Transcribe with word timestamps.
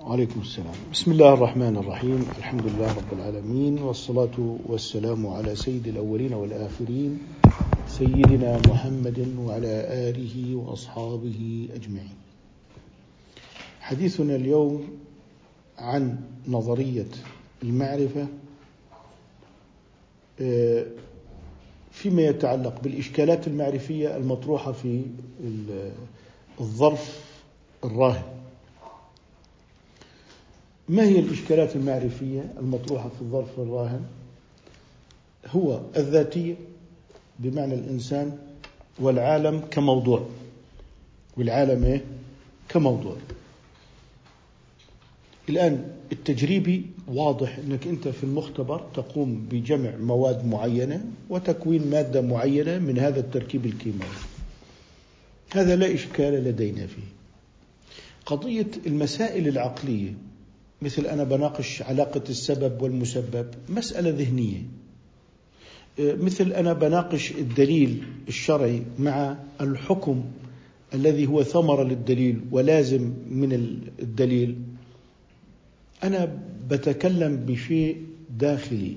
وعليكم 0.00 0.40
السلام. 0.40 0.74
بسم 0.92 1.12
الله 1.12 1.34
الرحمن 1.34 1.76
الرحيم. 1.76 2.26
الحمد 2.38 2.66
لله 2.66 2.92
رب 2.96 3.12
العالمين 3.12 3.78
والصلاة 3.78 4.56
والسلام 4.66 5.26
على 5.26 5.56
سيد 5.56 5.88
الأولين 5.88 6.32
والآخرين 6.34 7.18
سيدنا 7.88 8.60
محمد 8.68 9.34
وعلى 9.38 9.74
آله 10.10 10.56
وأصحابه 10.56 11.68
أجمعين. 11.74 12.16
حديثنا 13.80 14.36
اليوم 14.36 14.88
عن 15.78 16.18
نظرية 16.48 17.10
المعرفة 17.62 18.26
آه، 20.40 20.86
فيما 21.90 22.22
يتعلق 22.22 22.80
بالإشكالات 22.82 23.46
المعرفية 23.48 24.16
المطروحة 24.16 24.72
في 24.72 25.02
الظرف 26.60 27.24
الراهن. 27.84 28.37
ما 30.88 31.02
هي 31.02 31.18
الإشكالات 31.18 31.76
المعرفية 31.76 32.52
المطروحة 32.58 33.08
في 33.08 33.20
الظرف 33.22 33.58
الراهن؟ 33.58 34.04
هو 35.46 35.80
الذاتية 35.96 36.54
بمعنى 37.38 37.74
الإنسان 37.74 38.38
والعالم 38.98 39.60
كموضوع. 39.70 40.26
والعالم 41.36 41.84
إيه؟ 41.84 42.04
كموضوع. 42.68 43.16
الآن 45.48 45.90
التجريبي 46.12 46.86
واضح 47.08 47.58
أنك 47.58 47.86
أنت 47.86 48.08
في 48.08 48.24
المختبر 48.24 48.86
تقوم 48.94 49.48
بجمع 49.50 49.96
مواد 49.96 50.46
معينة 50.46 51.04
وتكوين 51.30 51.90
مادة 51.90 52.20
معينة 52.20 52.78
من 52.78 52.98
هذا 52.98 53.20
التركيب 53.20 53.66
الكيميائي. 53.66 54.12
هذا 55.52 55.76
لا 55.76 55.94
إشكال 55.94 56.44
لدينا 56.44 56.86
فيه. 56.86 57.02
قضية 58.26 58.70
المسائل 58.86 59.48
العقلية 59.48 60.14
مثل 60.82 61.06
أنا 61.06 61.24
بناقش 61.24 61.82
علاقة 61.82 62.22
السبب 62.28 62.82
والمسبب 62.82 63.46
مسألة 63.68 64.10
ذهنية. 64.10 64.62
مثل 65.98 66.52
أنا 66.52 66.72
بناقش 66.72 67.32
الدليل 67.32 68.02
الشرعي 68.28 68.82
مع 68.98 69.36
الحكم 69.60 70.24
الذي 70.94 71.26
هو 71.26 71.42
ثمرة 71.42 71.82
للدليل 71.82 72.40
ولازم 72.50 73.12
من 73.30 73.52
الدليل. 74.02 74.58
أنا 76.04 76.38
بتكلم 76.70 77.36
بشيء 77.36 78.06
داخلي 78.38 78.96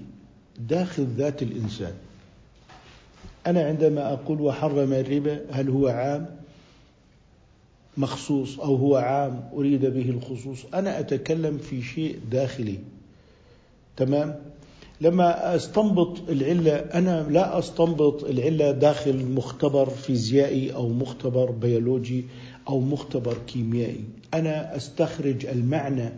داخل 0.59 1.07
ذات 1.17 1.43
الإنسان. 1.43 1.93
أنا 3.47 3.63
عندما 3.63 4.13
أقول 4.13 4.41
وحرم 4.41 4.93
الربا 4.93 5.41
هل 5.51 5.69
هو 5.69 5.87
عام؟ 5.87 6.40
مخصوص 7.97 8.59
أو 8.59 8.75
هو 8.75 8.95
عام 8.95 9.49
أريد 9.53 9.85
به 9.85 10.09
الخصوص 10.09 10.65
أنا 10.73 10.99
أتكلم 10.99 11.57
في 11.57 11.81
شيء 11.81 12.19
داخلي. 12.31 12.77
تمام؟ 13.97 14.35
لما 15.01 15.55
أستنبط 15.55 16.29
العلة 16.29 16.75
أنا 16.75 17.27
لا 17.29 17.59
أستنبط 17.59 18.23
العلة 18.23 18.71
داخل 18.71 19.25
مختبر 19.25 19.89
فيزيائي 19.89 20.73
أو 20.73 20.89
مختبر 20.89 21.51
بيولوجي 21.51 22.25
أو 22.69 22.79
مختبر 22.79 23.37
كيميائي. 23.47 24.03
أنا 24.33 24.75
أستخرج 24.75 25.45
المعنى 25.45 26.09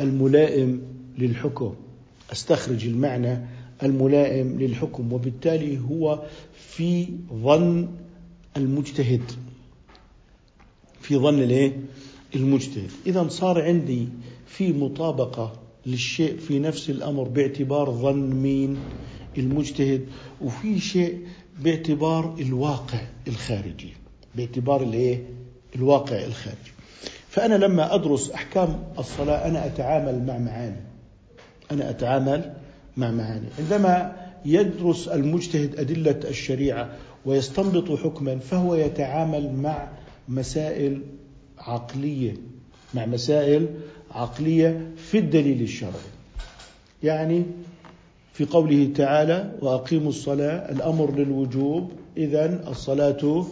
الملائم 0.00 0.82
للحكم. 1.18 1.74
أستخرج 2.32 2.86
المعنى 2.86 3.38
الملائم 3.82 4.60
للحكم 4.60 5.12
وبالتالي 5.12 5.78
هو 5.90 6.22
في 6.54 7.06
ظن 7.32 7.88
المجتهد. 8.56 9.22
في 11.00 11.16
ظن 11.16 11.38
الايه؟ 11.38 11.72
المجتهد، 12.34 12.90
اذا 13.06 13.28
صار 13.28 13.62
عندي 13.62 14.08
في 14.46 14.72
مطابقة 14.72 15.52
للشيء 15.86 16.36
في 16.36 16.58
نفس 16.58 16.90
الأمر 16.90 17.28
باعتبار 17.28 17.90
ظن 17.90 18.30
مين؟ 18.30 18.76
المجتهد، 19.38 20.06
وفي 20.40 20.80
شيء 20.80 21.18
باعتبار 21.60 22.34
الواقع 22.40 23.00
الخارجي، 23.28 23.92
باعتبار 24.34 24.82
الايه؟ 24.82 25.24
الواقع 25.76 26.24
الخارجي. 26.24 26.72
فأنا 27.28 27.54
لما 27.54 27.94
أدرس 27.94 28.30
أحكام 28.30 28.82
الصلاة 28.98 29.48
أنا 29.48 29.66
أتعامل 29.66 30.26
مع 30.26 30.38
معاني. 30.38 30.80
أنا 31.70 31.90
أتعامل 31.90 32.52
مع 32.96 33.10
معاني، 33.10 33.46
عندما 33.58 34.16
يدرس 34.44 35.08
المجتهد 35.08 35.78
أدلة 35.78 36.20
الشريعة 36.28 36.96
ويستنبط 37.26 37.98
حكما 37.98 38.38
فهو 38.38 38.74
يتعامل 38.74 39.52
مع 39.52 39.88
مسائل 40.30 41.02
عقلية 41.58 42.34
مع 42.94 43.06
مسائل 43.06 43.66
عقلية 44.10 44.90
في 44.96 45.18
الدليل 45.18 45.62
الشرعي. 45.62 46.10
يعني 47.02 47.42
في 48.32 48.44
قوله 48.44 48.90
تعالى 48.94 49.52
وأقيموا 49.60 50.08
الصلاة 50.08 50.72
الأمر 50.72 51.14
للوجوب 51.14 51.92
اذا 52.16 52.68
الصلاة 52.70 53.46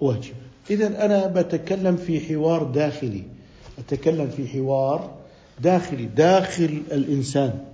واجب. 0.00 0.34
اذا 0.70 1.04
أنا 1.04 1.26
بتكلم 1.26 1.96
في 1.96 2.20
حوار 2.20 2.62
داخلي 2.62 3.22
أتكلم 3.78 4.28
في 4.28 4.48
حوار 4.48 5.14
داخلي 5.60 6.04
داخل 6.04 6.82
الإنسان. 6.92 7.64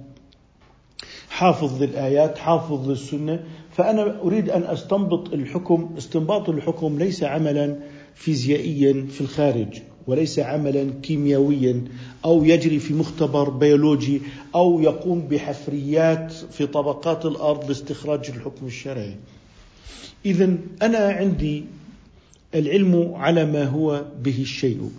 حافظ 1.30 1.82
للآيات 1.82 2.38
حافظ 2.38 2.90
للسنة 2.90 3.44
فأنا 3.70 4.20
أريد 4.20 4.50
أن 4.50 4.62
أستنبط 4.62 5.32
الحكم 5.32 5.94
استنباط 5.98 6.48
الحكم 6.48 6.98
ليس 6.98 7.24
عملا 7.24 7.76
فيزيائيا 8.18 9.06
في 9.10 9.20
الخارج 9.20 9.68
وليس 10.06 10.38
عملا 10.38 10.90
كيميائيا 11.02 11.84
أو 12.24 12.44
يجري 12.44 12.78
في 12.78 12.94
مختبر 12.94 13.50
بيولوجي 13.50 14.20
أو 14.54 14.80
يقوم 14.80 15.20
بحفريات 15.20 16.32
في 16.32 16.66
طبقات 16.66 17.26
الأرض 17.26 17.68
لاستخراج 17.68 18.30
الحكم 18.36 18.66
الشرعي. 18.66 19.16
اذا 20.26 20.56
أنا 20.82 20.98
عندي 20.98 21.64
العلم 22.54 23.12
على 23.14 23.46
ما 23.46 23.64
هو 23.64 24.04
به 24.24 24.38
الشيء. 24.40 24.90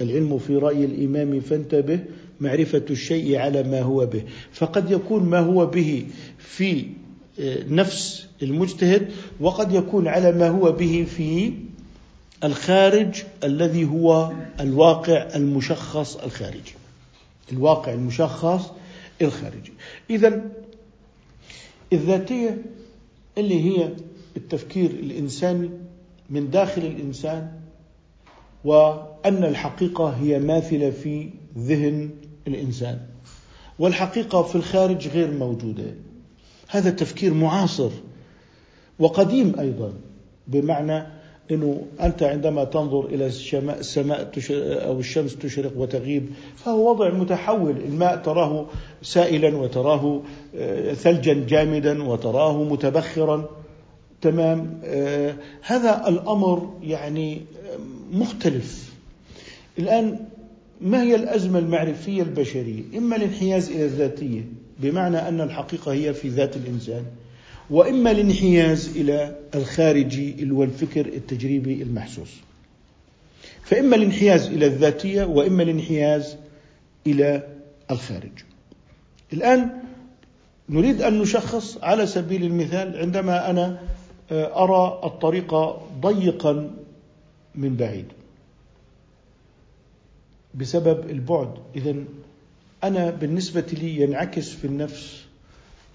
العلم 0.00 0.38
في 0.38 0.56
رأي 0.56 0.84
الإمام 0.84 1.40
فانتبه 1.40 2.00
معرفة 2.40 2.84
الشيء 2.90 3.36
على 3.36 3.62
ما 3.62 3.82
هو 3.82 4.06
به، 4.06 4.22
فقد 4.52 4.90
يكون 4.90 5.22
ما 5.22 5.38
هو 5.38 5.66
به 5.66 6.06
في 6.38 6.84
نفس 7.68 8.26
المجتهد 8.42 9.08
وقد 9.40 9.72
يكون 9.72 10.08
على 10.08 10.32
ما 10.32 10.48
هو 10.48 10.72
به 10.72 11.06
في 11.16 11.52
الخارج 12.44 13.22
الذي 13.44 13.84
هو 13.84 14.32
الواقع 14.60 15.28
المشخص 15.34 16.16
الخارجي. 16.16 16.74
الواقع 17.52 17.92
المشخص 17.92 18.70
الخارجي. 19.22 19.72
إذا 20.10 20.42
الذاتية 21.92 22.62
اللي 23.38 23.64
هي 23.64 23.88
التفكير 24.36 24.90
الإنساني 24.90 25.70
من 26.30 26.50
داخل 26.50 26.82
الإنسان 26.82 27.52
وأن 28.64 29.44
الحقيقة 29.44 30.08
هي 30.08 30.38
ماثلة 30.38 30.90
في 30.90 31.30
ذهن 31.58 32.10
الإنسان. 32.48 33.00
والحقيقة 33.78 34.42
في 34.42 34.54
الخارج 34.54 35.08
غير 35.08 35.30
موجودة. 35.30 35.94
هذا 36.68 36.90
تفكير 36.90 37.34
معاصر 37.34 37.90
وقديم 38.98 39.60
أيضا 39.60 39.92
بمعنى 40.46 41.13
إنه 41.50 41.82
أنت 42.00 42.22
عندما 42.22 42.64
تنظر 42.64 43.06
إلى 43.06 43.26
السماء 43.26 44.30
أو 44.50 45.00
الشمس 45.00 45.36
تشرق 45.36 45.72
وتغيب 45.76 46.26
فهو 46.56 46.90
وضع 46.90 47.10
متحول، 47.10 47.76
الماء 47.76 48.16
تراه 48.16 48.66
سائلا 49.02 49.56
وتراه 49.56 50.22
آه، 50.56 50.94
ثلجا 50.94 51.44
جامدا 51.48 52.02
وتراه 52.02 52.62
متبخرا 52.62 53.48
تمام 54.20 54.80
آه، 54.84 55.34
هذا 55.62 56.08
الأمر 56.08 56.74
يعني 56.82 57.40
مختلف. 58.12 58.94
الآن 59.78 60.18
ما 60.80 61.02
هي 61.02 61.14
الأزمة 61.14 61.58
المعرفية 61.58 62.22
البشرية؟ 62.22 62.82
إما 62.98 63.16
الانحياز 63.16 63.70
إلى 63.70 63.84
الذاتية 63.84 64.42
بمعنى 64.80 65.28
أن 65.28 65.40
الحقيقة 65.40 65.92
هي 65.92 66.14
في 66.14 66.28
ذات 66.28 66.56
الإنسان 66.56 67.04
وإما 67.70 68.10
الانحياز 68.10 68.96
إلى 68.96 69.36
الخارجي 69.54 70.50
والفكر 70.50 71.06
التجريبي 71.06 71.82
المحسوس. 71.82 72.40
فإما 73.62 73.96
الانحياز 73.96 74.46
إلى 74.46 74.66
الذاتية 74.66 75.24
وإما 75.24 75.62
الانحياز 75.62 76.36
إلى 77.06 77.48
الخارج. 77.90 78.32
الآن 79.32 79.70
نريد 80.68 81.02
أن 81.02 81.18
نشخص 81.18 81.78
على 81.82 82.06
سبيل 82.06 82.42
المثال 82.42 82.96
عندما 82.96 83.50
أنا 83.50 83.80
آه، 84.32 84.64
أرى 84.64 85.00
الطريق 85.04 85.54
ضيقا 86.00 86.70
من 87.54 87.76
بعيد. 87.76 88.06
بسبب 90.54 91.10
البعد. 91.10 91.54
اذا 91.76 91.94
أنا 92.84 93.10
بالنسبة 93.10 93.66
لي 93.72 94.00
ينعكس 94.00 94.48
في 94.48 94.66
النفس 94.66 95.24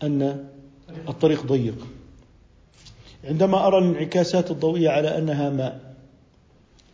أن 0.04 0.46
الطريق 1.10 1.46
ضيق. 1.46 1.88
عندما 3.24 3.68
أرى 3.68 3.78
الانعكاسات 3.78 4.52
الضوئية 4.52 4.90
على 4.90 5.18
أنها 5.18 5.50
ماء 5.50 5.96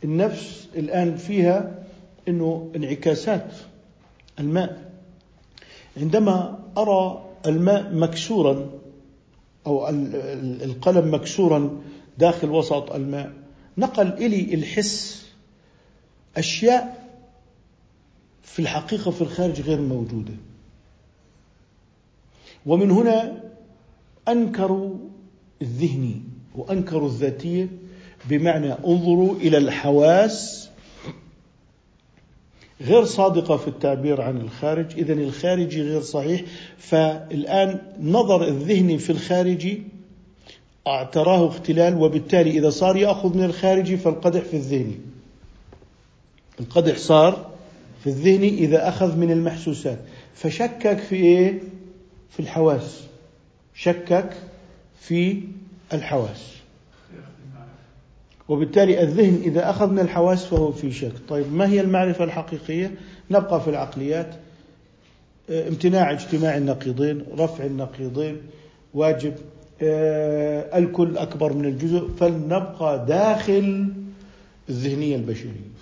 النفس 0.04 0.68
الآن 0.76 1.18
فيها 1.18 1.84
أنه 2.28 2.72
انعكاسات 2.76 3.54
الماء. 4.40 4.92
عندما 5.98 6.60
أرى 6.78 7.26
الماء 7.46 7.94
مكسورا 7.96 8.70
أو 9.68 9.90
القلم 10.64 11.14
مكسورا 11.14 11.82
داخل 12.18 12.50
وسط 12.50 12.92
الماء 12.92 13.34
نقل 13.78 14.08
إلي 14.08 14.54
الحس 14.54 15.26
أشياء 16.38 17.06
في 18.44 18.60
الحقيقة 18.60 19.12
في 19.12 19.22
الخارج 19.22 19.62
غير 19.62 19.82
موجودة. 19.82 20.34
ومن 22.66 22.92
هنا 22.92 23.44
أنكروا 24.28 24.96
الذهني 25.62 26.22
وأنكروا 26.56 27.08
الذاتية 27.08 27.68
بمعنى 28.30 28.74
انظروا 28.74 29.36
إلى 29.36 29.58
الحواس 29.58 30.70
غير 32.82 33.06
صادقة 33.06 33.58
في 33.58 33.68
التعبير 33.68 34.22
عن 34.22 34.38
الخارج. 34.42 34.86
إذا 34.98 35.14
الخارجي 35.14 35.82
غير 35.82 36.02
صحيح. 36.02 36.42
فالآن 36.78 37.82
نظر 38.02 38.48
الذهني 38.48 38.98
في 38.98 39.10
الخارجي 39.10 39.84
اعتراه 40.88 41.48
اختلال 41.48 42.02
وبالتالي 42.02 42.50
إذا 42.50 42.70
صار 42.70 42.98
يأخذ 42.98 43.38
من 43.38 43.44
الخارجي 43.44 43.98
فالقدح 43.98 44.42
في 44.42 44.54
الذهني 44.54 45.00
القدح 46.60 46.98
صار 46.98 47.52
في 48.04 48.08
الذهني 48.08 48.50
إذا 48.50 48.88
أخذ 48.88 49.18
من 49.18 49.32
المحسوسات. 49.32 50.00
فشكك 50.36 50.98
في 50.98 51.16
إيه؟ 51.16 51.60
في 52.30 52.40
الحواس. 52.40 53.04
شكك 53.76 54.30
في 55.00 55.42
الحواس. 55.94 56.56
وبالتالي 58.50 59.02
الذهن 59.04 59.42
إذا 59.44 59.70
أخذ 59.70 59.92
من 59.92 60.00
الحواس 60.00 60.46
فهو 60.46 60.72
في 60.72 60.92
شك. 60.92 61.12
طيب 61.30 61.54
ما 61.54 61.68
هي 61.70 61.82
المعرفة 61.82 62.24
الحقيقية؟ 62.24 62.96
نبقى 63.32 63.62
في 63.62 63.70
العقليات. 63.70 64.36
آه، 65.50 65.68
امتناع 65.68 66.12
اجتماع 66.12 66.58
النقيضين 66.58 67.26
رفع 67.38 67.66
النقيضين 67.66 68.42
واجب. 68.94 69.34
آه، 69.82 70.78
الكل 70.78 71.18
أكبر 71.18 71.54
من 71.54 71.66
الجزء. 71.66 72.08
فلنبقى 72.20 73.06
داخل 73.06 73.94
الذهنية 74.70 75.16
البشرية. 75.16 75.76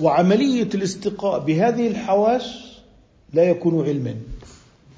وعملية 0.00 0.68
الاستقاء 0.74 1.38
بهذه 1.38 1.86
الحواس 1.86 2.76
لا 3.34 3.42
يكون 3.42 3.84
علما. 3.84 4.16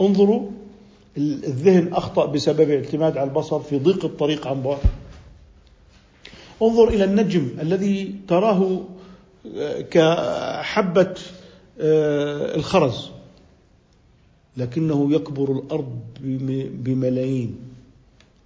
انظروا 0.01 0.51
الذهن 1.17 1.93
أخطأ 1.93 2.27
بسبب 2.27 2.71
الاعتماد 2.71 3.17
على 3.17 3.29
البصر 3.29 3.61
في 3.61 3.79
ضيق 3.79 4.05
الطريق 4.05 4.47
عن 4.47 4.63
بعد. 4.63 4.79
انظر 6.63 6.89
إلى 6.89 7.05
النجم 7.05 7.49
الذي 7.61 8.15
تراه 8.29 8.81
آه، 9.57 9.81
كحبة 9.81 11.15
آه، 11.81 12.55
الخرز 12.55 13.11
لكنه 14.57 15.15
يكبر 15.15 15.53
الأرض 15.53 15.99
بملايين. 16.85 17.57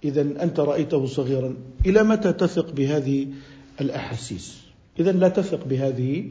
إذا 0.03 0.21
أنت 0.21 0.59
رأيته 0.59 1.05
صغيرا. 1.05 1.53
إلى 1.85 2.03
متى 2.03 2.33
تثق 2.33 2.71
بهذه 2.71 3.27
الأحاسيس؟ 3.81 4.57
إذا 4.99 5.11
لا 5.11 5.29
تثق 5.29 5.65
بهذه 5.65 6.25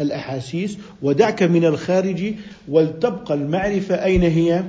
الأحاسيس 0.00 0.78
ودعك 1.02 1.42
من 1.42 1.64
الخارج 1.64 2.34
ولتبقى 2.68 3.34
المعرفة 3.34 4.04
أين 4.04 4.22
هي؟ 4.22 4.64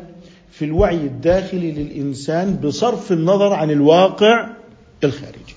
في 0.51 0.65
الوعي 0.65 0.95
الداخلي 0.95 1.71
للإنسان 1.71 2.55
بصرف 2.55 3.11
النظر 3.11 3.53
عن 3.53 3.71
الواقع 3.71 4.49
الخارجي. 5.03 5.55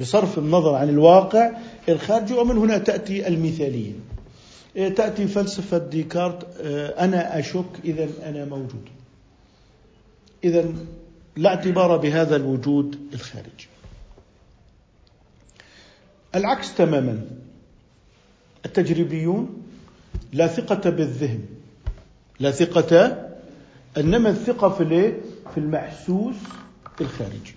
بصرف 0.00 0.38
النظر 0.38 0.74
عن 0.74 0.88
الواقع 0.88 1.50
الخارجي 1.88 2.34
ومن 2.34 2.56
هنا 2.58 2.78
تأتي 2.78 3.28
المثالية. 3.28 3.92
إيه، 4.76 4.88
تأتي 4.88 5.26
فلسفة 5.26 5.78
ديكارت 5.78 6.46
آه، 6.60 7.04
أنا 7.04 7.38
أشك 7.38 7.64
إذا 7.84 8.08
أنا 8.24 8.44
موجود. 8.44 8.88
إذا 10.44 10.72
لا 11.36 11.50
اعتبار 11.50 11.96
بهذا 11.96 12.36
الوجود 12.36 12.98
الخارجي. 13.14 13.68
العكس 16.34 16.74
تماما. 16.74 17.24
التجريبيون 18.66 19.62
لا 20.32 20.46
ثقة 20.46 20.90
بالذهن 20.90 21.40
لا 22.40 22.50
ثقة 22.50 23.27
إنما 23.98 24.30
الثقة 24.30 24.68
في 24.68 25.12
في 25.54 25.58
المحسوس 25.58 26.34
الخارجي. 27.00 27.54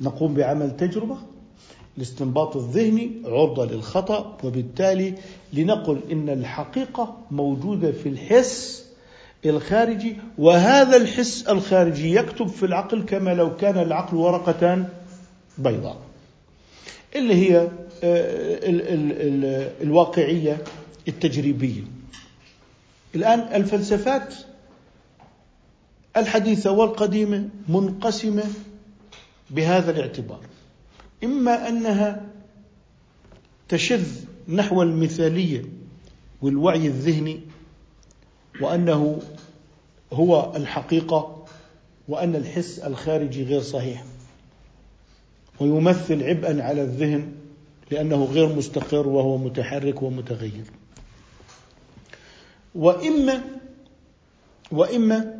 نقوم 0.00 0.34
بعمل 0.34 0.76
تجربة 0.76 1.16
الاستنباط 1.98 2.56
الذهني 2.56 3.10
عرضة 3.24 3.64
للخطأ 3.66 4.38
وبالتالي 4.44 5.14
لنقل 5.52 6.00
إن 6.12 6.28
الحقيقة 6.28 7.16
موجودة 7.30 7.92
في 7.92 8.08
الحس 8.08 8.86
الخارجي 9.46 10.16
وهذا 10.38 10.96
الحس 10.96 11.48
الخارجي 11.48 12.14
يكتب 12.14 12.46
في 12.46 12.66
العقل 12.66 13.02
كما 13.02 13.30
لو 13.34 13.56
كان 13.56 13.78
العقل 13.78 14.16
ورقة 14.16 14.84
بيضاء. 15.58 15.96
اللي 17.16 17.34
هي 17.34 17.68
آه، 18.04 19.70
الواقعية 19.82 20.58
التجريبية. 21.08 21.82
الآن 23.14 23.40
الفلسفات 23.40 24.34
الحديثة 26.16 26.70
والقديمة 26.70 27.48
منقسمة 27.68 28.44
بهذا 29.50 29.90
الاعتبار. 29.90 30.40
إما 31.24 31.68
أنها 31.68 32.26
تشذ 33.68 34.06
نحو 34.48 34.82
المثالية 34.82 35.64
والوعي 36.42 36.86
الذهني 36.86 37.40
وأنه 38.60 39.22
هو 40.12 40.52
الحقيقة 40.56 41.44
وأن 42.08 42.36
الحس 42.36 42.78
الخارجي 42.78 43.44
غير 43.44 43.60
صحيح 43.60 44.04
ويمثل 45.60 46.22
عبئا 46.22 46.62
على 46.62 46.82
الذهن 46.82 47.32
لأنه 47.90 48.24
غير 48.24 48.56
مستقر 48.56 49.08
وهو 49.08 49.38
متحرك 49.38 50.02
ومتغير. 50.02 50.64
وإما 52.74 53.42
وإما 54.72 55.39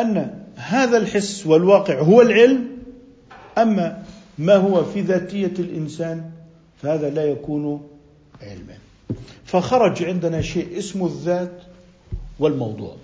أن 0.00 0.44
هذا 0.56 0.96
الحس 0.96 1.46
والواقع 1.46 2.00
هو 2.00 2.22
العلم 2.22 2.68
أما 3.58 4.02
ما 4.38 4.56
هو 4.56 4.84
في 4.84 5.00
ذاتية 5.00 5.52
الإنسان 5.58 6.30
فهذا 6.82 7.10
لا 7.10 7.24
يكون 7.24 7.88
علما. 8.42 8.78
فخرج 9.44 10.04
عندنا 10.04 10.42
شيء 10.42 10.78
اسمه 10.78 11.06
الذات 11.06 11.62
والموضوع. 12.38 12.96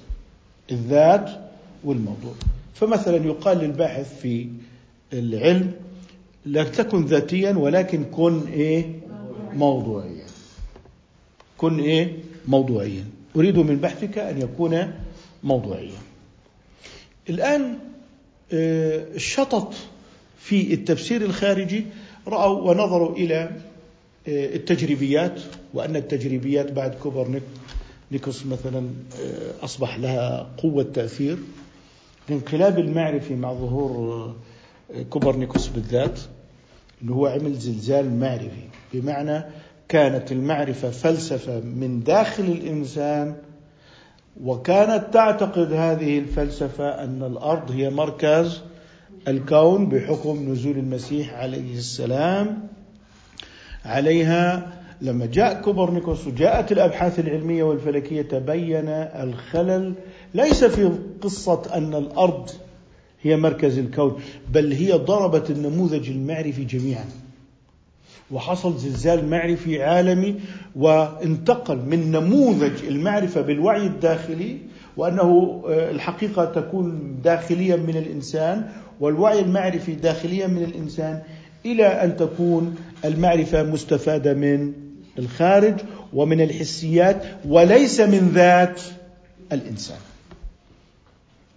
الذات 0.72 1.30
والموضوع. 1.84 2.34
فمثلا 2.74 3.16
يقال 3.16 3.58
للباحث 3.58 4.20
في 4.20 4.48
العلم 5.12 5.72
لا 6.46 6.64
تكن 6.64 7.04
ذاتيا 7.04 7.52
ولكن 7.52 8.04
كن 8.04 8.46
إيه؟ 8.46 9.00
موضوعيا. 9.52 10.26
كن 11.58 11.80
إيه؟ 11.80 12.16
موضوعيا. 12.48 13.04
أريد 13.36 13.58
من 13.58 13.76
بحثك 13.76 14.18
أن 14.18 14.42
يكون 14.42 14.92
موضوعيا. 15.44 15.98
الآن 17.30 17.78
آه، 18.52 19.04
الشطط 19.14 19.74
في 20.38 20.74
التفسير 20.74 21.22
الخارجي 21.22 21.86
رأوا 22.26 22.70
ونظروا 22.70 23.16
إلى 23.16 23.50
آه، 24.28 24.54
التجريبيات 24.56 25.40
وأن 25.74 25.96
التجريبيات 25.96 26.72
بعد 26.72 26.94
كوبرنيكوس 26.94 28.46
مثلا 28.46 28.88
آه، 29.20 29.64
أصبح 29.64 29.98
لها 29.98 30.50
قوة 30.58 30.82
تأثير. 30.82 31.38
الانقلاب 32.28 32.78
المعرفي 32.78 33.34
مع 33.34 33.52
ظهور 33.52 34.34
كوبرنيكوس 35.10 35.66
بالذات 35.68 36.20
اللي 37.02 37.12
هو 37.12 37.26
عمل 37.26 37.54
زلزال 37.54 38.20
معرفي. 38.20 38.68
بمعنى 38.94 39.44
كانت 39.88 40.32
المعرفة 40.32 40.90
فلسفة 40.90 41.60
من 41.60 42.02
داخل 42.02 42.44
الإنسان 42.44 43.36
وكانت 44.42 45.04
تعتقد 45.12 45.72
هذه 45.72 46.18
الفلسفة 46.18 46.88
أن 47.04 47.22
الأرض 47.22 47.70
هي 47.70 47.90
مركز 47.90 48.62
الكون 49.28 49.88
بحكم 49.88 50.52
نزول 50.52 50.78
المسيح 50.78 51.34
عليه 51.34 51.74
السلام 51.74 52.68
عليها. 53.84 54.72
لما 55.00 55.26
جاء 55.26 55.62
كوبرنيكوس 55.62 56.26
وجاءت 56.26 56.72
الأبحاث 56.72 57.18
العلمية 57.18 57.62
والفلكية 57.62 58.22
تبين 58.22 58.88
الخلل. 58.88 59.94
ليس 60.34 60.64
في 60.64 60.98
قصة 61.22 61.62
أن 61.74 61.94
الأرض 61.94 62.50
هي 63.22 63.36
مركز 63.36 63.78
الكون 63.78 64.20
بل 64.52 64.72
هي 64.72 64.92
ضربت 64.92 65.50
النموذج 65.50 66.10
المعرفي 66.10 66.64
جميعا. 66.64 67.04
وحصل 68.34 68.78
زلزال 68.78 69.30
معرفي 69.30 69.82
عالمي 69.82 70.34
وانتقل 70.76 71.76
من 71.76 72.10
نموذج 72.10 72.84
المعرفة 72.88 73.40
بالوعي 73.40 73.86
الداخلي 73.86 74.58
وأنه 74.96 75.62
الحقيقة 75.68 76.44
تكون 76.44 77.16
داخليا 77.24 77.76
من 77.76 77.96
الإنسان 77.96 78.68
والوعي 79.00 79.40
المعرفي 79.40 79.94
داخليا 79.94 80.46
من 80.46 80.62
الإنسان 80.64 81.22
إلى 81.66 81.86
أن 81.86 82.16
تكون 82.16 82.76
المعرفة 83.04 83.62
مستفادة 83.62 84.34
من 84.34 84.72
الخارج 85.18 85.74
ومن 86.12 86.40
الحسيات 86.40 87.22
وليس 87.48 88.00
من 88.00 88.30
ذات 88.34 88.80
الإنسان. 89.52 89.98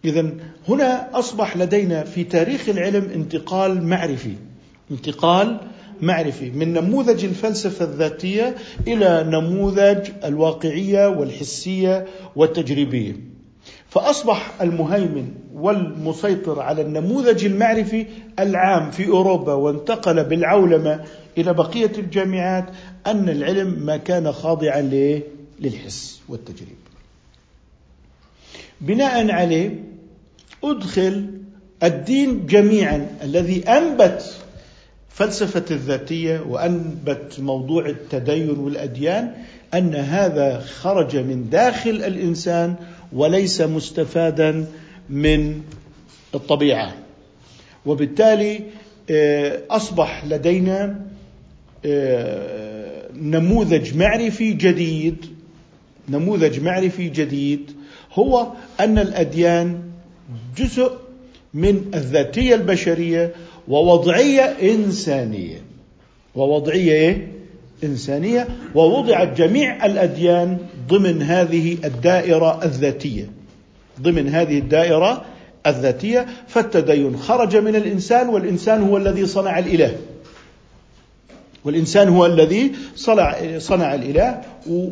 اذا 0.05 0.29
هنا 0.69 1.19
أصبح 1.19 1.57
لدينا 1.57 2.03
في 2.03 2.24
تاريخ 2.24 2.69
العلم 2.69 3.10
انتقال 3.15 3.84
معرفي 3.84 4.34
انتقال 4.91 5.60
معرفي 6.01 6.50
من 6.50 6.74
نموذج 6.74 7.25
الفلسفة 7.25 7.86
الذاتية 7.86 8.56
إلى 8.88 9.24
نموذج 9.30 10.10
الواقعية 10.24 11.08
والحسية 11.08 12.06
والتجريبية 12.36 13.16
فأصبح 13.89 14.62
المهيمن 14.62 15.32
والمسيطر 15.54 16.60
على 16.60 16.82
النموذج 16.82 17.46
المعرفي 17.46 18.06
العام 18.39 18.92
في 18.92 19.08
أوروبا 19.08 19.54
وانتقل 19.54 20.24
بالعولمة 20.24 21.04
إلى 21.38 21.54
بقية 21.54 21.92
الجامعات 21.98 22.66
أن 23.08 23.30
العلم 23.30 23.86
ما 23.86 23.98
كان 23.98 24.32
خاضعا 24.32 24.82
للحس 25.60 26.22
والتجريب. 26.30 26.77
بناء 28.82 29.32
عليه 29.32 29.84
أدخل 30.63 31.25
الدين 31.84 32.46
جميعا 32.46 33.08
الذي 33.24 33.63
أنبت 33.63 34.37
فلسفة 35.17 35.63
الذاتية 35.71 36.39
وأنبت 36.39 37.39
موضوع 37.39 37.86
التدين 37.86 38.50
والأديان 38.50 39.31
أن 39.74 39.95
هذا 39.95 40.59
خرج 40.59 41.17
من 41.17 41.50
داخل 41.50 41.89
الإنسان 41.89 42.75
وليس 43.12 43.62
مستفادا 43.62 44.65
من 45.09 45.62
الطبيعة. 46.36 46.95
وبالتالي 47.86 48.63
آه، 49.12 49.62
أصبح 49.69 50.25
لدينا 50.25 51.01
آه، 51.86 53.09
نموذج 53.13 53.97
معرفي 53.97 54.53
جديد 54.53 55.25
نموذج 56.09 56.59
معرفي 56.59 57.09
جديد 57.09 57.71
هو 58.13 58.47
أن 58.79 59.00
الأديان 59.00 59.81
جزء 60.57 60.91
من 61.53 61.91
الذاتية 61.93 62.55
البشرية 62.55 63.33
ووضعية 63.67 64.41
إنسانية. 64.43 65.62
ووضعية 66.36 66.93
إيه؟ 66.93 67.31
إنسانية. 67.83 68.47
ووضعت 68.75 69.38
جميع 69.38 69.86
الأديان 69.86 70.57
ضمن 70.88 71.21
هذه 71.21 71.77
الدائرة 71.86 72.63
الذاتية. 72.63 73.29
ضمن 74.01 74.27
هذه 74.29 74.59
الدائرة 74.59 75.25
الذاتية. 75.67 76.25
فالتدين 76.47 77.17
خرج 77.17 77.55
من 77.55 77.75
الإنسان 77.75 78.29
والإنسان 78.29 78.81
هو 78.81 78.97
الذي 78.97 79.25
صنع 79.25 79.59
الإله. 79.59 79.95
والإنسان 81.65 82.09
هو 82.09 82.25
الذي 82.25 82.71
صنع, 82.95 83.57
صنع 83.57 83.95
الإله. 83.95 84.41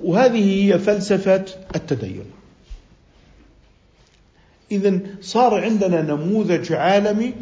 وهذه 0.03 0.74
هي 0.74 0.79
فلسفة 0.79 1.46
التدين. 1.75 2.25
إذا 4.72 5.00
صار 5.22 5.63
عندنا 5.63 6.01
نموذج 6.01 6.74
عالمي 6.74 7.34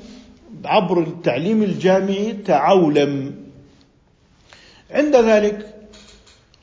عبر 0.66 1.00
التعليم 1.00 1.64
الجامعي 1.64 2.34
تعولم 2.34 3.36
عند 4.92 5.16
ذلك 5.16 5.74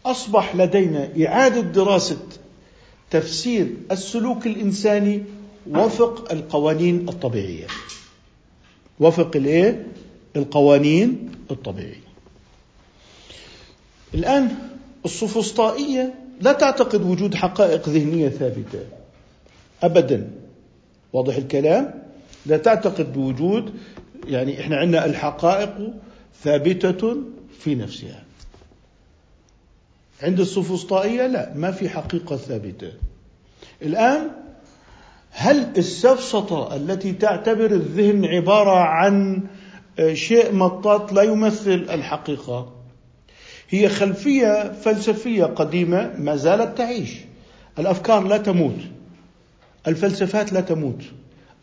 أصبح 0.06 0.56
لدينا 0.56 1.09
إعادة 1.26 1.61
دراسة 1.61 2.18
تفسير 3.11 3.75
السلوك 3.90 4.47
الإنساني 4.47 5.23
وفق 5.70 6.32
القوانين 6.32 7.09
الطبيعية. 7.09 7.66
وفق 9.00 9.37
الإيه؟ 9.37 9.87
القوانين 10.37 11.30
الطبيعية. 11.50 12.11
الآن 14.14 14.49
السوفسطائية 15.04 16.14
لا 16.40 16.52
تعتقد 16.52 17.02
وجود 17.02 17.35
حقائق 17.35 17.88
ذهنية 17.88 18.28
ثابتة. 18.28 18.87
أبدا. 19.82 20.30
واضح 21.12 21.37
الكلام؟ 21.37 22.00
لا 22.47 22.56
تعتقد 22.56 23.12
بوجود 23.12 23.75
يعني 24.26 24.61
إحنا 24.61 24.76
عندنا 24.76 25.06
الحقائق 25.06 25.92
ثابتة 26.42 27.16
في 27.59 27.75
نفسها. 27.75 28.23
عند 30.23 30.40
السوفسطائية 30.40 31.26
لا 31.26 31.52
ما 31.54 31.70
في 31.70 31.88
حقيقة 31.88 32.37
ثابتة. 32.37 32.92
الآن 33.82 34.30
هل 35.30 35.66
السفسطة 35.76 36.76
التي 36.76 37.12
تعتبر 37.12 37.66
الذهن 37.70 38.25
عبارة 38.25 38.78
عن 38.78 39.42
شيء 40.12 40.52
مطاط 40.52 41.12
لا 41.12 41.23
يمثل 41.23 41.87
الحقيقة؟ 41.90 42.73
هي 43.70 43.88
خلفية 43.88 44.73
فلسفية 44.73 45.44
قديمة 45.44 46.12
ما 46.18 46.37
زالت 46.37 46.78
تعيش. 46.78 47.11
الأفكار 47.78 48.26
لا 48.26 48.37
تموت. 48.37 48.78
الفلسفات 49.87 50.52
لا 50.52 50.61
تموت. 50.61 51.02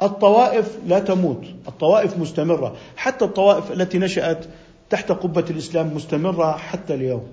الطوائف 0.02 0.78
لا 0.88 1.00
تموت 1.00 1.46
الطوائف 1.68 2.18
مستمرة 2.18 2.76
حتى 2.96 3.26
الطوائف 3.26 3.72
التي 3.72 3.98
نشأت 3.98 4.46
تحت 4.90 5.12
قبة 5.12 5.46
الإسلام 5.50 5.96
مستمرة 5.96 6.58
حتى 6.58 6.94
اليوم. 6.94 7.24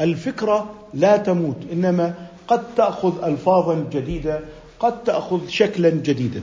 الفكرة 0.00 0.74
لا 0.94 1.16
تموت 1.16 1.56
إنما 1.72 2.14
قد 2.48 2.74
تأخذ 2.76 3.24
الفاظا 3.24 3.86
جديدة 3.92 4.40
قد 4.80 5.04
تأخذ 5.04 5.48
شكلا 5.48 5.90
جديدا. 5.90 6.42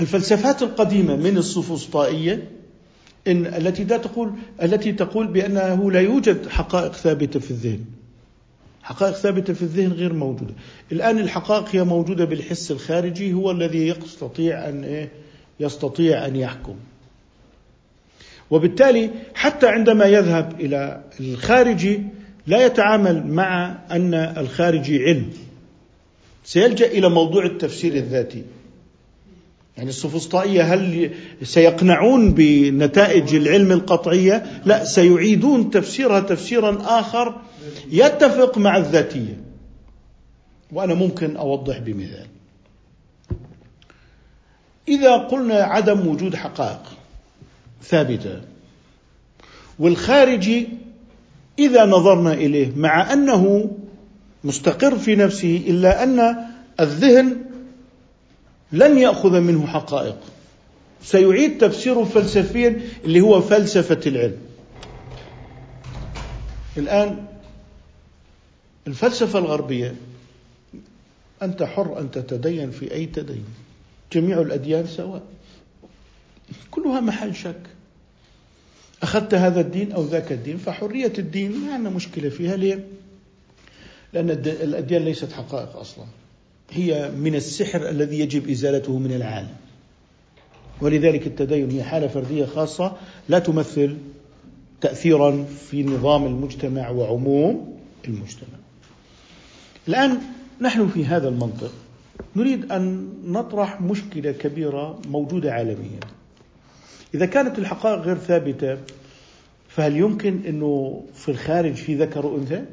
الفلسفات 0.00 0.62
القديمة 0.62 1.16
من 1.16 1.38
السفسطائيه 1.38 2.50
إن 3.26 3.46
التي 3.46 3.84
لا 3.84 3.96
تقول 3.96 4.32
التي 4.62 4.92
تقول 4.92 5.26
بأنه 5.26 5.90
لا 5.90 6.00
يوجد 6.00 6.48
حقائق 6.48 6.92
ثابتة 6.92 7.40
في 7.40 7.50
الذهن. 7.50 7.84
حقائق 8.82 9.14
ثابتة 9.14 9.52
في 9.52 9.62
الذهن 9.62 9.92
غير 9.92 10.12
موجودة. 10.12 10.54
الآن 10.92 11.18
الحقائق 11.18 11.76
هي 11.76 11.84
موجودة 11.84 12.24
بالحس 12.24 12.70
الخارجي 12.70 13.32
هو 13.32 13.50
الذي 13.50 13.88
يستطيع 13.88 14.68
أن 14.68 14.84
إيه؟ 14.84 15.08
يستطيع 15.60 16.26
أن 16.26 16.36
يحكم. 16.36 16.74
وبالتالي 18.50 19.10
حتى 19.34 19.68
عندما 19.68 20.04
يذهب 20.04 20.60
إلى 20.60 21.00
الخارجي 21.20 22.02
لا 22.46 22.66
يتعامل 22.66 23.26
مع 23.26 23.78
أن 23.90 24.14
الخارجي 24.14 25.04
علم. 25.04 25.30
سيلجأ 26.44 26.86
إلى 26.86 27.08
موضوع 27.08 27.44
التفسير 27.44 27.94
الذاتي. 27.94 28.44
يعني 29.76 29.90
السفسطائية 29.90 30.74
هل 30.74 31.10
سيقنعون 31.42 32.34
بنتائج 32.34 33.34
العلم 33.34 33.72
القطعية؟ 33.72 34.62
لا 34.64 34.84
سيعيدون 34.84 35.70
تفسيرها 35.70 36.20
تفسيرا 36.20 36.78
آخر 37.00 37.34
يتفق 37.90 38.58
مع 38.58 38.76
الذاتية. 38.76 39.40
وأنا 40.72 40.94
ممكن 40.94 41.36
أوضح 41.36 41.78
بمثال. 41.78 42.26
إذا 44.88 45.16
قلنا 45.16 45.54
عدم 45.54 46.06
وجود 46.06 46.36
حقائق 46.36 46.82
ثابتة 47.82 48.40
والخارجي 49.78 50.68
إذا 51.58 51.86
نظرنا 51.86 52.32
إليه 52.32 52.72
مع 52.76 53.12
أنه 53.12 53.70
مستقر 54.44 54.98
في 54.98 55.16
نفسه 55.16 55.62
إلا 55.66 56.02
أن 56.02 56.36
الذهن 56.80 57.36
لن 58.72 58.98
يأخذ 58.98 59.40
منه 59.40 59.66
حقائق 59.66 60.16
سيعيد 61.02 61.58
تفسيره 61.58 62.04
فلسفيا 62.04 62.80
اللي 63.04 63.20
هو 63.20 63.40
فلسفة 63.40 64.00
العلم 64.06 64.36
الآن 66.76 67.27
الفلسفة 68.88 69.38
الغربية 69.38 69.94
أنت 71.42 71.62
حر 71.62 72.00
أن 72.00 72.10
تتدين 72.10 72.70
في 72.70 72.94
أي 72.94 73.06
تدين. 73.06 73.44
جميع 74.12 74.40
الأديان 74.40 74.86
سواء. 74.86 75.22
كلها 76.70 77.00
محل 77.00 77.34
شك. 77.34 77.60
أخذت 79.02 79.34
هذا 79.34 79.60
الدين 79.60 79.92
أو 79.92 80.04
ذاك 80.04 80.32
الدين 80.32 80.56
فحرية 80.56 81.12
الدين 81.18 81.52
ما 81.52 81.74
عندنا 81.74 81.90
مشكلة 81.90 82.28
فيها. 82.28 82.56
ليه؟ 82.56 82.86
لأن 84.12 84.30
الأديان 84.46 85.04
ليست 85.04 85.32
حقائق 85.32 85.76
أصلا. 85.76 86.04
هي 86.70 87.10
من 87.10 87.34
السحر 87.34 87.88
الذي 87.88 88.20
يجب 88.20 88.50
إزالته 88.50 88.98
من 88.98 89.12
العالم. 89.12 89.56
ولذلك 90.80 91.26
التدين 91.26 91.70
هي 91.70 91.82
حالة 91.82 92.06
فردية 92.06 92.44
خاصة 92.44 92.96
لا 93.28 93.38
تمثل 93.38 93.96
تاثيرا 94.80 95.44
في 95.70 95.82
نظام 95.82 96.26
المجتمع 96.26 96.90
وعموم 96.90 97.78
المجتمع. 98.08 98.58
الآن 99.88 100.20
نحن 100.60 100.88
في 100.88 101.04
هذا 101.04 101.28
المنطق. 101.28 101.72
نريد 102.36 102.72
أن 102.72 103.08
نطرح 103.24 103.80
مشكلة 103.80 104.32
كبيرة 104.32 104.98
موجودة 105.08 105.52
عالميا. 105.52 106.00
إذا 107.14 107.26
كانت 107.26 107.58
الحقائق 107.58 108.00
غير 108.02 108.16
ثابتة 108.16 108.78
فهل 109.68 109.96
يمكن 109.96 110.40
إنه 110.46 111.04
في 111.14 111.30
الخارج 111.30 111.74
في 111.74 111.94
ذكر 111.94 112.26
وانثى؟ 112.26 112.64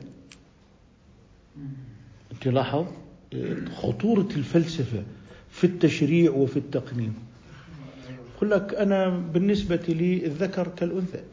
أنت 2.31 2.47
لاحظ 2.47 2.85
خطورة 3.75 4.27
الفلسفة 4.35 5.03
في 5.51 5.63
التشريع 5.63 6.31
وفي 6.31 6.57
التقنين. 6.57 7.13
يقول 8.35 8.51
لك 8.51 8.75
أنا 8.75 9.09
بالنسبة 9.09 9.79
لي 9.89 10.25
الذكر 10.25 10.67
كالأنثى. 10.67 11.23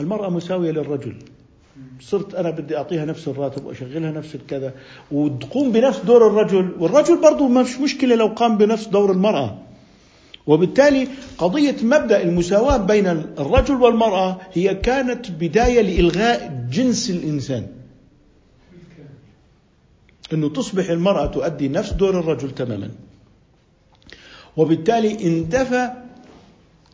المرأة 0.00 0.30
مساوية 0.30 0.70
للرجل. 0.70 1.16
صرت 2.00 2.34
أنا 2.34 2.50
بدي 2.50 2.76
أعطيها 2.76 3.04
نفس 3.04 3.28
الراتب 3.28 3.64
وأشغلها 3.64 4.10
نفس 4.10 4.34
الكذا. 4.34 4.74
وتقوم 5.10 5.72
بنفس 5.72 5.98
دور 5.98 6.26
الرجل 6.26 6.72
والرجل 6.78 7.20
برضه 7.20 7.48
مش 7.48 7.78
مشكلة 7.78 8.14
لو 8.14 8.26
قام 8.26 8.58
بنفس 8.58 8.88
دور 8.88 9.12
المرأة. 9.12 9.58
وبالتالي 10.46 11.08
قضية 11.38 11.76
مبدأ 11.82 12.22
المساواة 12.22 12.76
بين 12.76 13.06
الرجل 13.38 13.74
والمرأة 13.74 14.40
هي 14.52 14.74
كانت 14.74 15.30
بداية 15.30 15.80
لإلغاء 15.80 16.66
جنس 16.70 17.10
الإنسان. 17.10 17.66
إنه 20.32 20.48
تصبح 20.48 20.90
المرأة 20.90 21.26
تؤدي 21.26 21.68
نفس 21.68 21.92
دور 21.92 22.20
الرجل 22.20 22.50
تماما. 22.50 22.90
وبالتالي 24.56 25.24
اندفى 25.26 25.90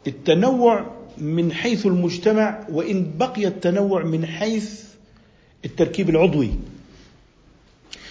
التنوع 0.06 0.97
من 1.20 1.52
حيث 1.52 1.86
المجتمع 1.86 2.66
وإن 2.72 3.12
بقي 3.18 3.46
التنوع 3.46 4.02
من 4.02 4.26
حيث 4.26 4.82
التركيب 5.64 6.10
العضوي. 6.10 6.50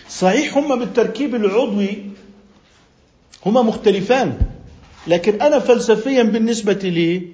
صحيح 0.09 0.57
هم 0.57 0.79
بالتركيب 0.79 1.35
العضوي 1.35 1.97
هما 3.45 3.61
مختلفان 3.61 4.37
لكن 5.07 5.41
أنا 5.41 5.59
فلسفيا 5.59 6.23
بالنسبة 6.23 6.73
لي 6.73 7.27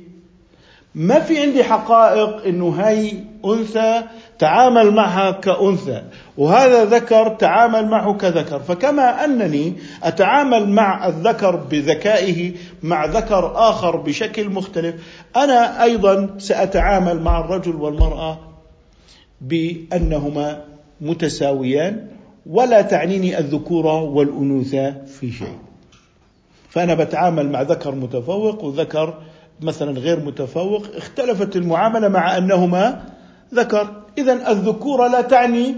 ما 0.95 1.19
في 1.19 1.39
عندي 1.39 1.63
حقائق 1.63 2.45
إنه 2.45 2.69
هاي 2.69 3.23
أنثى 3.45 4.03
تعامل 4.39 4.91
معها 4.91 5.31
كأنثى. 5.31 6.03
وهذا 6.37 6.85
ذكر 6.85 7.29
تعامل 7.29 7.87
معه 7.87 8.13
كذكر. 8.13 8.59
فكما 8.59 9.25
أنني 9.25 9.73
أتعامل 10.03 10.69
مع 10.69 11.07
الذكر 11.07 11.55
بذكائه 11.55 12.51
مع 12.83 13.05
ذكر 13.05 13.53
آخر 13.55 13.95
بشكل 13.95 14.49
مختلف 14.49 14.95
أنا 15.35 15.83
أيضا 15.83 16.35
سأتعامل 16.37 17.21
مع 17.21 17.39
الرجل 17.39 17.75
والمرأة 17.75 18.39
بأنهما 19.41 20.61
متساويان 21.01 22.07
ولا 22.45 22.81
تعنيني 22.81 23.39
الذكوره 23.39 24.01
والأنوثة 24.01 25.05
في 25.05 25.31
شيء. 25.31 25.57
فأنا 26.69 26.93
بتعامل 26.93 27.51
مع 27.51 27.61
ذكر 27.61 27.95
متفوق 27.95 28.63
وذكر 28.63 29.13
مثلا 29.61 29.99
غير 29.99 30.19
متفوق. 30.19 30.85
اختلفت 30.95 31.55
المعاملة 31.55 32.07
مع 32.07 32.37
أنهما 32.37 33.12
ذكر. 33.53 34.01
اذا 34.17 34.51
الذكوره 34.51 35.07
لا 35.07 35.21
تعني 35.21 35.75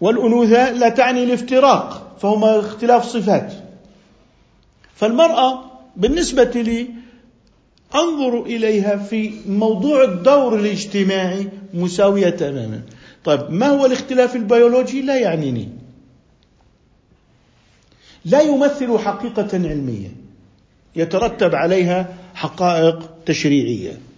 والأنوثة 0.00 0.72
لا 0.72 0.88
تعني 0.88 1.24
الافتراق 1.24 2.16
فهما 2.22 2.60
اختلاف 2.60 3.04
صفات. 3.04 3.52
فالمرأة 4.94 5.64
بالنسبة 5.96 6.62
لي 6.62 6.86
أنظر 7.94 8.42
إليها 8.42 8.96
في 8.96 9.32
موضوع 9.46 10.04
الدور 10.04 10.54
الاجتماعي 10.54 11.48
مساوية 11.74 12.30
تماما. 12.30 12.80
طيب 13.24 13.50
ما 13.50 13.68
هو 13.68 13.86
الاختلاف 13.86 14.36
البيولوجي؟ 14.36 15.02
لا 15.02 15.18
يعنيني. 15.18 15.68
لا 18.24 18.40
يمثل 18.40 18.98
حقيقة 18.98 19.48
علمية. 19.52 20.08
يترتب 20.96 21.54
عليها 21.54 22.14
حقائق 22.34 23.10
تشريعية. 23.26 24.09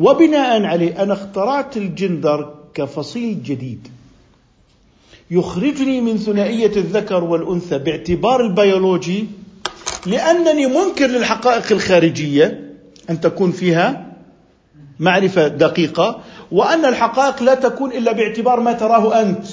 وبناء 0.00 0.64
عليه 0.64 1.02
أنا 1.02 1.12
اخترعت 1.12 1.76
الجندر 1.76 2.54
كفصيل 2.74 3.42
جديد. 3.42 3.88
يخرجني 5.30 6.00
من 6.00 6.18
ثنائية 6.18 6.76
الذكر 6.76 7.24
والأنثى 7.24 7.78
باعتبار 7.78 8.40
البيولوجي 8.40 9.26
لأنني 10.06 10.66
منكر 10.66 11.06
للحقائق 11.06 11.72
الخارجية 11.72 12.74
أن 13.10 13.20
تكون 13.20 13.52
فيها 13.52 14.16
معرفة 15.00 15.48
دقيقة 15.48 16.22
وأن 16.52 16.84
الحقائق 16.84 17.42
لا 17.42 17.54
تكون 17.54 17.92
إلا 17.92 18.12
باعتبار 18.12 18.60
ما 18.60 18.72
تراه 18.72 19.22
أنت 19.22 19.46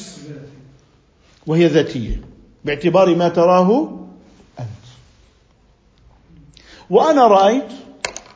وهي 1.48 1.68
ذاتية 1.68 2.22
باعتبار 2.66 3.16
ما 3.16 3.30
تراه 3.30 4.00
وأنا 6.90 7.28
رأيت 7.28 7.72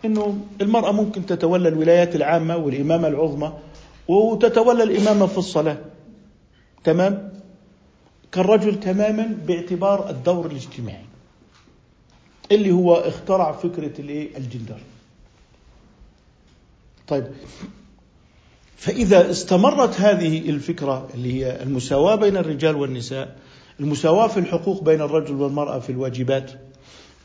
أنه 0.06 0.38
المرأة 0.62 0.92
ممكن 0.92 1.26
تتولى 1.26 1.70
الولايات 1.70 2.16
العامة 2.16 2.58
والإمامة 2.58 3.08
العظمى 3.08 3.54
وتتولى 4.08 4.84
الإمامة 4.84 5.26
في 5.26 5.38
الصلاة. 5.38 5.78
تمام؟ 6.84 7.34
كالرجل 8.32 8.80
تماما 8.80 9.38
باعتبار 9.48 10.10
الدور 10.10 10.46
الاجتماعي 10.46 11.06
اللي 12.52 12.72
هو 12.72 12.96
اخترع 12.96 13.52
فكرة 13.52 14.02
الإيه؟ 14.02 14.38
الجندر. 14.38 14.78
طيب. 17.08 17.28
فإذا 18.78 19.32
استمرت 19.32 20.02
هذه 20.02 20.50
الفكرة 20.50 21.08
اللي 21.14 21.34
هي 21.34 21.64
المساواة 21.64 22.16
بين 22.16 22.38
الرجال 22.38 22.76
والنساء 22.76 23.36
المساواة 23.80 24.28
في 24.28 24.40
الحقوق 24.40 24.84
بين 24.84 25.02
الرجل 25.02 25.36
والمرأة 25.36 25.80
في 25.80 25.90
الواجبات 25.92 26.52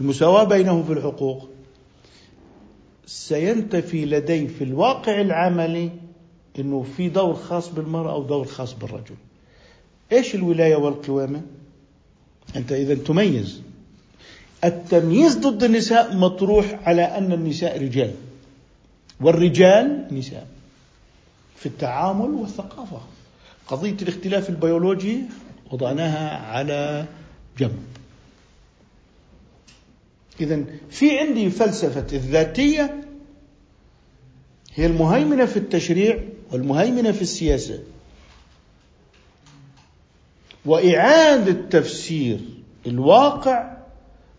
المساواة 0.01 0.45
بينهم 0.45 0.85
في 0.85 0.93
الحقوق 0.93 1.49
سينتفي 3.07 4.05
لدي 4.05 4.49
في 4.49 4.65
الواقع 4.65 5.21
العملي 5.21 5.91
إنه 6.59 6.87
في 6.97 7.09
دور 7.09 7.35
خاص 7.35 7.69
بالمرأة 7.69 8.17
ودور 8.17 8.45
خاص 8.45 8.73
بالرجل. 8.73 9.15
إيش 10.13 10.35
الولاية 10.35 10.77
والقوامة؟ 10.77 11.43
أنت 12.57 12.73
إذا 12.73 12.95
تميز. 12.95 13.63
التمييز 14.65 15.37
ضد 15.39 15.65
النساء 15.65 16.17
مطروح 16.17 16.89
على 16.89 17.03
أن 17.03 17.33
النساء 17.33 17.83
رجال. 17.83 18.15
والرجال 19.21 20.07
نساء. 20.13 20.47
في 21.57 21.67
التعامل 21.67 22.31
والثقافة. 22.31 23.01
قضية 23.69 23.97
الاختلاف 24.03 24.51
البيولوجي 24.51 25.21
وضعناها 25.73 26.39
على 26.39 27.05
جنب. 27.59 27.96
إذا 30.41 30.65
في 30.91 31.19
عندي 31.19 31.51
فلسفة 31.51 32.07
الذاتية 32.13 33.01
هي 34.75 34.87
المهيمنة 34.87 35.45
في 35.45 35.57
التشريع 35.57 36.19
والمهيمنة 36.53 37.13
في 37.13 37.23
السياسة. 37.23 37.79
وإعادة 40.67 41.53
تفسير 41.71 42.41
الواقع 42.87 43.77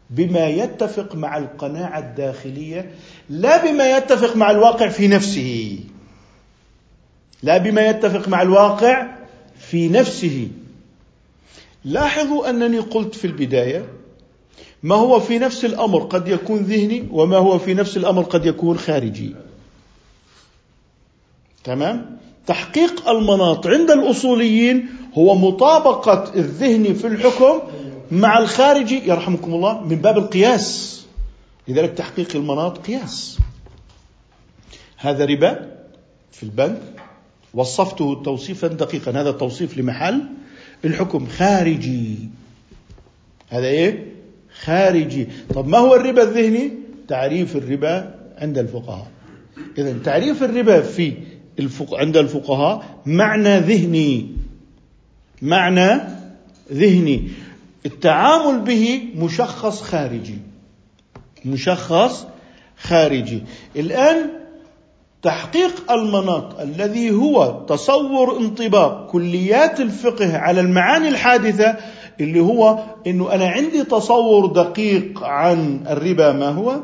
بما 0.09 0.47
يتفق 0.47 1.15
مع 1.15 1.37
القناعة 1.37 1.99
الداخلية 1.99 2.91
لا 3.29 3.65
بما 3.65 3.97
يتفق 3.97 4.35
مع 4.35 4.51
الواقع 4.51 4.89
في 4.89 5.07
نفسه. 5.07 5.79
لا 7.43 7.57
بما 7.57 7.89
يتفق 7.89 8.27
مع 8.27 8.41
الواقع 8.41 9.07
في 9.59 9.89
نفسه. 9.89 10.47
لاحظوا 11.85 12.49
أنني 12.49 12.79
قلت 12.79 13.15
في 13.15 13.27
البداية 13.27 13.85
ما 14.83 14.95
هو 14.95 15.19
في 15.19 15.39
نفس 15.39 15.65
الأمر 15.65 15.99
قد 15.99 16.27
يكون 16.27 16.57
ذهني 16.57 17.07
وما 17.11 17.37
هو 17.37 17.59
في 17.59 17.73
نفس 17.73 17.97
الأمر 17.97 18.23
قد 18.23 18.45
يكون 18.45 18.77
خارجي. 18.77 19.35
تمام؟ 21.63 22.17
تحقيق 22.47 23.09
المناط 23.09 23.67
عند 23.67 23.91
الأصوليين 23.91 24.89
هو 25.13 25.35
مطابقة 25.35 26.33
الذهني 26.35 26.93
في 26.93 27.07
الحكم 27.07 27.59
مع 28.11 28.37
الخارجي 28.37 29.07
يرحمكم 29.07 29.53
الله 29.53 29.81
من 29.81 29.95
باب 29.95 30.17
القياس. 30.17 30.97
لذلك 31.67 31.93
تحقيق 31.93 32.35
المناط 32.35 32.77
قياس. 32.77 33.37
هذا 34.97 35.25
ربا 35.25 35.77
في 36.31 36.43
البنك. 36.43 36.81
وصفته 37.53 38.21
توصيفا 38.25 38.67
دقيقا. 38.67 39.11
هذا 39.11 39.31
توصيف 39.31 39.77
لمحل 39.77 40.23
الحكم 40.85 41.27
خارجي. 41.27 42.17
هذا 43.49 43.67
إيه؟ 43.67 44.16
خارجي. 44.63 45.27
طب 45.55 45.67
ما 45.67 45.77
هو 45.77 45.95
الربا 45.95 46.23
الذهني؟ 46.23 46.71
تعريف 47.07 47.55
الربا 47.55 48.15
عند 48.37 48.57
الفقهاء. 48.57 49.07
إذا 49.77 49.95
تعريف 50.03 50.43
الربا 50.43 50.81
في 50.81 51.13
الفق... 51.59 51.95
عند 51.95 52.17
الفقهاء 52.17 52.85
معنى 53.05 53.59
ذهني. 53.59 54.35
معنى 55.41 56.01
ذهني. 56.71 57.29
التعامل 57.85 58.59
به 58.59 58.99
مشخص 59.15 59.81
خارجي. 59.81 60.37
مشخص 61.45 62.25
خارجي. 62.77 63.43
الآن 63.75 64.29
تحقيق 65.21 65.91
المناط 65.91 66.59
الذي 66.59 67.11
هو 67.11 67.65
تصور 67.69 68.37
انطباق 68.37 69.11
كليات 69.11 69.79
الفقه 69.79 70.37
على 70.37 70.61
المعاني 70.61 71.07
الحادثة 71.07 71.77
اللي 72.21 72.39
هو 72.39 72.83
إنه 73.07 73.33
أنا 73.33 73.47
عندي 73.47 73.83
تصور 73.83 74.45
دقيق 74.45 75.23
عن 75.23 75.83
الربا 75.89 76.31
ما 76.31 76.49
هو. 76.49 76.79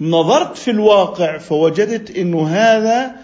نظرت 0.00 0.56
في 0.56 0.70
الواقع 0.70 1.38
فوجدت 1.38 2.10
إنه 2.16 2.48
هذا 2.48 3.16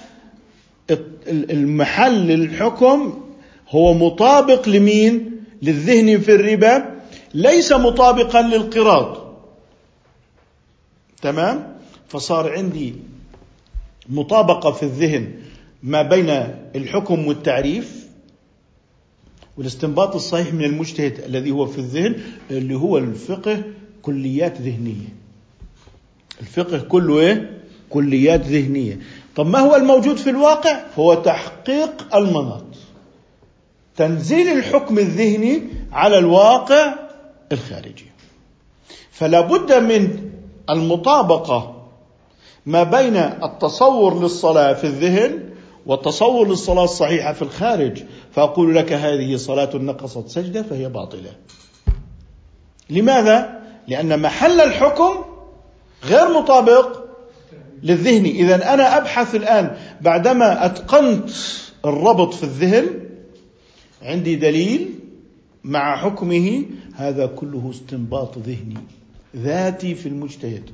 المحل 1.29 2.31
الحكم 2.31 3.21
هو 3.69 3.95
مطابق 3.95 4.69
لمين؟ 4.69 5.45
للذهن 5.63 6.21
في 6.21 6.35
الربا 6.35 7.01
ليس 7.35 7.73
مطابقا 7.73 8.43
للقراض. 8.43 9.17
تمام؟ 11.23 11.77
فصار 12.09 12.53
عندي 12.53 12.95
مطابقة 14.09 14.71
في 14.71 14.83
الذهن 14.83 15.33
ما 15.83 16.03
بين 16.03 16.31
الحكم 16.77 17.27
والتعريف. 17.27 18.00
والاستنباط 19.61 20.15
الصحيح 20.15 20.55
من 20.55 20.65
المجتهد 20.65 21.19
الذي 21.19 21.51
هو 21.51 21.67
في 21.67 21.79
الذهن 21.79 22.21
اللي 22.51 22.75
هو 22.75 22.99
الفقه 22.99 23.63
كليات 24.03 24.61
ذهنية. 24.61 25.09
الفقه 26.41 26.79
كله 26.79 27.21
إيه؟ 27.21 27.61
كليات 27.91 28.41
ذهنية. 28.41 28.99
طب 29.37 29.47
ما 29.47 29.59
هو 29.59 29.77
الموجود 29.77 30.17
في 30.17 30.31
الواقع؟ 30.31 30.81
هو 30.99 31.15
تحقيق 31.15 32.17
المناط. 32.17 32.65
تنزيل 33.97 34.49
الحكم 34.59 34.99
الذهني 34.99 35.63
على 35.93 36.19
الواقع 36.19 36.95
الخارجي. 37.53 38.07
فلا 39.11 39.41
بد 39.41 39.73
من 39.73 40.31
المطابقة 40.71 41.87
ما 42.67 42.83
بين 42.83 43.17
التصور 43.17 44.23
للصلاة 44.23 44.73
في 44.73 44.85
الذهن 44.85 45.50
والتصور 45.87 46.49
للصلاة 46.49 46.85
الصحيحة 46.85 47.33
في 47.33 47.43
الخارج 47.43 48.03
فأقول 48.33 48.75
لك 48.75 48.93
هذه 48.93 49.37
صلاة 49.37 49.77
نقصت 49.77 50.29
سجدة 50.29 50.63
فهي 50.63 50.89
باطلة. 50.89 51.31
لماذا؟ 52.91 53.61
لأن 53.89 54.23
محل 54.23 54.61
الحكم 54.61 55.25
غير 56.05 56.41
مطابق 56.41 57.01
للذهن. 57.83 58.25
إذا 58.25 58.75
أنا 58.75 58.97
أبحث 58.97 59.35
الآن 59.35 59.77
بعدما 60.01 60.67
أتقنت 60.67 61.31
الربط 61.85 62.35
في 62.35 62.43
الذهن 62.43 62.87
عندي 64.03 64.37
دليل 64.37 64.95
مع 65.65 65.97
حكمه 65.97 66.65
هذا 66.95 67.27
كله 67.27 67.71
استنباط 67.71 68.39
ذهني 68.39 68.79
ذاتي 69.37 69.95
في 69.95 70.09
المجتهد 70.09 70.71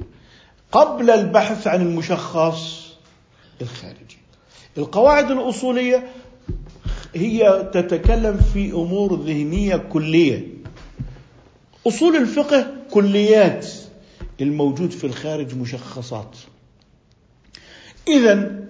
قبل 0.73 1.11
البحث 1.11 1.67
عن 1.67 1.83
المشخص 1.83 2.87
الخارجي. 3.61 4.06
القواعد 4.79 5.31
الأصولية 5.31 6.09
هي 7.15 7.71
تتكلم 7.75 8.37
في 8.37 8.73
أمور 8.73 9.15
ذهنية 9.15 9.77
كلية. 9.77 10.49
أصول 11.87 12.17
الفقه 12.17 12.67
كليات 12.91 13.67
الموجود 14.41 14.91
في 14.91 15.07
الخارج 15.07 15.55
مشخصات. 15.55 16.37
اذا 18.09 18.65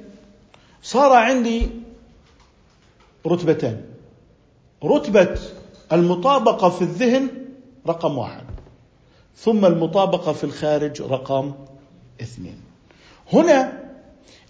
صار 0.83 1.13
عندي 1.13 1.69
رتبتان. 3.27 3.85
رتبة 4.85 5.39
المطابقة 5.93 6.71
في 6.71 6.83
الذهن 6.83 7.29
رقم 7.87 8.19
واحد. 8.19 8.45
ثم 9.37 9.65
المطابقة 9.65 10.33
في 10.33 10.45
الخارج 10.45 11.03
رقم 11.03 11.55
اثنين. 12.21 12.61
هنا 13.33 13.86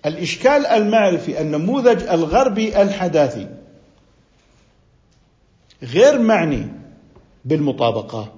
الإشكال 0.07 0.67
المعرفي 0.67 1.41
النموذج 1.41 2.03
الغربي 2.03 2.83
الحداثي 2.83 3.49
غير 5.83 6.19
معني 6.19 6.67
بالمطابقة. 7.45 8.33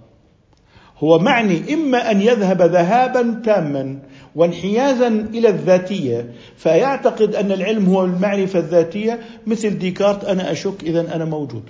هو 0.98 1.18
معني 1.18 1.74
إما 1.74 2.10
أن 2.10 2.20
يذهب 2.20 2.62
ذهابا 2.62 3.42
تاما 3.44 3.98
وانحيازا 4.34 5.08
إلى 5.08 5.48
الذاتية 5.48 6.34
فيعتقد 6.56 7.34
أن 7.34 7.52
العلم 7.52 7.86
هو 7.86 8.04
المعرفة 8.04 8.58
الذاتية 8.58 9.20
مثل 9.46 9.78
ديكارت 9.78 10.24
أنا 10.24 10.52
أشك 10.52 10.82
اذا 10.82 11.14
أنا 11.14 11.24
موجود. 11.24 11.62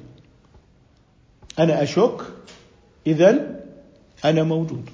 أنا 1.59 1.83
أشك 1.83 2.21
اذا 3.07 3.61
أنا 4.25 4.43
موجود. 4.43 4.91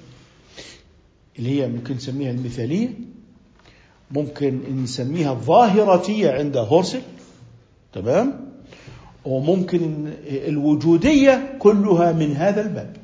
اللي 1.39 1.61
هي 1.61 1.67
ممكن 1.67 1.95
نسميها 1.95 2.31
المثالية 2.31 2.89
ممكن 4.11 4.61
نسميها 4.83 5.31
الظاهرتيه 5.31 6.31
عند 6.31 6.57
هورسل 6.57 7.01
تمام؟ 7.93 8.45
وممكن 9.25 10.13
الوجودية 10.27 11.55
كلها 11.59 12.11
من 12.11 12.31
هذا 12.31 12.61
الباب. 12.61 12.95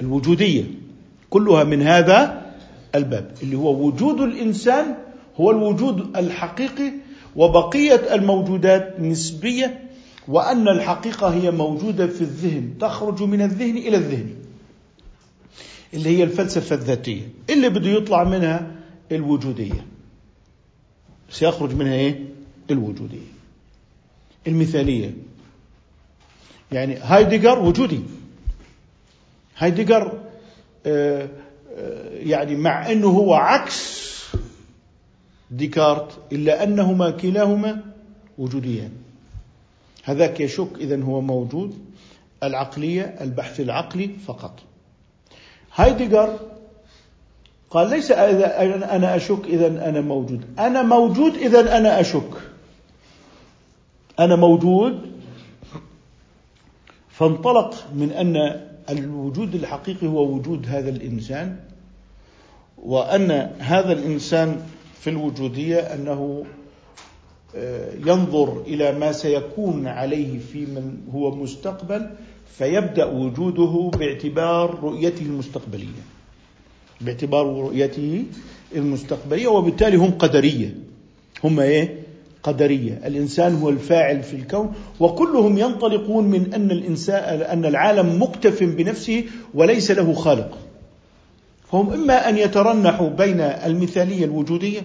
الوجودية 0.00 0.64
كلها 1.30 1.64
من 1.64 1.82
هذا 1.82 2.42
الباب. 2.94 3.30
اللي 3.42 3.56
هو 3.56 3.86
وجود 3.86 4.20
الإنسان 4.20 4.94
هو 5.36 5.50
الوجود 5.50 6.16
الحقيقي 6.16 6.92
وبقية 7.36 8.14
الموجودات 8.14 9.00
نسبية 9.00 9.80
وأن 10.28 10.68
الحقيقة 10.68 11.28
هي 11.28 11.50
موجودة 11.50 12.06
في 12.06 12.20
الذهن 12.20 12.78
تخرج 12.80 13.22
من 13.22 13.42
الذهن 13.42 13.76
إلى 13.76 13.96
الذهن 13.96 14.30
اللي 15.94 16.18
هي 16.18 16.24
الفلسفة 16.24 16.76
الذاتية. 16.76 17.22
اللي 17.50 17.68
بده 17.68 17.90
يطلع 17.90 18.24
منها 18.24 18.79
الوجودية. 19.12 19.86
سيخرج 21.30 21.74
منها 21.74 21.94
إيه؟ 21.94 22.24
الوجودية. 22.70 23.26
المثالية. 24.46 25.14
يعني 26.72 26.96
هايدجر 26.96 27.58
وجودي. 27.58 28.00
هايدجر 29.56 30.20
آه، 30.86 31.28
آه، 31.76 32.18
يعني 32.18 32.56
مع 32.56 32.92
أنه 32.92 33.08
هو 33.08 33.34
عكس 33.34 34.10
ديكارت 35.50 36.18
إلا 36.32 36.62
أنهما 36.62 37.10
كلاهما 37.10 37.82
وجوديان. 38.38 38.92
هذاك 40.04 40.40
يشك 40.40 40.68
اذا 40.80 41.02
هو 41.02 41.20
موجود 41.20 41.78
العقلية 42.42 43.02
البحث 43.02 43.60
العقلي 43.60 44.10
فقط. 44.26 44.60
هايدجر 45.74 46.38
قال 47.70 47.90
ليس 47.90 48.10
إذا 48.10 48.96
أنا 48.96 49.16
أشك 49.16 49.44
إذا 49.44 49.66
أنا 49.88 50.00
موجود. 50.00 50.44
أنا 50.58 50.82
موجود 50.82 51.34
إذا 51.34 51.76
أنا 51.76 52.00
أشك. 52.00 52.30
أنا 54.18 54.36
موجود. 54.36 55.10
فانطلق 57.08 57.74
من 57.94 58.10
أن 58.10 58.60
الوجود 58.90 59.54
الحقيقي 59.54 60.06
هو 60.06 60.34
وجود 60.34 60.66
هذا 60.68 60.90
الإنسان 60.90 61.56
وأن 62.82 63.30
هذا 63.58 63.92
الإنسان 63.92 64.62
في 65.00 65.10
الوجودية 65.10 65.78
أنه 65.78 66.44
آه، 67.56 67.92
ينظر 67.94 68.62
إلى 68.66 68.98
ما 68.98 69.12
سيكون 69.12 69.86
عليه 69.86 70.38
في 70.38 70.66
من 70.66 70.98
هو 71.14 71.34
مستقبل 71.34 72.10
فيبدأ 72.58 73.04
وجوده 73.04 73.98
باعتبار 73.98 74.78
رؤيته 74.82 75.22
المستقبلية. 75.22 76.19
باعتبار 77.00 77.46
رؤيته 77.46 78.24
المستقبلية 78.76 79.48
وبالتالي 79.48 79.96
هم 79.96 80.10
قدرية. 80.10 80.74
هم 81.44 81.60
إيه؟ 81.60 81.94
قدرية. 82.42 83.00
الإنسان 83.06 83.54
هو 83.54 83.68
الفاعل 83.68 84.22
في 84.22 84.36
الكون 84.36 84.72
وكلهم 85.00 85.58
ينطلقون 85.58 86.24
من 86.24 86.54
أن 86.54 86.70
الإنسان 86.70 87.40
أن 87.40 87.64
العالم 87.64 88.22
مكتف 88.22 88.62
بنفسه 88.62 89.24
وليس 89.54 89.90
له 89.90 90.12
خالق. 90.12 90.58
فهم 91.72 91.92
إما 91.92 92.28
أن 92.28 92.38
يترنحوا 92.38 93.08
بين 93.08 93.40
المثالية 93.40 94.24
الوجودية 94.24 94.80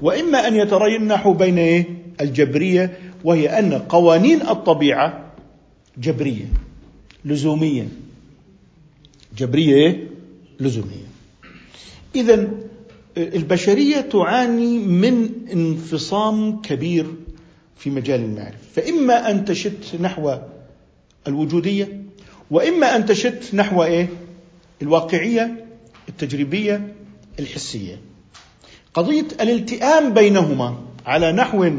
وإما 0.00 0.48
أن 0.48 0.56
يترنحوا 0.56 1.34
بين 1.34 1.58
إيه؟ 1.58 1.84
الجبرية 2.20 2.98
وهي 3.24 3.58
أن 3.58 3.72
قوانين 3.74 4.42
الطبيعة 4.42 5.32
جبرية 5.98 6.44
لزومية 7.24 7.88
جبرية 9.38 9.74
إيه؟ 9.74 10.06
لزومية 10.60 11.06
إذا 12.14 12.48
البشرية 13.16 14.00
تعاني 14.00 14.78
من 14.78 15.30
انفصام 15.52 16.62
كبير 16.62 17.06
في 17.76 17.90
مجال 17.90 18.20
المعرفة 18.20 18.58
فإما 18.74 19.30
أن 19.30 19.44
تشت 19.44 19.96
نحو 20.00 20.38
الوجودية 21.26 22.02
وإما 22.50 22.96
أن 22.96 23.06
تشت 23.06 23.54
نحو 23.54 23.84
إيه؟ 23.84 24.08
الواقعية 24.82 25.66
التجريبية 26.08 26.94
الحسية 27.38 28.00
قضية 28.94 29.26
الالتئام 29.40 30.14
بينهما 30.14 30.76
على 31.06 31.32
نحو 31.32 31.70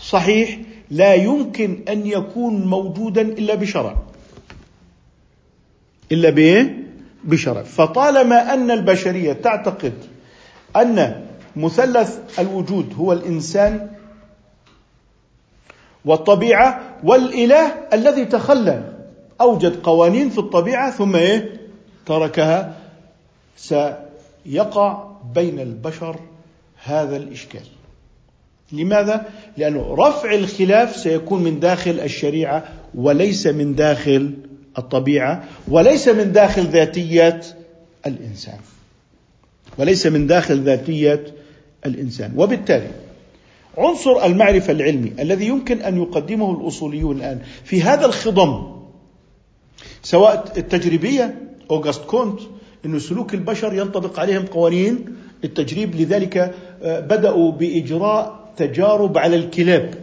صحيح 0.00 0.58
لا 0.90 1.14
يمكن 1.14 1.78
أن 1.88 2.06
يكون 2.06 2.66
موجودا 2.66 3.22
إلا 3.22 3.54
بشرع 3.54 4.02
إلا 6.12 6.30
بإيه؟ 6.30 6.83
بشرع 7.24 7.62
فطالما 7.62 8.54
أن 8.54 8.70
البشرية 8.70 9.32
تعتقد 9.32 9.92
أن 10.76 11.24
مثلث 11.56 12.18
الوجود 12.38 12.94
هو 12.98 13.12
الإنسان 13.12 13.90
والطبيعة 16.04 16.80
والإله 17.04 17.72
الذي 17.92 18.24
تخلى 18.24 18.92
أوجد 19.40 19.76
قوانين 19.82 20.30
في 20.30 20.38
الطبيعة 20.38 20.90
ثم 20.90 21.16
إيه؟ 21.16 21.60
تركها. 22.06 22.76
سيقع 23.56 25.04
بين 25.34 25.60
البشر 25.60 26.16
هذا 26.84 27.16
الإشكال. 27.16 27.66
لماذا؟ 28.72 29.26
لأنه 29.56 29.94
رفع 29.98 30.34
الخلاف 30.34 30.96
سيكون 30.96 31.42
من 31.42 31.60
داخل 31.60 32.00
الشريعة 32.00 32.64
وليس 32.94 33.46
من 33.46 33.74
داخل 33.74 34.34
الطبيعة 34.78 35.44
وليس 35.68 36.08
من 36.08 36.32
داخل 36.32 36.62
ذاتيات 36.62 37.46
الإنسان 38.06 38.58
وليس 39.78 40.06
من 40.06 40.26
داخل 40.26 40.62
ذاتية 40.62 41.24
الإنسان 41.86 42.32
وبالتالي 42.36 42.90
عنصر 43.78 44.24
المعرفة 44.24 44.72
العلمي 44.72 45.12
الذي 45.20 45.46
يمكن 45.46 45.82
أن 45.82 46.02
يقدمه 46.02 46.60
الأصوليون 46.60 47.16
الآن 47.16 47.40
في 47.64 47.82
هذا 47.82 48.06
الخضم 48.06 48.74
سواء 50.02 50.52
التجريبية 50.56 51.38
أوغست 51.70 52.04
كونت 52.04 52.40
أن 52.86 52.98
سلوك 52.98 53.34
البشر 53.34 53.74
ينطبق 53.74 54.20
عليهم 54.20 54.46
قوانين 54.46 55.16
التجريب 55.44 55.94
لذلك 55.94 56.54
آه، 56.82 57.00
بدأوا 57.00 57.52
بإجراء 57.52 58.52
تجارب 58.56 59.18
على 59.18 59.36
الكلاب 59.36 59.94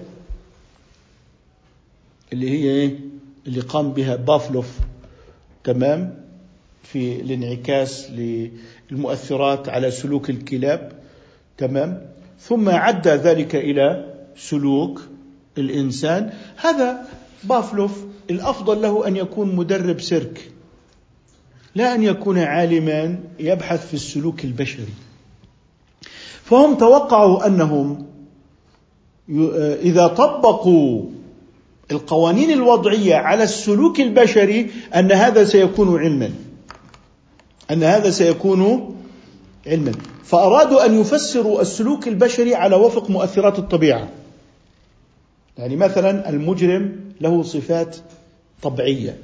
اللي 2.34 2.50
هي 2.50 2.70
إيه؟ 2.70 3.11
اللي 3.48 3.60
قام 3.60 3.92
بها 3.92 4.16
بافلوف 4.16 4.68
تمام؟ 5.64 6.22
في 6.84 7.22
الانعكاس 7.22 8.12
للمؤثرات 8.92 9.70
على 9.70 9.92
سلوك 9.92 10.30
الكلاب 10.30 10.92
تمام؟ 11.58 12.08
ثم 12.40 12.70
عدى 12.70 13.10
ذلك 13.10 13.56
إلى 13.56 14.14
سلوك 14.38 15.02
الإنسان. 15.58 16.34
هذا 16.58 17.08
بافلوف 17.44 18.04
الأفضل 18.30 18.82
له 18.82 19.08
أن 19.08 19.16
يكون 19.16 19.56
مدرب 19.56 20.02
سيرك 20.02 20.52
لا 21.76 21.96
أن 21.96 22.04
يكون 22.04 22.38
عالما 22.38 23.20
يبحث 23.40 23.88
في 23.88 23.94
السلوك 23.94 24.46
البشري. 24.46 24.94
فهم 26.44 26.78
توقعوا 26.78 27.48
أنهم 27.48 28.06
إذا 29.82 30.08
طبقوا 30.08 31.06
القوانين 31.92 32.52
الوضعية 32.52 33.16
على 33.16 33.44
السلوك 33.44 34.00
البشري 34.00 34.72
أن 34.96 35.12
هذا 35.12 35.44
سيكون 35.44 36.00
علما. 36.00 36.32
أن 37.72 37.84
هذا 37.84 38.10
سيكون 38.10 38.96
علما. 39.68 39.92
فأرادوا 40.24 40.86
أن 40.86 41.02
يفسروا 41.02 41.62
السلوك 41.62 42.08
البشري 42.08 42.56
على 42.56 42.76
وفق 42.76 43.10
مؤثرات 43.10 43.60
الطبيعة. 43.60 44.10
يعني 45.58 45.76
مثلا 45.76 46.30
المجرم 46.30 47.00
له 47.22 47.44
صفات 47.44 47.98
طبيعية. 48.62 49.18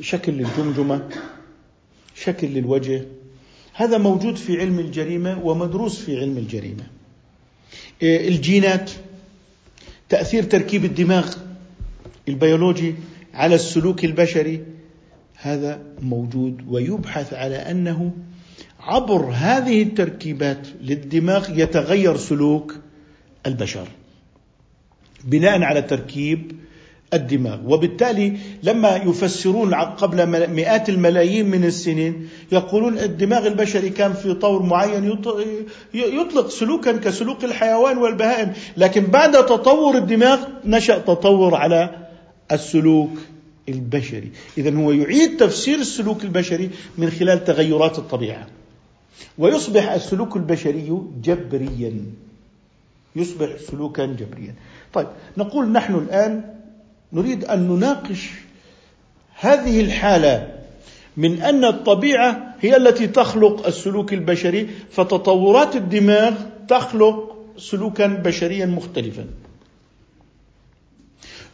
شكل 0.00 0.32
للجمجمة 0.32 1.08
شكل 2.14 2.46
للوجه. 2.46 3.06
هذا 3.72 3.98
موجود 3.98 4.36
في 4.36 4.60
علم 4.60 4.78
الجريمة 4.78 5.46
ومدروس 5.46 5.98
في 5.98 6.20
علم 6.20 6.38
الجريمة. 6.38 6.86
إيه، 8.02 8.28
الجينات. 8.28 8.90
تأثير 10.14 10.42
تركيب 10.42 10.84
الدماغ 10.84 11.34
البيولوجي 12.28 12.94
على 13.34 13.54
السلوك 13.54 14.04
البشري 14.04 14.64
هذا 15.36 15.82
موجود 16.02 16.62
ويبحث 16.68 17.34
على 17.34 17.56
أنه 17.56 18.12
عبر 18.80 19.30
هذه 19.30 19.82
التركيبات 19.82 20.66
للدماغ 20.80 21.60
يتغير 21.60 22.16
سلوك 22.16 22.76
البشر 23.46 23.88
بناء 25.24 25.62
على 25.62 25.82
تركيب 25.82 26.52
الدماغ 27.14 27.72
وبالتالي 27.72 28.36
لما 28.62 28.96
يفسرون 28.96 29.74
قبل 29.74 30.26
مئات 30.50 30.88
الملايين 30.88 31.50
من 31.50 31.64
السنين 31.64 32.28
يقولون 32.52 32.98
الدماغ 32.98 33.46
البشري 33.46 33.90
كان 33.90 34.12
في 34.12 34.34
طور 34.34 34.62
معين 34.62 35.18
يطلق 35.94 36.48
سلوكا 36.48 36.92
كسلوك 36.92 37.44
الحيوان 37.44 37.98
والبهائم. 37.98 38.52
لكن 38.76 39.06
بعد 39.06 39.32
تطور 39.32 39.96
الدماغ 39.96 40.38
نشأ 40.64 40.98
تطور 40.98 41.54
على 41.54 42.08
السلوك 42.52 43.10
البشري. 43.68 44.30
اذا 44.58 44.76
هو 44.76 44.92
يعيد 44.92 45.36
تفسير 45.36 45.78
السلوك 45.78 46.24
البشري 46.24 46.70
من 46.98 47.10
خلال 47.10 47.44
تغيرات 47.44 47.98
الطبيعة. 47.98 48.46
ويصبح 49.38 49.92
السلوك 49.92 50.36
البشري 50.36 51.02
جبريا. 51.22 51.92
يصبح 53.16 53.48
سلوكا 53.70 54.06
جبريا. 54.06 54.54
طيب 54.92 55.06
نقول 55.36 55.68
نحن 55.72 55.94
الآن 55.94 56.54
نريد 57.14 57.44
أن 57.44 57.68
نناقش 57.68 58.30
هذه 59.40 59.80
الحالة 59.80 60.54
من 61.16 61.42
أن 61.42 61.64
الطبيعة 61.64 62.54
هي 62.60 62.76
التي 62.76 63.06
تخلق 63.06 63.66
السلوك 63.66 64.12
البشري 64.12 64.68
فتطورات 64.90 65.76
الدماغ 65.76 66.34
تخلق 66.68 67.36
سلوكا 67.58 68.06
بشريا 68.06 68.66
مختلفا. 68.66 69.26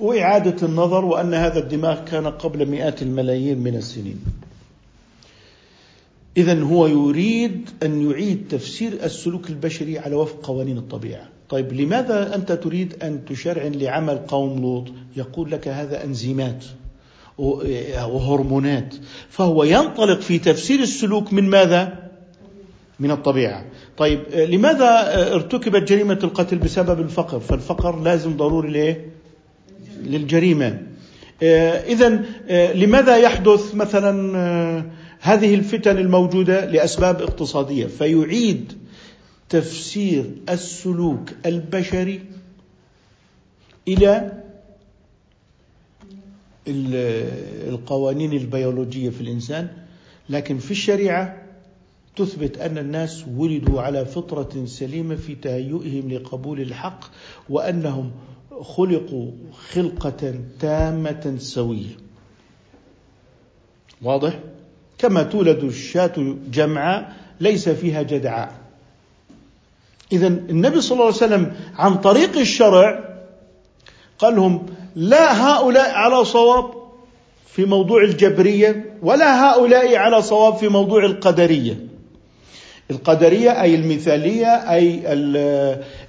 وإعادة 0.01 0.67
النظر 0.67 1.05
وأن 1.05 1.35
هذا 1.35 1.59
الدماغ 1.59 2.05
كان 2.05 2.27
قبل 2.27 2.67
مئات 2.67 3.03
الملايين 3.03 3.59
من 3.59 3.77
السنين. 3.77 4.25
اذا 6.37 6.63
هو 6.63 6.87
يريد 6.87 7.71
أن 7.83 8.11
يعيد 8.11 8.49
تفسير 8.51 8.93
السلوك 8.93 9.51
البشري 9.51 9.99
على 9.99 10.15
وفق 10.15 10.47
قوانين 10.47 10.79
الطبيعة. 10.79 11.29
طيب 11.51 11.73
لماذا 11.73 12.35
أنت 12.35 12.53
تريد 12.53 12.95
أن 13.03 13.25
تشرعن 13.25 13.73
لعمل 13.73 14.19
قوم 14.19 14.63
لوط؟ 14.63 14.89
يقول 15.17 15.51
لك 15.51 15.69
هذا 15.69 16.05
أنزيمات 16.05 16.65
وهرمونات. 17.39 18.95
فهو 19.29 19.65
ينطلق 19.65 20.21
في 20.21 20.39
تفسير 20.39 20.81
السلوك 20.81 21.33
من 21.33 21.51
ماذا؟ 21.51 22.11
من 23.01 23.11
الطبيعة. 23.11 23.65
طيب 23.97 24.21
لماذا 24.35 25.13
ارتكبت 25.35 25.89
جريمة 25.89 26.19
القتل 26.25 26.59
بسبب 26.59 27.01
الفقر؟ 27.01 27.41
فالفقر 27.41 28.03
لازم 28.03 28.37
ضروري 28.37 28.71
ليه 28.71 29.07
للجريمة. 30.05 30.83
اذا 31.43 32.25
لماذا 32.75 33.17
يحدث 33.17 33.75
مثلا 33.75 34.85
هذه 35.21 35.55
الفتن 35.55 35.99
الموجودة؟ 35.99 36.65
لأسباب 36.65 37.23
اقتصادية. 37.23 37.87
فيعيد 37.87 38.73
تفسير 39.51 40.31
السلوك 40.49 41.31
البشري 41.47 42.21
إلى 43.89 44.43
القوانين 47.69 48.33
البيولوجية 48.33 49.11
في 49.11 49.21
الإنسان 49.21 49.69
لكن 50.29 50.59
في 50.59 50.71
الشريعة 50.71 51.43
تثبت 52.17 52.59
أن 52.59 52.79
الناس 52.79 53.25
ولدوا 53.37 53.81
على 53.81 54.05
فطرة 54.05 54.65
سليمة 54.65 55.15
في 55.15 55.35
تهيئهم 55.35 56.11
لقبول 56.13 56.61
الحق 56.61 57.05
وأنهم 57.49 58.11
خلقوا 58.61 59.31
خلقة 59.73 60.35
تامة 60.61 61.37
سوية. 61.39 61.97
واضح؟ 64.03 64.39
كما 64.99 65.23
تولد 65.23 65.65
الشاة 65.65 66.37
جمعاء 66.53 67.17
ليس 67.41 67.69
فيها 67.69 68.03
جدعاء. 68.03 68.60
إذا 70.13 70.27
النبي 70.27 70.81
صلى 70.81 70.93
الله 70.93 71.05
عليه 71.05 71.15
وسلم 71.15 71.53
عن 71.77 71.95
طريق 71.95 72.39
الشرع 72.39 73.11
قال 74.19 74.37
لهم 74.37 74.67
لا 74.97 75.47
هؤلاء 75.47 75.95
على 75.95 76.25
صواب 76.25 76.71
في 77.47 77.65
موضوع 77.65 78.03
الجبرية 78.05 78.95
ولا 79.03 79.51
هؤلاء 79.51 79.97
على 79.97 80.23
صواب 80.23 80.57
في 80.57 80.69
موضوع 80.69 81.05
القدرية. 81.05 81.91
القدرية 82.91 83.63
أي 83.63 83.75
المثالية 83.75 84.47
أي 84.47 85.01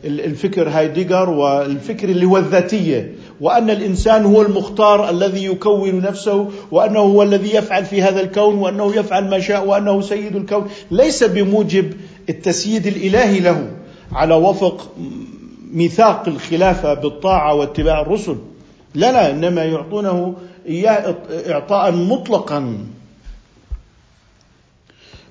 الفكر 0.04 0.70
هايديغر 0.70 1.30
والفكر 1.30 2.10
اللي 2.10 2.26
هو 2.26 2.38
الذاتية 2.38 3.16
وأن 3.42 3.70
الإنسان 3.70 4.26
هو 4.26 4.42
المختار 4.42 5.10
الذي 5.10 5.46
يكون 5.46 6.02
نفسه 6.02 6.50
وأنه 6.72 7.00
هو 7.00 7.24
الذي 7.24 7.56
يفعل 7.56 7.86
في 7.86 8.02
هذا 8.02 8.22
الكون 8.22 8.56
وأنه 8.56 8.96
يفعل 8.96 9.30
ما 9.30 9.40
شاء 9.40 9.68
وأنه 9.68 10.02
سيد 10.02 10.36
الكون. 10.36 10.70
ليس 10.92 11.24
بموجب 11.24 11.94
التسييد 12.30 12.88
الإلهي 12.88 13.40
له. 13.40 13.81
على 14.12 14.36
وفق 14.36 14.92
ميثاق 15.74 16.28
الخلافة 16.28 16.94
بالطاعة 16.94 17.54
واتباع 17.54 18.02
الرسل. 18.02 18.38
لا 18.96 19.12
لا 19.12 19.32
إنما 19.32 19.66
يعطونه 19.66 20.36
إياه 20.66 21.16
إعطاء 21.32 21.92
مطلقا. 21.92 22.78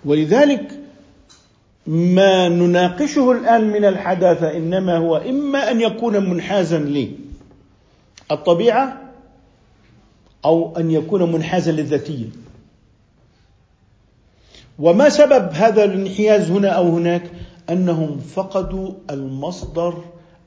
ولذلك 0.05 0.81
ما 1.87 2.49
نناقشه 2.49 3.33
الآن 3.33 3.71
من 3.71 3.85
الحداثة 3.85 4.57
إنما 4.57 4.97
هو 4.97 5.17
إما 5.17 5.71
أن 5.71 5.81
يكون 5.81 6.31
منحازا 6.31 6.79
لي 6.79 7.11
الطبيعة 8.31 9.01
أو 10.45 10.77
أن 10.77 10.91
يكون 10.91 11.33
منحازا 11.33 11.73
للذاتية. 11.73 12.27
وما 14.79 15.09
سبب 15.09 15.51
هذا 15.53 15.85
الانحياز 15.85 16.51
هنا 16.51 16.69
أو 16.69 16.89
هناك؟ 16.89 17.23
أنهم 17.71 18.19
فقدوا 18.19 18.93
المصدر 19.11 19.95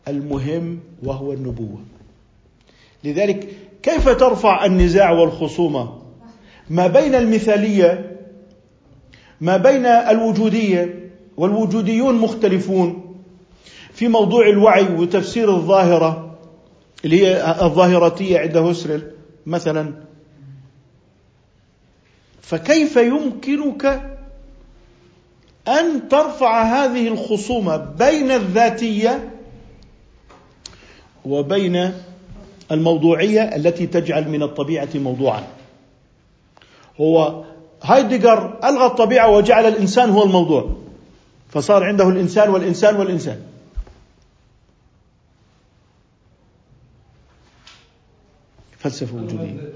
المهم 0.07 0.79
وهو 1.03 1.33
النبوة. 1.33 1.79
لذلك 3.03 3.57
كيف 3.83 4.09
ترفع 4.09 4.65
النزاع 4.65 5.11
والخصومة؟ 5.11 5.97
ما 6.69 6.87
بين 6.87 7.15
المثالية 7.15 8.17
ما 9.41 9.57
بين 9.57 9.85
الوجودية 9.85 11.09
والوجوديون 11.37 12.15
مختلفون. 12.15 13.15
في 13.93 14.07
موضوع 14.07 14.49
الوعي 14.49 14.93
وتفسير 14.93 15.55
الظاهرة 15.55 16.35
اللي 17.05 17.25
هي 17.25 17.55
الظاهرتية 17.65 18.39
عند 18.39 18.57
هسرل 18.57 19.11
مثلا. 19.45 19.93
فكيف 22.41 22.95
يمكنك 22.95 24.12
أن 25.67 26.09
ترفع 26.09 26.63
هذه 26.63 27.07
الخصومة 27.07 27.77
بين 27.77 28.31
الذاتية 28.31 29.29
وبين 31.25 31.93
الموضوعية 32.71 33.55
التي 33.55 33.87
تجعل 33.87 34.29
من 34.29 34.43
الطبيعة 34.43 34.89
موضوعا. 34.95 35.43
هو 37.01 37.43
هايدجر 37.83 38.59
ألغى 38.63 38.85
الطبيعة 38.85 39.29
وجعل 39.29 39.65
الإنسان 39.65 40.09
هو 40.09 40.23
الموضوع. 40.23 40.75
فصار 41.49 41.83
عنده 41.83 42.09
الإنسان 42.09 42.49
والإنسان 42.49 42.95
والإنسان. 42.95 43.41
فلسفة 48.79 49.15
وجودية. 49.15 49.71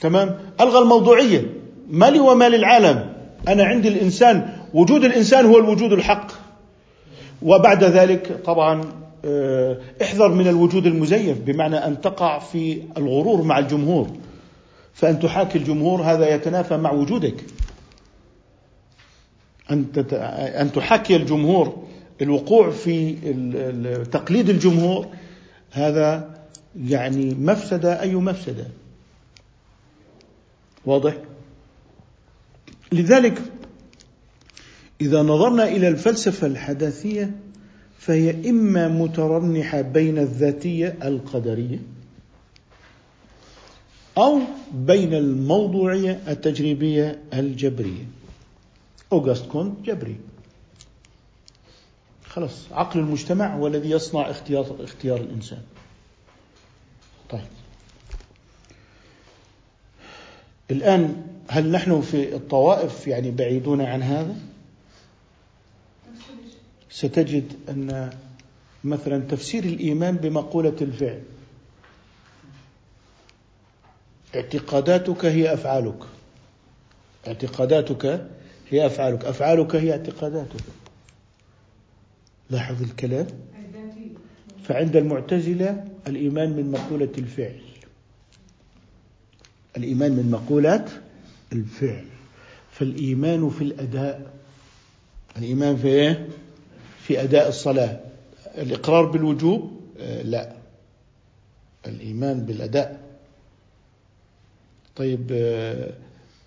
تمام؟ 0.00 0.38
ألغى 0.60 0.78
الموضوعية. 0.78 1.54
ما 1.90 2.10
لي 2.10 2.20
وما 2.20 2.48
للعالم. 2.48 3.09
أنا 3.48 3.64
عندي 3.64 3.88
الإنسان 3.88 4.56
وجود 4.74 5.04
الإنسان 5.04 5.46
هو 5.46 5.58
الوجود 5.58 5.92
الحق. 5.92 6.32
وبعد 7.42 7.84
ذلك 7.84 8.40
طبعا 8.44 8.84
آه، 9.24 9.78
احذر 10.02 10.28
من 10.28 10.48
الوجود 10.48 10.86
المزيف 10.86 11.38
بمعنى 11.38 11.76
أن 11.76 12.00
تقع 12.00 12.38
في 12.38 12.82
الغرور 12.96 13.42
مع 13.42 13.58
الجمهور. 13.58 14.10
فأن 14.94 15.20
تحاكي 15.20 15.58
الجمهور 15.58 16.02
هذا 16.02 16.34
يتنافى 16.34 16.76
مع 16.76 16.92
وجودك. 16.92 17.44
أن 19.70 19.84
أن 20.60 20.72
تحاكي 20.72 21.16
الجمهور 21.16 21.82
الوقوع 22.22 22.70
في 22.70 23.12
تقليد 24.12 24.48
الجمهور 24.48 25.06
هذا 25.70 26.30
يعني 26.76 27.34
مفسدة 27.34 28.00
أي 28.00 28.14
مفسدة؟ 28.14 28.66
واضح؟ 30.86 31.14
لذلك 32.92 33.42
إذا 35.00 35.22
نظرنا 35.22 35.64
إلى 35.68 35.88
الفلسفة 35.88 36.46
الحداثية 36.46 37.30
فهي 37.98 38.50
إما 38.50 38.88
مترنحة 38.88 39.80
بين 39.80 40.18
الذاتية 40.18 40.98
القدرية 41.02 41.78
أو 44.18 44.40
بين 44.72 45.14
الموضوعية 45.14 46.22
التجريبية 46.28 47.22
الجبرية. 47.34 48.04
أوغست 49.12 49.46
كونت 49.46 49.86
جبري. 49.86 50.16
خلاص 52.26 52.66
عقل 52.72 53.00
المجتمع 53.00 53.56
هو 53.56 53.66
الذي 53.66 53.90
يصنع 53.90 54.30
اختيار 54.30 54.76
اختيار 54.80 55.20
الإنسان. 55.20 55.62
طيب. 57.30 57.40
الآن 60.70 61.29
هل 61.52 61.70
نحن 61.70 62.00
في 62.00 62.34
الطوائف 62.34 63.06
يعني 63.06 63.30
بعيدون 63.30 63.80
عن 63.80 64.02
هذا؟ 64.02 64.36
ستجد 66.90 67.52
أن 67.68 68.10
مثلا 68.84 69.18
تفسير 69.18 69.64
الإيمان 69.64 70.16
بمقولة 70.16 70.76
الفعل. 70.80 71.22
اعتقاداتك 74.34 75.24
هي 75.24 75.54
أفعالك. 75.54 75.98
اعتقاداتك 77.26 78.28
هي 78.70 78.86
أفعالك. 78.86 79.24
أفعالك 79.24 79.76
هي 79.76 79.92
اعتقاداتك. 79.92 80.64
لاحظ 82.50 82.82
الكلام. 82.82 83.26
فعند 84.64 84.96
المعتزلة 84.96 85.84
الإيمان 86.06 86.50
من 86.50 86.70
مقولة 86.70 87.12
الفعل. 87.18 87.60
الإيمان 89.76 90.12
من 90.12 90.30
مقولة 90.30 91.09
الفعل. 91.52 92.04
فالإيمان 92.70 93.50
في 93.50 93.64
الأداء. 93.64 94.30
الإيمان 95.36 95.76
في 95.76 95.88
إيه؟ 95.88 96.28
في 97.02 97.22
أداء 97.22 97.48
الصلاة. 97.48 98.00
الإقرار 98.58 99.06
بالوجوب؟ 99.06 99.80
آه، 100.00 100.22
لا. 100.22 100.52
الإيمان 101.86 102.40
بالأداء. 102.40 103.00
طيب 104.96 105.30
آه، 105.32 105.92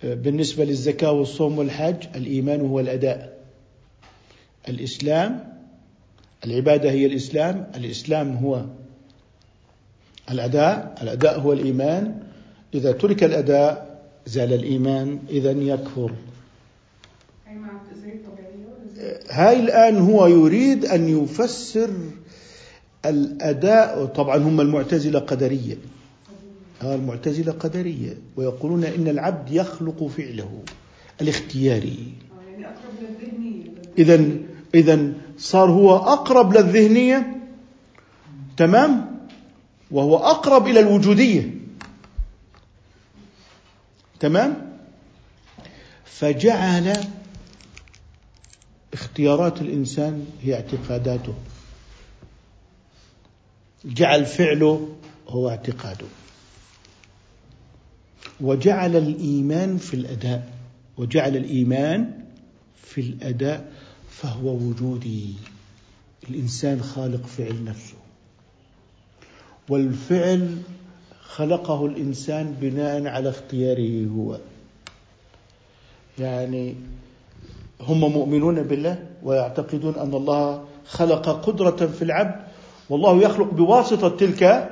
آه، 0.04 0.14
بالنسبة 0.14 0.66
للزكاة 0.66 1.12
والصوم 1.12 1.58
والحج 1.58 2.06
الإيمان 2.16 2.62
هو 2.62 2.80
الأداء. 2.80 3.38
الإسلام 4.70 5.54
العبادة 6.46 6.92
هي 6.92 7.06
الإسلام. 7.06 7.72
الإسلام 7.76 8.36
هو 8.36 8.66
الأداء. 10.32 10.96
الأداء 11.02 11.40
هو 11.40 11.54
الإيمان. 11.54 12.24
إذا 12.74 12.92
ترك 12.92 13.24
الأداء 13.24 13.93
زال 14.26 14.54
الإيمان 14.54 15.20
إذا 15.30 15.52
يكفر. 15.52 16.12
هاي 19.30 19.60
الآن 19.60 19.98
هو 19.98 20.28
يريد 20.28 20.86
أن 20.86 21.10
يفسر 21.10 21.90
الأداء 23.06 24.06
طبعا 24.06 24.38
هم 24.38 24.62
المعتزلة 24.62 25.20
قدرية 25.20 25.78
المعتزلة 26.84 27.52
قدرية 27.52 28.18
ويقولون 28.36 28.84
إن 28.84 29.08
العبد 29.08 29.52
يخلق 29.52 30.08
فعله 30.08 30.62
الاختياري. 31.22 32.14
إذا 33.98 34.26
إذا 34.76 35.14
صار 35.38 35.72
هو 35.72 35.96
أقرب 35.96 36.54
للذهنية 36.54 37.38
تمام؟ 38.58 39.20
وهو 39.92 40.18
أقرب 40.18 40.68
إلى 40.68 40.80
الوجودية. 40.80 41.63
تمام؟ 44.24 44.78
فجعل 46.06 47.08
اختيارات 48.94 49.62
الإنسان 49.62 50.26
هي 50.42 50.54
اعتقاداته. 50.54 51.34
جعل 53.86 54.26
فعله 54.26 54.96
هو 55.28 55.50
اعتقاده. 55.50 56.06
وجعل 58.42 58.96
الإيمان 58.96 59.78
في 59.78 59.94
الأداء. 59.94 60.54
وجعل 60.98 61.38
الإيمان 61.38 62.24
في 62.84 63.02
الأداء 63.02 63.72
فهو 64.10 64.50
وجودي. 64.50 65.34
الإنسان 66.30 66.84
خالق 66.84 67.26
فعل 67.26 67.64
نفسه. 67.64 67.98
والفعل 69.70 70.62
خلقه 71.36 71.86
الإنسان 71.86 72.56
بناء 72.62 73.08
على 73.08 73.30
اختياره 73.30 74.08
هو. 74.18 74.38
يعني 76.20 76.76
هم 77.82 78.00
مؤمنون 78.00 78.64
بالله 78.64 79.00
ويعتقدون 79.24 79.96
أن 79.96 80.14
الله 80.14 80.64
خلق 80.88 81.30
قدرة 81.30 81.86
في 81.86 82.02
العبد 82.02 82.36
والله 82.90 83.22
يخلق 83.22 83.54
بواسطة 83.54 84.10
تلك 84.10 84.70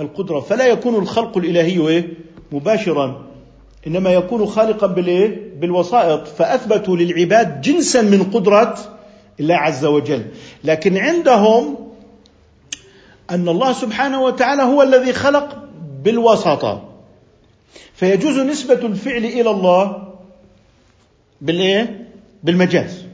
القدرة. 0.00 0.40
فلا 0.40 0.66
يكون 0.66 0.94
الخلق 0.94 1.38
الإلهي 1.38 2.04
مباشرا 2.52 3.26
إنما 3.86 4.10
يكون 4.10 4.46
خالقا 4.46 4.86
بالإيه؟ 4.86 5.60
بالوسائط. 5.60 6.26
فأثبتوا 6.26 6.96
للعباد 6.96 7.60
جنسا 7.60 8.02
من 8.02 8.22
قدرة 8.22 8.78
الله 9.40 9.54
عز 9.54 9.84
وجل. 9.84 10.24
لكن 10.64 10.96
عندهم 10.96 11.76
أن 13.30 13.48
الله 13.48 13.72
سبحانه 13.72 14.22
وتعالى 14.22 14.62
هو 14.62 14.82
الذي 14.82 15.12
خلق 15.12 15.69
بالوساطة 16.02 16.88
فيجوز 17.94 18.38
نسبة 18.38 18.86
الفعل 18.86 19.24
إلى 19.24 19.50
الله 19.50 20.14
بالإيه؟ 21.40 22.08
بالمجاز 22.42 23.04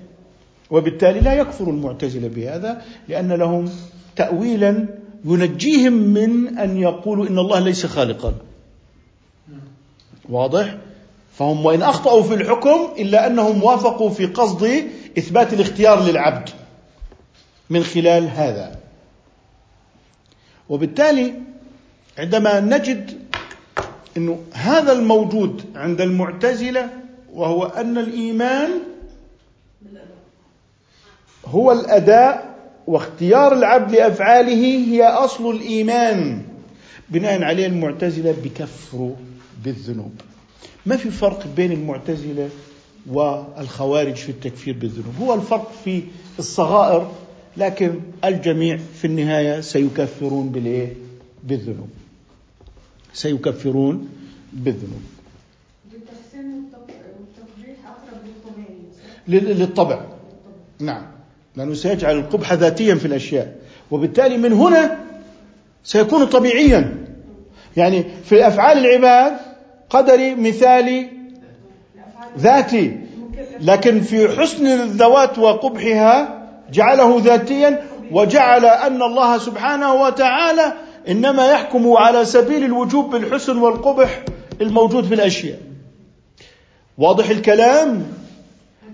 وبالتالي 0.70 1.20
لا 1.20 1.34
يكفر 1.34 1.70
المعتزلة 1.70 2.28
بهذا 2.28 2.82
لأن 3.08 3.32
لهم 3.32 3.70
تأويلا 4.16 4.86
ينجيهم 5.24 5.92
من 5.92 6.58
أن 6.58 6.76
يقولوا 6.76 7.26
إن 7.26 7.38
الله 7.38 7.58
ليس 7.58 7.86
خالقا 7.86 8.34
واضح؟ 10.28 10.76
فهم 11.38 11.66
وإن 11.66 11.82
أخطأوا 11.82 12.22
في 12.22 12.34
الحكم 12.34 12.88
إلا 12.98 13.26
أنهم 13.26 13.62
وافقوا 13.62 14.10
في 14.10 14.26
قصد 14.26 14.84
إثبات 15.18 15.52
الاختيار 15.52 16.02
للعبد 16.02 16.48
من 17.70 17.84
خلال 17.84 18.28
هذا 18.28 18.78
وبالتالي 20.68 21.45
عندما 22.18 22.60
نجد 22.60 23.10
أنه 24.16 24.40
هذا 24.52 24.92
الموجود 24.92 25.62
عند 25.74 26.00
المعتزلة 26.00 26.90
وهو 27.32 27.64
أن 27.64 27.98
الإيمان 27.98 28.70
هو 31.46 31.72
الأداء 31.72 32.56
واختيار 32.86 33.52
العبد 33.52 33.92
لأفعاله 33.92 34.84
هي 34.86 35.06
أصل 35.06 35.50
الإيمان 35.50 36.42
بناء 37.10 37.42
عليه 37.42 37.66
المعتزلة 37.66 38.34
بكفروا 38.44 39.14
بالذنوب. 39.64 40.12
ما 40.86 40.96
في 40.96 41.10
فرق 41.10 41.46
بين 41.56 41.72
المعتزلة 41.72 42.48
والخوارج 43.06 44.14
في 44.14 44.28
التكفير 44.28 44.74
بالذنوب؟ 44.74 45.14
هو 45.20 45.34
الفرق 45.34 45.72
في 45.84 46.02
الصغائر 46.38 47.12
لكن 47.56 48.00
الجميع 48.24 48.76
في 48.76 49.06
النهاية 49.06 49.60
سيكفرون 49.60 50.48
بالإيه؟ 50.48 50.92
بالذنوب. 51.44 51.88
سيكفرون 53.16 54.08
بالذنوب. 54.52 55.02
للطبع. 59.28 60.00
نعم. 60.80 61.02
لأنه 61.56 61.74
سيجعل 61.74 62.16
القبح 62.18 62.52
ذاتيا 62.52 62.94
في 62.94 63.04
الأشياء. 63.04 63.56
وبالتالي 63.90 64.36
من 64.36 64.52
هنا 64.52 64.98
سيكون 65.84 66.26
طبيعيا. 66.26 67.04
يعني 67.76 68.04
في 68.24 68.46
أفعال 68.46 68.78
العباد 68.78 69.32
قدري 69.90 70.34
مثالي 70.34 71.10
ذاتي. 72.38 73.00
لكن 73.60 74.00
في 74.00 74.28
حسن 74.28 74.66
الذوات 74.66 75.38
وقبحها 75.38 76.46
جعله 76.72 77.20
ذاتيا 77.24 77.82
وجعل 78.10 78.64
أن 78.64 79.02
الله 79.02 79.38
سبحانه 79.38 79.94
وتعالى 79.94 80.72
إنما 81.08 81.50
يحكم 81.50 81.92
على 81.92 82.24
سبيل 82.24 82.64
الوجوب 82.64 83.10
بالحسن 83.10 83.58
والقبح 83.58 84.24
الموجود 84.60 85.04
في 85.04 85.14
الأشياء. 85.14 85.60
واضح 86.98 87.28
الكلام؟ 87.28 88.06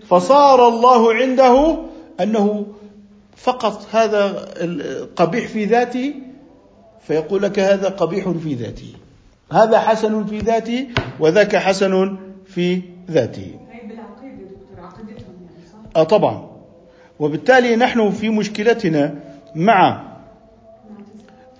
فصار 0.09 0.69
الله 0.69 1.15
عنده 1.15 1.77
أنه 2.21 2.67
فقط 3.37 3.87
هذا 3.93 4.49
قبيح 5.17 5.47
في 5.47 5.65
ذاته 5.65 6.15
فيقول 7.07 7.43
لك 7.43 7.59
هذا 7.59 7.89
قبيح 7.89 8.29
في 8.29 8.55
ذاته. 8.55 8.93
هذا 9.53 9.79
حسن 9.79 10.27
في 10.27 10.39
ذاته 10.39 10.89
وذاك 11.21 11.57
حسن 11.57 12.17
في 12.47 12.83
ذاته. 13.11 13.55
آه 15.97 16.03
طبعا. 16.03 16.51
وبالتالي 17.19 17.77
نحن 17.77 18.11
في 18.11 18.29
مشكلتنا 18.29 19.15
مع 19.55 20.12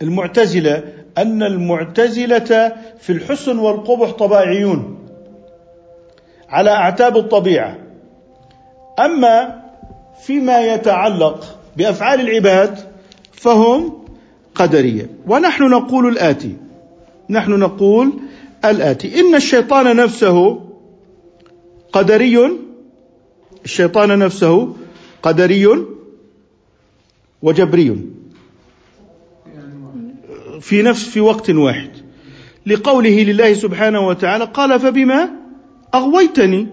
المعتزلة 0.03 0.83
أن 1.19 1.43
المعتزلة 1.43 2.73
في 3.01 3.11
الحسن 3.11 3.59
والقبح 3.59 4.11
طباعيون 4.11 4.99
على 6.49 6.71
أعتاب 6.71 7.17
الطبيعة. 7.17 7.79
أما 8.99 9.63
فيما 10.23 10.75
يتعلق 10.75 11.59
بأفعال 11.77 12.21
العباد 12.21 12.79
فهم 13.33 13.93
قدرية. 14.55 15.11
ونحن 15.27 15.63
نقول 15.63 16.09
الآتي. 16.09 16.57
نحن 17.31 17.51
نقول 17.59 18.13
الآتي. 18.65 19.21
إن 19.21 19.35
الشيطان 19.35 19.97
نفسه 19.97 20.61
قدري. 21.93 22.39
الشيطان 23.65 24.19
نفسه 24.19 24.77
قدري 25.23 25.69
وجبري. 27.43 28.22
في 30.63 30.83
نفس 30.83 31.09
في 31.09 31.21
وقت 31.21 31.51
واحد. 31.51 31.91
لقوله 32.67 33.23
لله 33.23 33.55
سبحانه 33.55 34.07
وتعالى 34.07 34.45
قال 34.45 34.81
فبما 34.81 35.31
أغويتني 35.95 36.67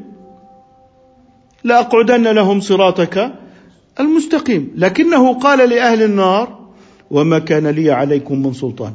لأقعدن 1.63 2.27
لهم 2.27 2.59
صراطك 2.59 3.33
المستقيم. 3.99 4.71
لكنه 4.75 5.33
قال 5.33 5.69
لأهل 5.69 6.03
النار 6.03 6.59
وما 7.11 7.39
كان 7.39 7.67
لي 7.67 7.91
عليكم 7.91 8.43
من 8.43 8.53
سلطان. 8.53 8.93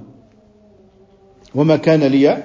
وما 1.54 1.76
كان 1.76 2.02
لي 2.04 2.42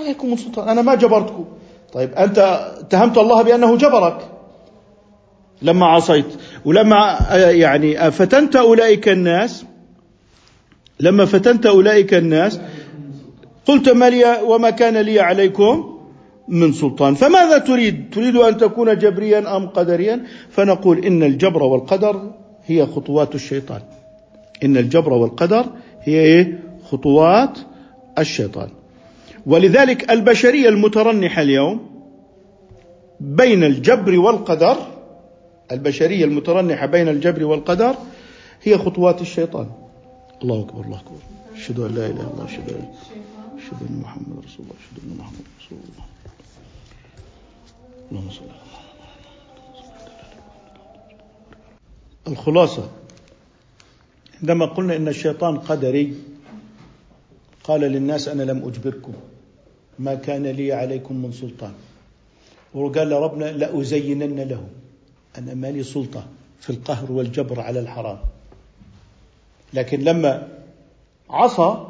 عليكم 0.00 0.30
من 0.30 0.36
سلطان. 0.36 0.68
أنا 0.68 0.82
ما 0.82 0.94
جبرتكم. 0.94 1.44
طيب 1.92 2.10
أنت 2.12 2.38
اتهمت 2.80 3.18
الله 3.18 3.42
بأنه 3.42 3.76
جبرك. 3.76 4.18
لما 5.62 5.86
عصيت. 5.86 6.26
ولما 6.64 7.18
يعني 7.32 8.10
فتنت 8.10 8.56
أولئك 8.56 9.08
الناس 9.08 9.64
لما 11.02 11.24
فتنت 11.24 11.66
أولئك 11.66 12.14
الناس 12.14 12.60
قلت 13.66 13.88
ما 13.88 14.10
لي 14.10 14.38
وما 14.42 14.70
كان 14.70 14.96
لي 14.96 15.20
عليكم 15.20 15.98
من 16.48 16.72
سلطان. 16.72 17.14
فماذا 17.14 17.58
تريد؟ 17.58 18.10
تريد 18.12 18.36
أن 18.36 18.56
تكون 18.56 18.98
جبريا 18.98 19.56
أم 19.56 19.68
قدريا؟ 19.68 20.24
فنقول 20.50 21.04
إن 21.04 21.22
الجبر 21.22 21.62
والقدر 21.62 22.30
هي 22.66 22.86
خطوات 22.86 23.34
الشيطان. 23.34 23.80
إن 24.64 24.76
الجبر 24.76 25.12
والقدر 25.12 25.66
هي 26.02 26.20
إيه؟ 26.20 26.60
خطوات 26.90 27.58
الشيطان. 28.18 28.68
ولذلك 29.46 30.10
البشرية 30.10 30.68
المترنحة 30.68 31.42
اليوم 31.42 31.80
بين 33.20 33.64
الجبر 33.64 34.18
والقدر 34.18 34.76
البشرية 35.72 36.24
المترنحة 36.24 36.86
بين 36.86 37.08
الجبر 37.08 37.44
والقدر 37.44 37.94
هي 38.62 38.78
خطوات 38.78 39.20
الشيطان. 39.20 39.66
الله 40.42 40.60
أكبر 40.60 40.84
الله 40.84 40.98
أكبر. 40.98 41.18
أشهد 41.54 41.78
أن 41.78 41.94
لا 41.94 42.06
إله 42.06 42.20
إلا 42.20 42.30
الله 42.30 42.44
أشهد 42.44 42.68
أن 42.70 42.94
أشهد 43.58 43.82
أن 43.90 44.00
محمد 44.02 44.44
رسول 44.44 44.66
الله 44.66 44.76
أشهد 44.80 44.96
أن 45.04 45.16
محمد 45.18 45.44
رسول 45.60 45.78
الله. 45.78 46.06
اللهم 48.10 48.30
صل 48.30 48.44
على 48.44 48.62
الخلاصة. 52.28 52.90
عندما 54.42 54.66
قلنا 54.66 54.96
إن 54.96 55.08
الشيطان 55.08 55.58
قدري 55.58 56.14
قال 57.64 57.80
للناس 57.80 58.28
أنا 58.28 58.42
لم 58.42 58.68
أجبركم. 58.68 59.12
ما 59.98 60.14
كان 60.14 60.46
لي 60.46 60.72
عليكم 60.72 61.16
من 61.16 61.32
سلطان. 61.32 61.72
وقال 62.74 63.12
ربنا 63.12 63.44
لأزينن 63.44 64.40
لهم. 64.40 64.68
أنا 65.38 65.54
مالي 65.54 65.82
سلطة 65.82 66.26
في 66.60 66.70
القهر 66.70 67.12
والجبر 67.12 67.60
على 67.60 67.80
الحرام. 67.80 68.18
لكن 69.74 70.00
لما 70.00 70.48
عصى 71.30 71.86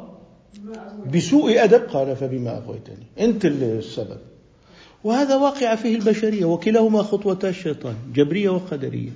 بسوء 1.13 1.63
أدب 1.63 1.81
قال 1.81 2.15
فبما 2.15 2.57
أغويتني. 2.57 3.05
أنت 3.19 3.45
السبب. 3.45 4.17
وهذا 5.03 5.35
واقع 5.35 5.75
فيه 5.75 5.95
البشرية 5.95 6.45
وكلاهما 6.45 7.03
خطوتا 7.03 7.49
الشيطان 7.49 7.95
جبرية 8.13 8.49
وقدرية. 8.49 9.09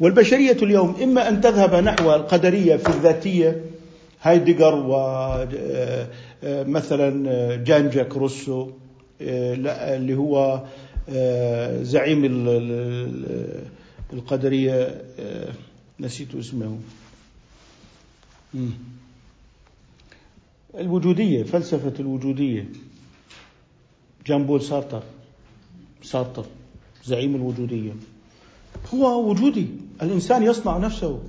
والبشرية 0.00 0.56
اليوم 0.62 0.96
إما 1.02 1.28
أن 1.28 1.40
تذهب 1.40 1.74
نحو 1.74 2.14
القدرية 2.14 2.76
في 2.76 2.88
الذاتية 2.88 3.64
هايدجر 4.22 4.74
ومثلا 6.44 7.30
آه، 7.30 7.52
آه، 7.52 7.56
جان 7.56 7.90
جاك 7.90 8.16
روسو 8.16 8.70
آه، 9.22 9.96
اللي 9.96 10.14
هو 10.14 10.62
آه، 11.08 11.82
زعيم 11.82 12.24
القدرية 14.12 15.02
آه، 15.20 15.48
نسيت 16.00 16.34
اسمه. 16.34 16.78
الوجودية 20.74 21.42
فلسفة 21.42 21.92
الوجودية. 22.00 22.68
جان 24.26 24.46
بول 24.46 24.62
سارتر. 24.62 25.02
سارتر 26.02 26.44
زعيم 27.04 27.34
الوجودية. 27.34 27.92
هو 28.94 29.30
وجودي. 29.30 29.66
الإنسان 30.02 30.42
يصنع 30.42 30.78
نفسه. 30.78 31.20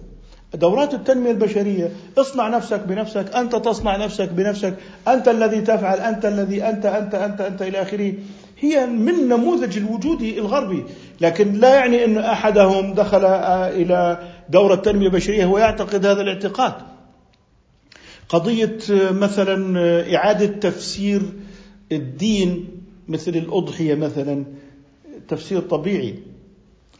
دورات 0.53 0.93
التنمية 0.93 1.31
البشرية 1.31 1.91
اصنع 2.17 2.47
نفسك 2.47 2.79
بنفسك 2.79 3.35
أنت 3.35 3.55
تصنع 3.55 3.97
نفسك 3.97 4.29
بنفسك 4.29 4.77
أنت 5.07 5.27
الذي 5.27 5.61
تفعل 5.61 5.97
أنت 5.97 6.25
الذي 6.25 6.63
أنت 6.63 6.85
أنت 6.85 7.15
أنت, 7.15 7.41
أنت 7.41 7.61
إلى 7.61 7.81
آخره. 7.81 8.13
هي 8.59 8.85
من 8.85 9.27
نموذج 9.27 9.77
الوجود 9.77 10.21
الغربي. 10.21 10.83
لكن 11.21 11.53
لا 11.53 11.75
يعني 11.75 12.05
أن 12.05 12.17
أحدهم 12.17 12.93
دخل 12.93 13.25
إلى 13.25 14.29
دورة 14.49 14.75
تنمية 14.75 15.09
بشرية 15.09 15.45
هو 15.45 15.57
يعتقد 15.57 16.05
هذا 16.05 16.21
الاعتقاد. 16.21 16.73
قضية 18.29 18.77
مثلا 19.11 19.79
إعادة 20.15 20.45
تفسير 20.45 21.21
الدين 21.91 22.67
مثل 23.07 23.31
الأضحية 23.31 23.95
مثلا 23.95 24.43
تفسير 25.27 25.59
طبيعي 25.59 26.19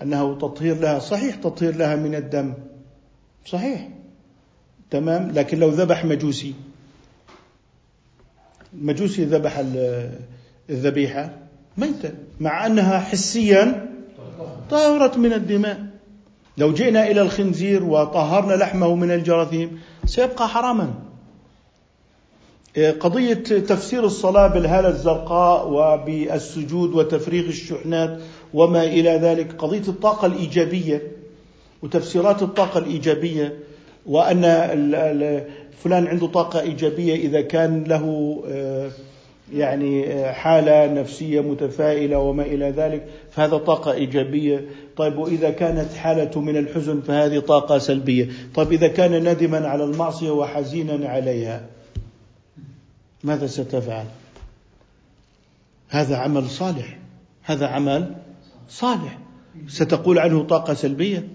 أنه 0.01 0.37
تطهير 0.37 0.79
لها 0.79 0.99
صحيح 0.99 1.35
تطهير 1.35 1.75
لها 1.75 1.95
من 1.95 2.15
الدم 2.15 2.53
صحيح 3.45 3.89
تمام 4.91 5.31
لكن 5.31 5.59
لو 5.59 5.69
ذبح 5.69 6.05
مجوسي 6.05 6.53
مجوسي 8.73 9.25
ذبح 9.25 9.63
الذبيحة 10.69 11.37
ميتة 11.77 12.11
مع 12.39 12.65
أنها 12.65 12.99
حسيا 12.99 13.89
طهرت 14.69 15.17
من 15.17 15.33
الدماء. 15.33 15.85
لو 16.57 16.73
جئنا 16.73 17.07
إلى 17.07 17.21
الخنزير 17.21 17.83
وطهرنا 17.83 18.53
لحمه 18.53 18.95
من 18.95 19.11
الجراثيم 19.11 19.79
سيبقى 20.05 20.47
حراما. 20.47 20.93
قضية 22.77 23.33
تفسير 23.43 24.05
الصلاة 24.05 24.47
بالهالة 24.47 24.89
الزرقاء 24.89 25.69
وبالسجود 25.69 26.93
وتفريغ 26.93 27.45
الشحنات 27.45 28.19
وما 28.53 28.83
إلى 28.83 29.09
ذلك 29.09 29.53
قضية 29.57 29.87
الطاقة 29.87 30.25
الإيجابية 30.25 31.01
وتفسيرات 31.83 32.41
الطاقة 32.41 32.77
الإيجابية 32.77 33.53
وأن 34.05 34.41
فلان 35.83 36.07
عنده 36.07 36.27
طاقة 36.27 36.59
إيجابية 36.61 37.15
إذا 37.15 37.41
كان 37.41 37.83
له 37.83 38.37
آه، 38.47 38.89
يعني 39.53 40.13
آه، 40.13 40.31
حالة 40.31 40.93
نفسية 40.93 41.41
متفائلة 41.41 42.17
وما 42.17 42.43
إلى 42.43 42.69
ذلك 42.69 43.05
فهذا 43.31 43.57
طاقة 43.57 43.91
إيجابية. 43.91 44.65
طيب 44.97 45.17
وإذا 45.17 45.49
كانت 45.49 45.93
حالة 45.93 46.41
من 46.41 46.57
الحزن 46.57 47.01
فهذه 47.01 47.39
طاقة 47.39 47.77
سلبية. 47.77 48.29
طيب 48.55 48.71
إذا 48.71 48.87
كان 48.87 49.29
ندما 49.29 49.67
على 49.67 49.83
المعصية 49.83 50.31
وحزينا 50.31 51.09
عليها 51.09 51.65
ماذا 53.23 53.47
ستفعل؟ 53.47 54.05
هذا 55.89 56.17
عمل 56.17 56.49
صالح. 56.49 56.97
هذا 57.43 57.67
عمل 57.67 58.15
صالح. 58.69 59.19
ستقول 59.67 60.19
عنه 60.19 60.43
طاقة 60.43 60.73
سلبية؟ 60.73 61.27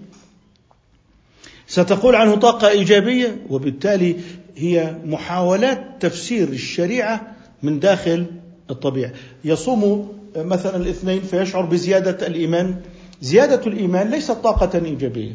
ستقول 1.67 2.15
عنه 2.15 2.35
طاقة 2.35 2.69
إيجابية؟ 2.69 3.45
وبالتالي 3.49 4.15
هي 4.57 4.95
محاولات 5.05 5.87
تفسير 5.99 6.47
الشريعة 6.47 7.35
من 7.63 7.79
داخل 7.79 8.25
الطبيعة. 8.69 9.11
يصوم 9.45 10.19
مثلا 10.35 10.75
الاثنين 10.75 11.21
فيشعر 11.21 11.65
بزيادة 11.65 12.27
الإيمان. 12.27 12.81
زيادة 13.21 13.67
الإيمان 13.67 14.09
ليست 14.09 14.31
طاقة 14.31 14.85
إيجابية. 14.85 15.33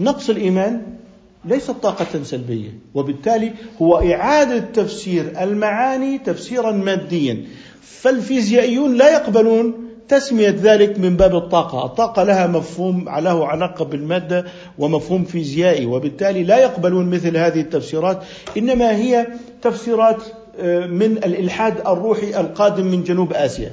نقص 0.00 0.30
الإيمان 0.30 0.96
ليست 1.44 1.70
طاقة 1.70 2.22
سلبية 2.22 2.68
وبالتالي 2.94 3.52
هو 3.82 3.96
إعادة 3.96 4.58
تفسير 4.58 5.42
المعاني 5.42 6.18
تفسيرا 6.18 6.72
ماديا. 6.72 7.44
فالفيزيائيون 7.82 8.94
لا 8.94 9.12
يقبلون 9.12 9.74
تسمية 10.08 10.56
ذلك 10.62 10.98
من 10.98 11.16
باب 11.16 11.36
الطاقة. 11.36 11.86
الطاقة 11.86 12.22
لها 12.22 12.46
مفهوم 12.46 13.04
له 13.04 13.46
علاقة 13.46 13.84
بالمادة 13.84 14.44
ومفهوم 14.78 15.24
فيزيائي 15.24 15.86
وبالتالي 15.86 16.42
لا 16.42 16.58
يقبلون 16.58 17.10
مثل 17.10 17.36
هذه 17.36 17.60
التفسيرات 17.60 18.22
إنما 18.56 18.96
هي 18.96 19.26
تفسيرات 19.62 20.22
آه، 20.58 20.86
من 20.86 21.16
الإلحاد 21.16 21.86
الروحي 21.86 22.40
القادم 22.40 22.86
من 22.86 23.04
جنوب 23.04 23.32
آسيا. 23.32 23.72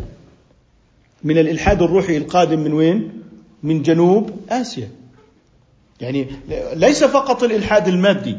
من 1.24 1.38
الإلحاد 1.38 1.82
الروحي 1.82 2.18
القادم 2.18 2.60
من 2.60 2.74
وين؟ 2.74 3.12
من 3.64 3.82
جنوب 3.82 4.32
آسيا. 4.50 4.90
يعني 6.02 6.28
ليس 6.74 7.04
فقط 7.04 7.44
الإلحاد 7.44 7.88
المادي. 7.88 8.38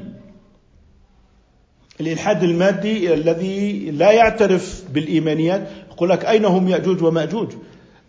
الإلحاد 2.00 2.42
المادي 2.42 3.14
الذي 3.14 3.90
لا 3.90 4.10
يعترف 4.10 4.84
بالإيمانيات 4.92 5.68
يقول 5.90 6.10
لك 6.10 6.24
أين 6.24 6.44
هم 6.44 6.68
يأجوج 6.68 7.02
ومأجوج؟ 7.02 7.52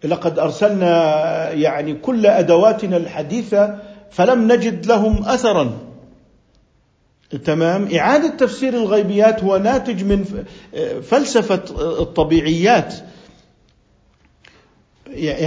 لقد 0.03 0.39
أرسلنا 0.39 1.51
يعني 1.51 1.93
كل 1.93 2.25
أدواتنا 2.25 2.97
الحديثة 2.97 3.79
فلم 4.11 4.51
نجد 4.51 4.85
لهم 4.85 5.25
اثرا. 5.25 5.79
تمام؟ 7.45 7.95
إعادة 7.95 8.27
تفسير 8.27 8.73
الغيبيات 8.73 9.43
هو 9.43 9.57
ناتج 9.57 10.03
من 10.03 10.45
فلسفة 11.01 11.63
الطبيعيات. 12.01 12.95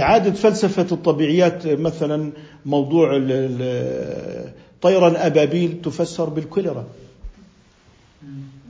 إعادة 0.01 0.31
فلسفة 0.31 0.87
الطبيعيات 0.91 1.67
مثلا 1.67 2.31
موضوع 2.65 3.09
طيرا 4.81 5.27
أبابيل 5.27 5.81
تفسر 5.83 6.29
بالكوليرا. 6.29 6.85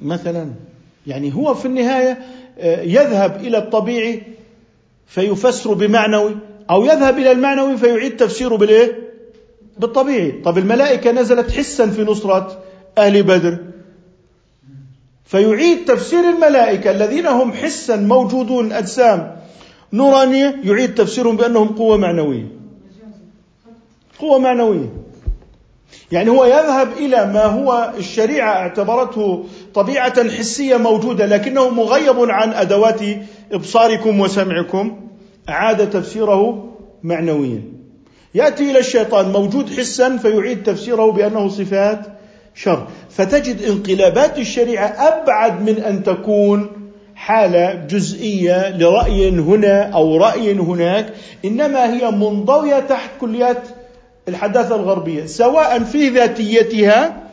مثلا 0.02 0.52
يعني 1.08 1.34
هو 1.36 1.54
في 1.54 1.66
النهاية 1.66 2.18
يذهب 2.84 3.36
إلى 3.36 3.58
الطبيعي 3.58 4.22
فيفسر 5.08 5.74
بمعنوي 5.74 6.36
أو 6.70 6.86
يذهب 6.86 7.18
إلى 7.18 7.32
المعنوي 7.32 7.78
فيعيد 7.78 8.18
تفسيره 8.18 8.56
بالإيه؟ 8.56 9.00
بالطبيعي. 9.78 10.32
طب 10.32 10.58
الملائكة 10.58 11.12
نزلت 11.12 11.52
حسا 11.52 11.88
في 11.88 12.04
نصرة 12.04 12.64
أهل 12.98 13.24
بدر. 13.24 13.58
فيعيد 15.26 15.86
تفسير 15.86 16.20
الملائكة 16.20 16.92
الذين 16.92 17.28
هم 17.28 17.54
حسا 17.54 17.96
موجودون 17.96 18.72
أجسام 18.72 19.38
نورانية 19.94 20.60
يعيد 20.64 20.96
تفسيرهم 20.96 21.38
بأنهم 21.38 21.68
قوة 21.68 21.98
معنوية. 21.98 22.48
قوة 24.20 24.40
معنوية. 24.40 24.90
يعني 26.12 26.30
هو 26.30 26.46
يذهب 26.46 26.88
إلى 26.98 27.34
ما 27.34 27.46
هو 27.46 27.94
الشريعة 27.98 28.52
اعتبرته 28.52 29.46
طبيعة 29.74 30.30
حسية 30.30 30.78
موجودة 30.78 31.26
لكنه 31.26 31.70
مغيب 31.70 32.30
عن 32.30 32.54
أدوات 32.54 33.02
إبصاركم 33.52 34.20
وسمعكم 34.20 35.00
أعاد 35.50 35.90
تفسيره 35.90 36.74
معنويا. 37.04 37.62
يأتي 38.36 38.72
إلى 38.72 38.80
الشيطان 38.80 39.32
موجود 39.32 39.70
حسا 39.70 40.18
فيعيد 40.18 40.64
تفسيره 40.64 41.12
بأنه 41.12 41.50
صفات 41.50 42.00
شر. 42.56 42.88
فتجد 43.10 43.62
انقلابات 43.62 44.40
الشريعة 44.40 44.88
أبعد 44.88 45.62
من 45.62 45.78
أن 45.78 46.04
تكون 46.04 46.70
حالة 47.18 47.74
جزئية 47.74 48.70
لرأي 48.70 49.30
هنا 49.30 49.82
أو 49.84 50.18
رأي 50.18 50.54
هناك 50.54 51.14
إنما 51.46 51.94
هي 51.94 52.12
منضوية 52.12 52.80
تحت 52.80 53.10
كليات 53.22 53.62
الحداثة 54.28 54.76
الغربية 54.76 55.26
سواء 55.26 55.84
في 55.84 56.10
ذاتيتها 56.10 57.24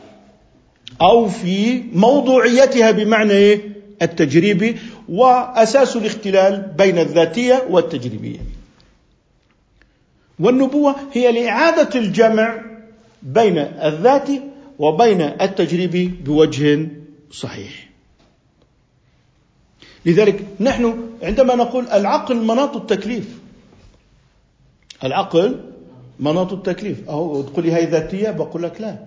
أو 1.01 1.27
في 1.27 1.83
موضوعيتها 1.93 2.91
بمعنى 2.91 3.31
إيه؟ 3.31 3.61
التجريبي 4.01 4.75
وأساس 5.09 5.95
الاختلال 5.95 6.71
بين 6.77 6.99
الذاتية 6.99 7.63
والتجريبية 7.69 8.39
والنبوة 10.39 10.95
هي 11.13 11.31
لإعادة 11.31 11.99
الجمع 11.99 12.61
بين 13.23 13.57
الذات 13.57 14.29
وبين 14.79 15.21
التجريبي 15.21 16.11
بوجه 16.25 16.87
صحيح 17.31 17.84
لذلك 20.05 20.45
نحن 20.59 21.09
عندما 21.23 21.55
نقول 21.55 21.87
العقل 21.87 22.35
مناط 22.35 22.75
التكليف. 22.75 23.39
العقل 25.03 25.59
مناط 26.19 26.53
التكليف. 26.53 27.09
أو 27.09 27.41
تقول 27.41 27.65
لي 27.65 27.73
هي 27.73 27.85
ذاتية 27.85 28.31
بقول 28.31 28.63
لك 28.63 28.81
لا. 28.81 29.05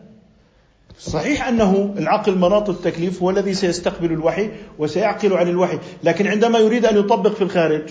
صحيح 0.98 1.48
أنه 1.48 1.94
العقل 1.98 2.38
مناط 2.38 2.68
التكليف 2.68 3.22
هو 3.22 3.30
الذي 3.30 3.54
سيستقبل 3.54 4.12
الوحي 4.12 4.50
وسيعقل 4.78 5.32
عن 5.32 5.48
الوحي 5.48 5.78
لكن 6.04 6.26
عندما 6.26 6.58
يريد 6.58 6.86
أن 6.86 6.96
يطبق 6.98 7.34
في 7.34 7.42
الخارج 7.42 7.82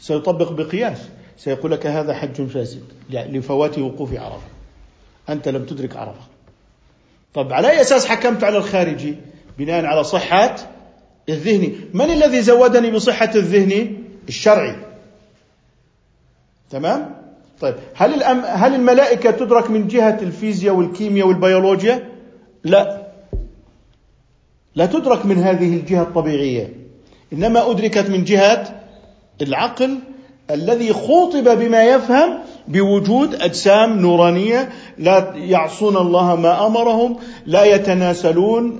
سيطبق 0.00 0.52
بقياس. 0.52 0.98
سيقول 1.36 1.72
لك 1.72 1.86
هذا 1.86 2.14
حج 2.14 2.46
فاسد 2.46 2.82
لفوات 3.10 3.78
وقوف 3.78 4.12
عرفة. 4.12 4.46
أنت 5.28 5.48
لم 5.48 5.64
تدرك 5.64 5.96
عرفة. 5.96 6.20
طب 7.34 7.52
على 7.52 7.70
أي 7.70 7.80
أساس 7.80 8.06
حكمت 8.06 8.44
على 8.44 8.56
الخارجي؟ 8.56 9.14
بناء 9.58 9.84
على 9.84 10.04
صحة 10.04 10.73
الذهني. 11.28 11.74
من 11.94 12.10
الذي 12.10 12.42
زودني 12.42 12.90
بصحة 12.90 13.30
الذهني؟ 13.34 13.96
الشرعي. 14.28 14.76
تمام؟ 16.70 17.14
طيب 17.60 17.74
هل 17.94 18.14
الأم 18.14 18.42
هل 18.44 18.74
الملائكة 18.74 19.30
تدرك 19.30 19.70
من 19.70 19.88
جهة 19.88 20.18
الفيزياء 20.22 20.74
والكيمياء 20.74 21.26
والبيولوجيا؟ 21.26 22.08
لا. 22.64 23.06
لا 24.74 24.86
تدرك 24.86 25.26
من 25.26 25.38
هذه 25.38 25.76
الجهة 25.76 26.02
الطبيعية. 26.02 26.72
إنما 27.32 27.70
أدركت 27.70 28.10
من 28.10 28.24
جهة 28.24 28.80
العقل 29.42 29.98
الذي 30.50 30.92
خوطب 30.92 31.58
بما 31.58 31.84
يفهم 31.84 32.38
بوجود 32.68 33.34
أجسام 33.34 33.98
نورانية 33.98 34.68
لا 34.98 35.32
يعصون 35.36 35.96
الله 35.96 36.36
ما 36.36 36.66
أمرهم 36.66 37.16
لا 37.46 37.64
يتناسلون 37.64 38.78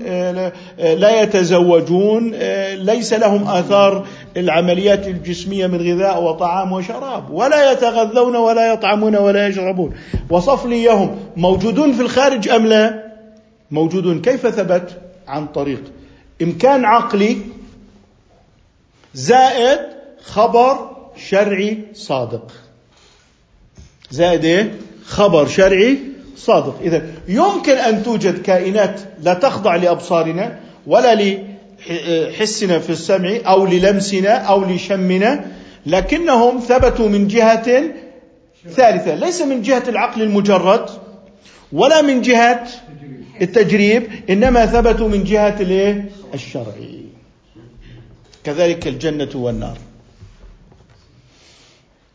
لا 0.77 1.21
يتزوجون 1.21 2.31
ليس 2.73 3.13
لهم 3.13 3.47
آثار 3.47 4.07
العمليات 4.37 5.07
الجسمية 5.07 5.67
من 5.67 5.77
غذاء 5.77 6.23
وطعام 6.23 6.71
وشراب 6.71 7.31
ولا 7.31 7.71
يتغذون 7.71 8.35
ولا 8.35 8.73
يطعمون 8.73 9.15
ولا 9.15 9.47
يشربون. 9.47 9.93
وصفليهم 10.29 11.19
موجودون 11.37 11.93
في 11.93 12.01
الخارج 12.01 12.49
أم 12.49 12.65
لا؟ 12.65 13.03
موجودون. 13.71 14.21
كيف 14.21 14.47
ثبت؟ 14.47 15.01
عن 15.27 15.47
طريق 15.47 15.83
إمكان 16.41 16.85
عقلي 16.85 17.37
زائد 19.13 19.79
خبر 20.23 20.89
شرعي 21.29 21.79
صادق. 21.93 22.51
زائد 24.11 24.45
إيه؟ 24.45 24.71
خبر 25.05 25.47
شرعي 25.47 25.97
صادق. 26.37 26.79
اذا 26.81 27.05
يمكن 27.27 27.71
أن 27.71 28.03
توجد 28.03 28.41
كائنات 28.41 28.99
لا 29.23 29.33
تخضع 29.33 29.75
لأبصارنا 29.75 30.59
ولا 30.87 31.15
لحسنا 31.89 32.79
في 32.79 32.89
السمع 32.89 33.37
أو 33.45 33.65
للمسنا 33.65 34.29
أو 34.29 34.65
لشمنا 34.65 35.45
لكنهم 35.85 36.59
ثبتوا 36.59 37.09
من 37.09 37.27
جهة 37.27 37.83
ثالثة. 38.69 39.15
ليس 39.15 39.41
من 39.41 39.61
جهة 39.61 39.83
العقل 39.87 40.21
المجرد 40.21 40.89
ولا 41.73 42.01
من 42.01 42.21
جهة 42.21 42.67
التجريب 43.41 44.07
إنما 44.29 44.65
ثبتوا 44.65 45.09
من 45.09 45.23
جهة 45.23 45.55
الايه 45.59 46.09
الشرعي. 46.33 47.05
كذلك 48.43 48.87
الجنة 48.87 49.29
والنار. 49.35 49.77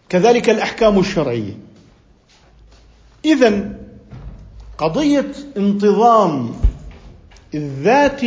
كذلك 0.08 0.50
الأحكام 0.50 0.98
الشرعية. 0.98 1.69
اذا 3.24 3.72
قضية 4.78 5.32
انتظام 5.56 6.52
الذات 7.54 8.20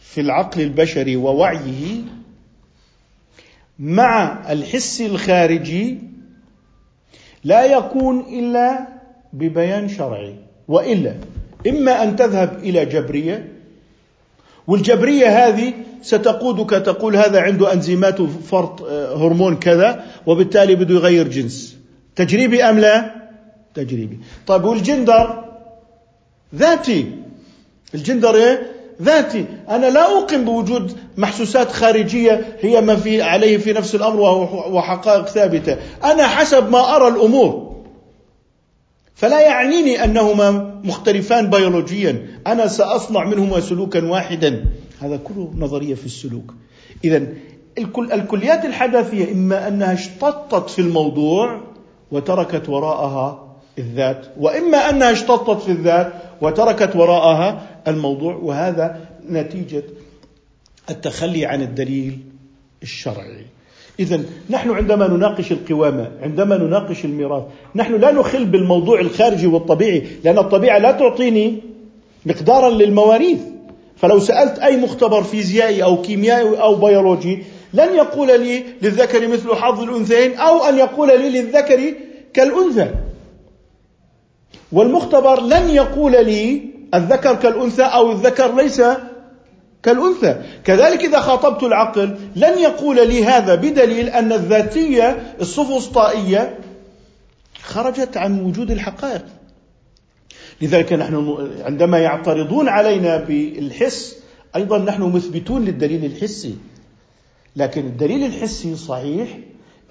في 0.00 0.20
العقل 0.20 0.60
البشري 0.60 1.16
ووعيه 1.16 2.00
مع 3.78 4.38
الحس 4.52 5.00
الخارجي 5.00 5.98
لا 7.44 7.64
يكون 7.64 8.20
إلا 8.20 8.88
ببيان 9.32 9.88
شرعي 9.88 10.34
وإلا 10.68 11.14
إما 11.68 12.02
أن 12.02 12.16
تذهب 12.16 12.58
إلى 12.62 12.84
جبرية 12.84 13.52
والجبرية 14.66 15.26
هذه 15.26 15.72
ستقودك 16.02 16.70
تقول 16.70 17.16
هذا 17.16 17.40
عنده 17.40 17.72
أنزيمات 17.72 18.20
وفرط 18.20 18.82
آه، 18.82 19.16
هرمون 19.16 19.56
كذا 19.56 20.04
وبالتالي 20.26 20.74
بده 20.74 20.94
يغير 20.94 21.28
جنس. 21.28 21.76
تجريبي 22.16 22.64
أم 22.64 22.78
لا؟ 22.78 23.17
تجريبي 23.78 24.18
طيب 24.46 24.64
والجندر 24.64 25.44
ذاتي. 26.54 27.12
الجندر 27.94 28.34
إيه؟ 28.34 28.72
ذاتي. 29.02 29.44
أنا 29.68 29.86
لا 29.86 30.18
اقيم 30.18 30.44
بوجود 30.44 30.96
محسوسات 31.16 31.72
خارجية 31.72 32.56
هي 32.60 32.80
ما 32.80 32.96
في 32.96 33.22
عليه 33.22 33.58
في 33.58 33.72
نفس 33.72 33.94
الأمر 33.94 34.20
وحقائق 34.70 35.26
ثابتة. 35.26 35.76
أنا 36.04 36.26
حسب 36.26 36.70
ما 36.70 36.96
أرى 36.96 37.08
الأمور. 37.08 37.76
فلا 39.14 39.40
يعنيني 39.40 40.04
أنهما 40.04 40.50
مختلفان 40.84 41.50
بيولوجيا. 41.50 42.26
أنا 42.46 42.66
سأصنع 42.66 43.24
منهما 43.24 43.60
سلوكا 43.60 44.04
واحدا. 44.04 44.64
هذا 45.00 45.16
كله 45.16 45.52
نظرية 45.56 45.94
في 45.94 46.06
السلوك. 46.06 46.54
اذا 47.04 47.26
الكل 47.78 48.12
الكليات 48.12 48.64
الحداثية 48.64 49.32
إما 49.32 49.68
أنها 49.68 49.92
اشتطت 49.92 50.70
في 50.70 50.78
الموضوع 50.78 51.60
وتركت 52.10 52.68
وراءها 52.68 53.47
الذات. 53.78 54.26
وإما 54.40 54.90
أنها 54.90 55.12
اشتطت 55.12 55.62
في 55.62 55.72
الذات 55.72 56.12
وتركت 56.40 56.96
وراءها 56.96 57.66
الموضوع 57.88 58.34
وهذا 58.34 59.00
نتيجة 59.30 59.82
التخلي 60.90 61.46
عن 61.46 61.62
الدليل 61.62 62.18
الشرعي. 62.82 63.46
إذا 64.00 64.20
نحن 64.50 64.70
عندما 64.70 65.06
نناقش 65.08 65.52
القوامة 65.52 66.10
عندما 66.22 66.56
نناقش 66.56 67.04
الميراث 67.04 67.42
نحن 67.74 67.94
لا 67.94 68.12
نخل 68.12 68.44
بالموضوع 68.44 69.00
الخارجي 69.00 69.46
والطبيعي 69.46 70.06
لأن 70.24 70.38
الطبيعة 70.38 70.78
لا 70.78 70.92
تعطيني 70.92 71.62
مقدارا 72.26 72.70
للمواريث. 72.70 73.38
فلو 73.96 74.18
سألت 74.20 74.58
أي 74.58 74.76
مختبر 74.76 75.22
فيزيائي 75.22 75.84
أو 75.84 76.02
كيميائي 76.02 76.60
أو 76.60 76.74
بيولوجي 76.74 77.44
لن 77.74 77.94
يقول 77.94 78.40
لي 78.40 78.64
للذكر 78.82 79.28
مثل 79.28 79.54
حظ 79.54 79.82
الأنثيين 79.82 80.34
أو 80.34 80.64
أن 80.64 80.78
يقول 80.78 81.08
لي 81.08 81.28
للذكر 81.28 81.94
كالأنثى. 82.34 82.94
والمختبر 84.72 85.40
لن 85.40 85.70
يقول 85.70 86.12
لي 86.12 86.62
الذكر 86.94 87.34
كالأنثى 87.34 87.82
أو 87.82 88.12
الذكر 88.12 88.54
ليس 88.54 88.82
كالأنثى. 89.82 90.42
كذلك 90.64 91.04
إذا 91.04 91.20
خاطبت 91.20 91.62
العقل 91.62 92.18
لن 92.36 92.58
يقول 92.58 93.08
لي 93.08 93.24
هذا 93.24 93.54
بدليل 93.54 94.08
أن 94.08 94.32
الذاتية 94.32 95.36
السفسطائية 95.40 96.58
خرجت 97.62 98.16
عن 98.16 98.40
وجود 98.40 98.70
الحقائق. 98.70 99.24
لذلك 100.60 100.92
نحن 100.92 101.48
عندما 101.64 101.98
يعترضون 101.98 102.68
علينا 102.68 103.16
بالحس 103.16 104.16
أيضا 104.56 104.78
نحن 104.78 105.02
مثبتون 105.02 105.64
للدليل 105.64 106.04
الحسي. 106.04 106.56
لكن 107.56 107.80
الدليل 107.80 108.24
الحسي 108.24 108.76
صحيح 108.76 109.38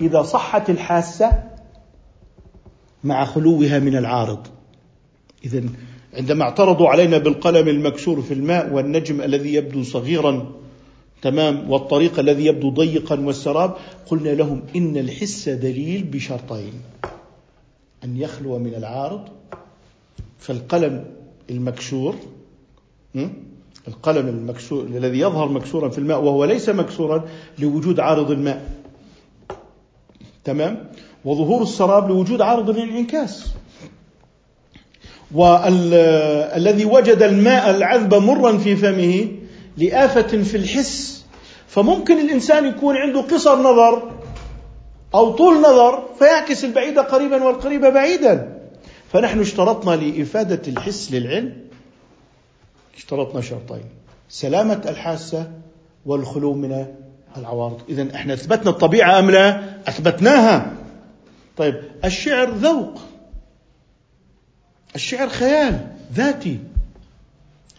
إذا 0.01 0.23
صحت 0.23 0.69
الحاسة 0.69 1.31
مع 3.03 3.25
خلوها 3.25 3.79
من 3.79 3.97
العارض. 3.97 4.47
إذا 5.45 5.63
عندما 6.13 6.43
اعترضوا 6.43 6.89
علينا 6.89 7.17
بالقلم 7.17 7.67
المكسور 7.67 8.21
في 8.21 8.33
الماء 8.33 8.73
والنجم 8.73 9.21
الذي 9.21 9.53
يبدو 9.53 9.83
صغيرا 9.83 10.51
تمام 11.21 11.71
والطريق 11.71 12.19
الذي 12.19 12.45
يبدو 12.45 12.69
ضيقا 12.69 13.19
والسراب 13.19 13.75
قلنا 14.07 14.29
لهم 14.29 14.61
إن 14.75 14.97
الحس 14.97 15.49
دليل 15.49 16.03
بشرطين 16.03 16.73
أن 18.03 18.17
يخلو 18.17 18.59
من 18.59 18.75
العارض 18.75 19.21
فالقلم 20.39 21.05
المكسور 21.49 22.15
القلم 23.87 24.27
المكسور 24.27 24.83
الذي 24.83 25.19
يظهر 25.19 25.49
مكسورا 25.49 25.89
في 25.89 25.97
الماء 25.97 26.23
وهو 26.23 26.45
ليس 26.45 26.69
مكسورا 26.69 27.27
لوجود 27.59 27.99
عارض 27.99 28.31
الماء 28.31 28.71
تمام 30.43 30.89
وظهور 31.25 31.61
السراب 31.63 32.09
لوجود 32.09 32.41
عارض 32.41 32.69
الانعكاس. 32.69 33.53
والذي 35.33 36.85
وجد 36.85 37.23
الماء 37.23 37.69
العذب 37.69 38.13
مرا 38.15 38.57
في 38.57 38.75
فمه 38.75 39.27
لآفة 39.77 40.43
في 40.43 40.57
الحس. 40.57 41.25
فممكن 41.67 42.19
الإنسان 42.19 42.65
يكون 42.65 42.97
عنده 42.97 43.21
قصر 43.21 43.59
نظر 43.59 44.11
أو 45.15 45.31
طول 45.31 45.61
نظر 45.61 46.03
فيعكس 46.19 46.65
البعيد 46.65 46.99
قريبا 46.99 47.43
والقريب 47.43 47.81
بعيدا. 47.81 48.59
فنحن 49.13 49.39
اشترطنا 49.39 49.95
لإفادة 49.95 50.61
الحس 50.67 51.11
للعلم. 51.11 51.53
اشترطنا 52.97 53.41
شرطين 53.41 53.83
سلامة 54.29 54.81
الحاسة 54.89 55.51
والخلو 56.05 56.53
من 56.53 56.85
العوارض. 57.37 57.81
إذا 57.89 58.07
إحنا 58.15 58.33
أثبتنا 58.33 58.69
الطبيعة 58.69 59.19
أم 59.19 59.31
لا؟ 59.31 59.63
أثبتناها. 59.87 60.73
طيب 61.57 61.75
الشعر 62.05 62.49
ذوق. 62.49 63.01
الشعر 64.97 65.29
خيال 65.29 65.87
ذاتي. 66.13 66.59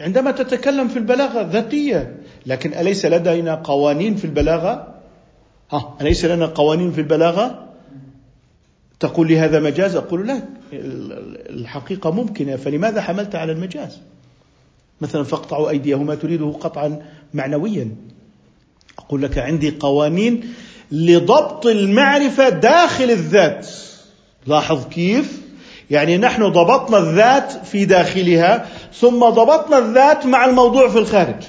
عندما 0.01 0.31
تتكلم 0.31 0.89
في 0.89 0.97
البلاغة 0.99 1.43
ذاتية 1.43 2.17
لكن 2.47 2.75
أليس 2.75 3.07
لدينا 3.07 3.55
قوانين 3.55 4.17
في 4.17 4.25
البلاغة؟ 4.25 4.95
ها 5.71 5.97
أليس 6.01 6.25
لنا 6.25 6.47
قوانين 6.47 6.93
في 6.93 7.01
البلاغة؟ 7.01 7.69
تقول 9.01 9.29
لي 9.29 9.39
هذا 9.39 9.61
مجاز؟ 9.61 9.97
أقول 9.97 10.27
لا 10.27 10.43
الحقيقة 11.51 12.11
ممكنة. 12.11 12.57
فلماذا 12.57 13.01
حملت 13.01 13.35
على 13.35 13.53
المجاز؟ 13.53 13.99
مثلا 15.01 15.25
فاقطعوا 15.25 15.71
أيديهما 15.71 16.15
تريده 16.15 16.51
قطعا 16.61 17.03
معنويا. 17.35 17.89
أقول 18.99 19.23
لك 19.23 19.39
عندي 19.39 19.71
قوانين 19.71 20.45
لضبط 20.93 21.67
المعرفة 21.67 22.49
داخل 22.49 23.11
الذات. 23.11 23.69
لاحظ 24.47 24.89
كيف؟ 24.89 25.48
يعني 25.91 26.19
نحن 26.19 26.49
ضبطنا 26.49 26.99
الذات 26.99 27.53
في 27.67 27.85
داخلها 27.85 28.67
ثم 28.95 29.19
ضبطنا 29.19 29.79
الذات 29.79 30.27
مع 30.27 30.45
الموضوع 30.45 30.89
في 30.89 30.99
الخارج. 30.99 31.45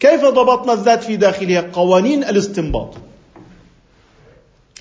كيف 0.00 0.24
ضبطنا 0.24 0.72
الذات 0.72 1.02
في 1.04 1.16
داخلها؟ 1.16 1.70
قوانين 1.72 2.24
الاستنباط. 2.24 2.94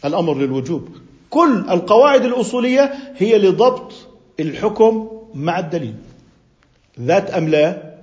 الأمر 0.05 0.33
للوجوب. 0.37 0.89
كل 1.29 1.65
القواعد 1.69 2.25
الأصولية 2.25 2.93
هي 3.17 3.37
لضبط 3.37 3.93
الحكم 4.39 5.07
مع 5.33 5.59
الدليل. 5.59 5.95
ذات 6.99 7.31
أم 7.31 7.49
لا؟ 7.49 7.93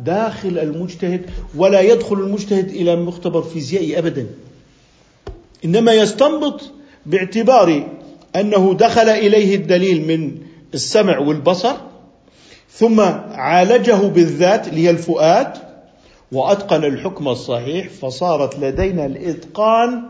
داخل 0.00 0.58
المجتهد 0.58 1.30
ولا 1.56 1.80
يدخل 1.80 2.16
المجتهد 2.16 2.68
إلى 2.68 2.96
مختبر 2.96 3.42
فيزيائي 3.42 3.98
ابدا. 3.98 4.26
إنما 5.64 5.92
يستنبط 5.92 6.60
باعتبار 7.06 7.88
أنه 8.36 8.74
دخل 8.74 9.08
إليه 9.08 9.54
الدليل 9.56 10.06
من 10.06 10.38
السمع 10.74 11.18
والبصر 11.18 11.74
ثم 12.70 13.00
عالجه 13.30 13.94
بالذات 13.94 14.68
اللي 14.68 14.84
هي 14.84 14.90
الفؤاد 14.90 15.52
وأتقن 16.32 16.84
الحكم 16.84 17.28
الصحيح 17.28 17.88
فصارت 17.88 18.58
لدينا 18.58 19.06
الإتقان 19.06 20.02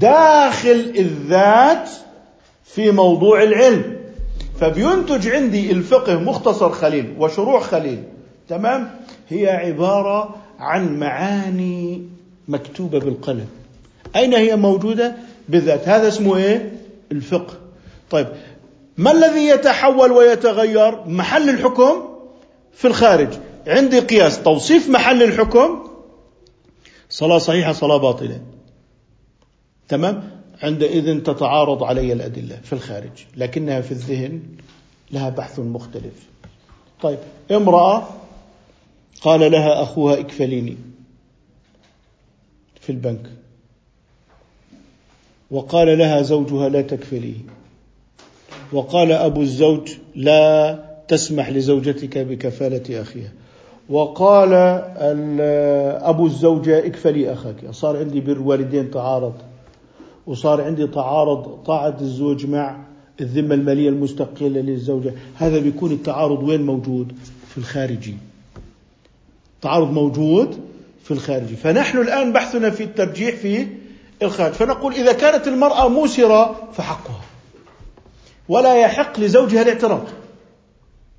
داخل 0.00 0.92
الذات 0.98 1.90
في 2.64 2.90
موضوع 2.90 3.42
العلم. 3.42 3.96
فبينتج 4.60 5.28
عندي 5.28 5.72
الفقه 5.72 6.18
مختصر 6.18 6.70
خليل 6.70 7.14
وشروع 7.18 7.60
خليل 7.60 8.02
تمام؟ 8.48 8.90
هي 9.28 9.48
عبارة 9.48 10.36
عن 10.58 10.98
معاني 10.98 12.02
مكتوبة 12.48 12.98
بالقلم. 12.98 13.46
أين 14.16 14.34
هي 14.34 14.56
موجودة؟ 14.56 15.14
بالذات. 15.48 15.88
هذا 15.88 16.08
اسمه 16.08 16.36
إيه؟ 16.36 16.72
الفقه. 17.12 17.54
طيب 18.10 18.28
ما 18.96 19.12
الذي 19.12 19.46
يتحول 19.46 20.12
ويتغير؟ 20.12 21.06
محل 21.06 21.50
الحكم 21.50 22.02
في 22.72 22.86
الخارج. 22.86 23.28
عندي 23.66 24.00
قياس. 24.00 24.42
توصيف 24.42 24.88
محل 24.88 25.22
الحكم؟ 25.22 25.88
صلاة 27.08 27.38
صحيحة 27.38 27.72
صلاة 27.72 27.96
باطلة. 27.96 28.40
تمام؟ 29.88 30.30
عندئذ 30.62 31.22
تتعارض 31.22 31.82
علي 31.84 32.12
الأدلة 32.12 32.60
في 32.64 32.72
الخارج 32.72 33.24
لكنها 33.36 33.80
في 33.80 33.92
الذهن 33.92 34.42
لها 35.10 35.30
بحث 35.30 35.58
مختلف. 35.58 36.14
طيب 37.02 37.18
امرأة 37.50 38.08
قال 39.22 39.52
لها 39.52 39.82
أخوها 39.82 40.20
اكفليني 40.20 40.76
في 42.80 42.90
البنك. 42.90 43.30
وقال 45.54 45.98
لها 45.98 46.22
زوجها 46.22 46.68
لا 46.68 46.82
تكفليه 46.82 47.40
وقال 48.72 49.12
أبو 49.12 49.42
الزوج 49.42 49.92
لا 50.14 50.78
تسمح 51.08 51.50
لزوجتك 51.50 52.18
بكفالة 52.18 53.00
أخيها. 53.00 53.32
وقال 53.88 54.52
أبو 56.02 56.26
الزوجة 56.26 56.86
اكفلي 56.86 57.32
أخاك. 57.32 57.56
صار 57.70 57.96
عندي 57.96 58.20
بر 58.20 58.42
والدين 58.42 58.90
تعارض. 58.90 59.34
وصار 60.26 60.60
عندي 60.60 60.86
تعارض 60.86 61.62
طاعة 61.66 61.96
الزوج 62.00 62.46
مع 62.46 62.76
الذمة 63.20 63.54
المالية 63.54 63.88
المستقلة 63.88 64.60
للزوجة. 64.60 65.12
هذا 65.34 65.58
بيكون 65.58 65.92
التعارض 65.92 66.42
وين 66.42 66.62
موجود؟ 66.62 67.12
في 67.48 67.58
الخارجي. 67.58 68.14
تعارض 69.62 69.92
موجود 69.92 70.58
في 71.04 71.10
الخارجي. 71.10 71.56
فنحن 71.56 71.98
الآن 71.98 72.32
بحثنا 72.32 72.70
في 72.70 72.84
الترجيح 72.84 73.36
في 73.36 73.66
الخارج 74.22 74.52
فنقول 74.52 74.94
إذا 74.94 75.12
كانت 75.12 75.48
المرأة 75.48 75.88
موسرة 75.88 76.68
فحقها. 76.72 77.20
ولا 78.48 78.74
يحق 78.76 79.20
لزوجها 79.20 79.62
الاعتراض. 79.62 80.02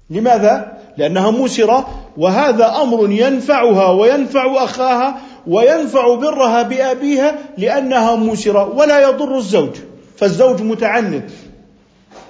لماذا؟ 0.10 0.78
لأنها 0.98 1.32
موسرة 1.32 1.88
وهذا 2.18 2.76
أمر 2.82 3.12
ينفعها 3.12 3.90
وينفع 3.92 4.64
أخاها 4.64 5.22
وينفع 5.48 6.16
برها 6.16 6.62
بأبيها 6.62 7.36
لأنها 7.58 8.16
موسرة 8.16 8.70
ولا 8.76 9.10
يضر 9.10 9.38
الزوج. 9.38 9.76
فالزوج 10.18 10.62
متعنت. 10.62 11.30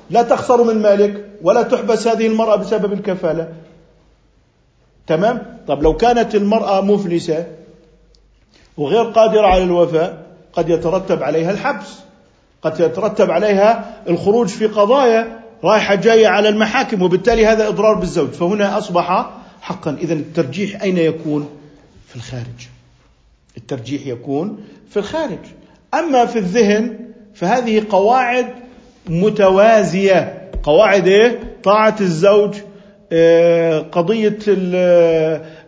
لا 0.09 0.21
تخسر 0.21 0.63
من 0.63 0.81
مالك 0.81 1.25
ولا 1.41 1.61
تحبس 1.63 2.07
هذه 2.07 2.27
المرأة 2.27 2.55
بسبب 2.55 2.93
الكفالة. 2.93 3.47
تمام؟ 5.07 5.59
طب 5.67 5.83
لو 5.83 5.93
كانت 5.93 6.35
المرأة 6.35 6.81
مفلسة 6.81 7.45
وغير 8.77 9.03
قادرة 9.03 9.47
على 9.47 9.63
الوفاء 9.63 10.24
قد 10.55 10.69
يترتب 10.69 11.23
عليها 11.23 11.51
الحبس 11.51 11.87
قد 12.61 12.79
يترتب 12.79 13.31
عليها 13.31 14.01
الخروج 14.09 14.47
في 14.47 14.65
قضايا 14.65 15.39
رايحة 15.63 15.95
جاية 15.95 16.27
على 16.27 16.49
المحاكم 16.49 17.01
وبالتالي 17.01 17.45
هذا 17.45 17.67
إضرار 17.67 17.93
بالزوج. 17.93 18.29
فهنا 18.29 18.77
أصبح 18.77 19.29
حقا. 19.61 19.97
إذا 20.01 20.13
الترجيح 20.13 20.81
أين 20.81 20.97
يكون؟ 20.97 21.49
في 22.07 22.15
الخارج. 22.15 22.67
الترجيح 23.57 24.07
يكون 24.07 24.57
في 24.89 24.97
الخارج. 24.97 25.39
أما 25.93 26.25
في 26.25 26.39
الذهن 26.39 26.99
فهذه 27.35 27.83
قواعد 27.89 28.47
متوازية. 29.07 30.51
قواعد 30.63 31.07
إيه؟ 31.07 31.39
طاعة 31.63 31.95
الزوج 32.01 32.55
قضية 33.91 34.37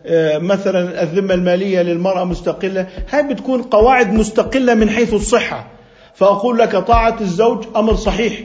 آه، 0.06 0.38
مثلا 0.38 1.02
الذمة 1.02 1.34
المالية 1.34 1.82
للمرأة 1.82 2.24
مستقلة 2.24 2.86
هاي 3.10 3.22
بتكون 3.22 3.62
قواعد 3.62 4.12
مستقلة 4.12 4.74
من 4.74 4.90
حيث 4.90 5.14
الصحة. 5.14 5.66
فأقول 6.14 6.58
لك 6.58 6.76
طاعة 6.76 7.20
الزوج 7.20 7.64
أمر 7.76 7.94
صحيح. 7.94 8.40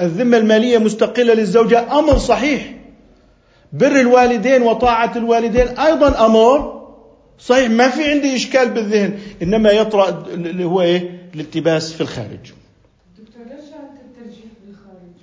الذمة 0.00 0.36
المالية 0.36 0.78
مستقلة 0.78 1.34
للزوجة 1.34 1.98
أمر 1.98 2.18
صحيح. 2.18 2.74
بر 3.72 4.00
الوالدين 4.00 4.62
وطاعة 4.62 5.12
الوالدين 5.16 5.68
أيضا 5.78 6.26
أمر 6.26 6.84
صحيح. 7.38 7.70
ما 7.70 7.88
في 7.88 8.10
عندي 8.10 8.36
إشكال 8.36 8.70
بالذهن 8.70 9.18
إنما 9.42 9.70
يطرأ 9.70 10.24
اللي 10.34 10.64
هو 10.64 10.80
إيه؟ 10.82 11.24
الالتباس 11.34 11.92
في 11.92 12.00
الخارج 12.00 12.52
دكتور 13.18 13.42
ليش 13.42 13.64
الترجيح 14.06 14.44
بالخارج 14.66 15.14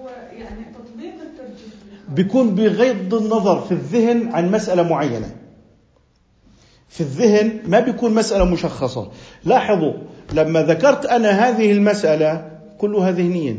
هو 0.00 0.08
يعني 0.38 0.64
تطبيق 0.74 1.12
الترجيح 1.12 1.72
بالخارج 1.84 1.97
بيكون 2.08 2.54
بغض 2.54 3.14
النظر 3.14 3.60
في 3.60 3.72
الذهن 3.72 4.28
عن 4.32 4.50
مسألة 4.50 4.82
معينة. 4.82 5.34
في 6.88 7.00
الذهن 7.00 7.60
ما 7.66 7.80
بيكون 7.80 8.14
مسألة 8.14 8.44
مشخصة. 8.44 9.10
لاحظوا 9.44 9.92
لما 10.32 10.62
ذكرت 10.62 11.06
أنا 11.06 11.30
هذه 11.30 11.72
المسألة 11.72 12.50
كلها 12.78 13.10
ذهنيا. 13.10 13.58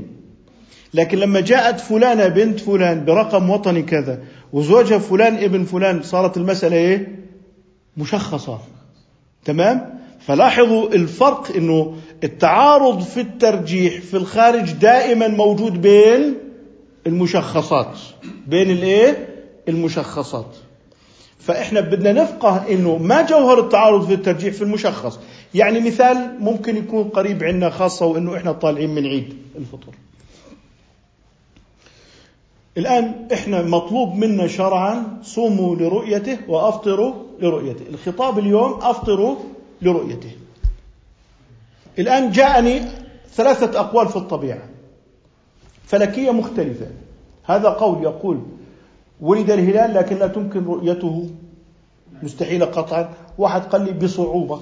لكن 0.93 1.17
لما 1.17 1.39
جاءت 1.39 1.79
فلانة 1.79 2.27
بنت 2.27 2.59
فلان 2.59 3.05
برقم 3.05 3.49
وطني 3.49 3.81
كذا 3.83 4.19
وزوجها 4.53 4.97
فلان 4.97 5.35
ابن 5.35 5.63
فلان 5.63 6.01
صارت 6.01 6.37
المسألة 6.37 6.75
إيه؟ 6.75 7.19
مشخصة. 7.97 8.59
تمام؟ 9.45 9.99
فلاحظوا 10.19 10.87
الفرق 10.87 11.55
إنه 11.55 11.95
التعارض 12.23 13.01
في 13.01 13.21
الترجيح 13.21 14.01
في 14.01 14.17
الخارج 14.17 14.71
دائما 14.71 15.27
موجود 15.27 15.81
بين 15.81 16.48
المشخصات. 17.07 17.97
بين 18.47 18.71
الايه؟ 18.71 19.27
المشخصات. 19.67 20.55
فإحنا 21.39 21.79
بدنا 21.79 22.11
نفقه 22.11 22.71
إنه 22.71 22.97
ما 22.97 23.21
جوهر 23.21 23.59
التعارض 23.59 24.07
في 24.07 24.13
الترجيح 24.13 24.53
في 24.53 24.61
المشخص. 24.61 25.19
يعني 25.53 25.79
مثال 25.79 26.35
ممكن 26.39 26.77
يكون 26.77 27.03
قريب 27.03 27.43
عنا 27.43 27.69
خاصة 27.69 28.05
وإنه 28.05 28.37
إحنا 28.37 28.51
طالعين 28.51 28.89
من 28.89 29.05
عيد 29.07 29.37
الفطر. 29.55 29.93
الآن 32.77 33.27
إحنا 33.33 33.61
مطلوب 33.61 34.15
منا 34.15 34.47
شرعا 34.47 35.19
صوموا 35.23 35.75
لرؤيته 35.75 36.37
وأفطروا 36.47 37.13
لرؤيته. 37.39 37.85
الخطاب 37.89 38.39
اليوم 38.39 38.79
أفطروا 38.81 39.35
لرؤيته. 39.81 40.31
الآن 41.99 42.31
جاءني 42.31 42.81
ثلاثة 43.33 43.79
أقوال 43.79 44.07
في 44.07 44.15
الطبيعة. 44.15 44.68
فلكية 45.89 46.31
مختلفة. 46.31 46.87
هذا 47.43 47.69
قول 47.69 48.03
يقول 48.03 48.39
ولد 49.21 49.51
الهلال 49.51 49.93
لكن 49.93 50.17
لا 50.17 50.27
تمكن 50.27 50.65
رؤيته. 50.65 51.29
مستحيلة 52.23 52.65
قطعا. 52.65 53.13
واحد 53.37 53.61
قال 53.61 53.85
لي 53.85 53.91
بصعوبة. 53.91 54.61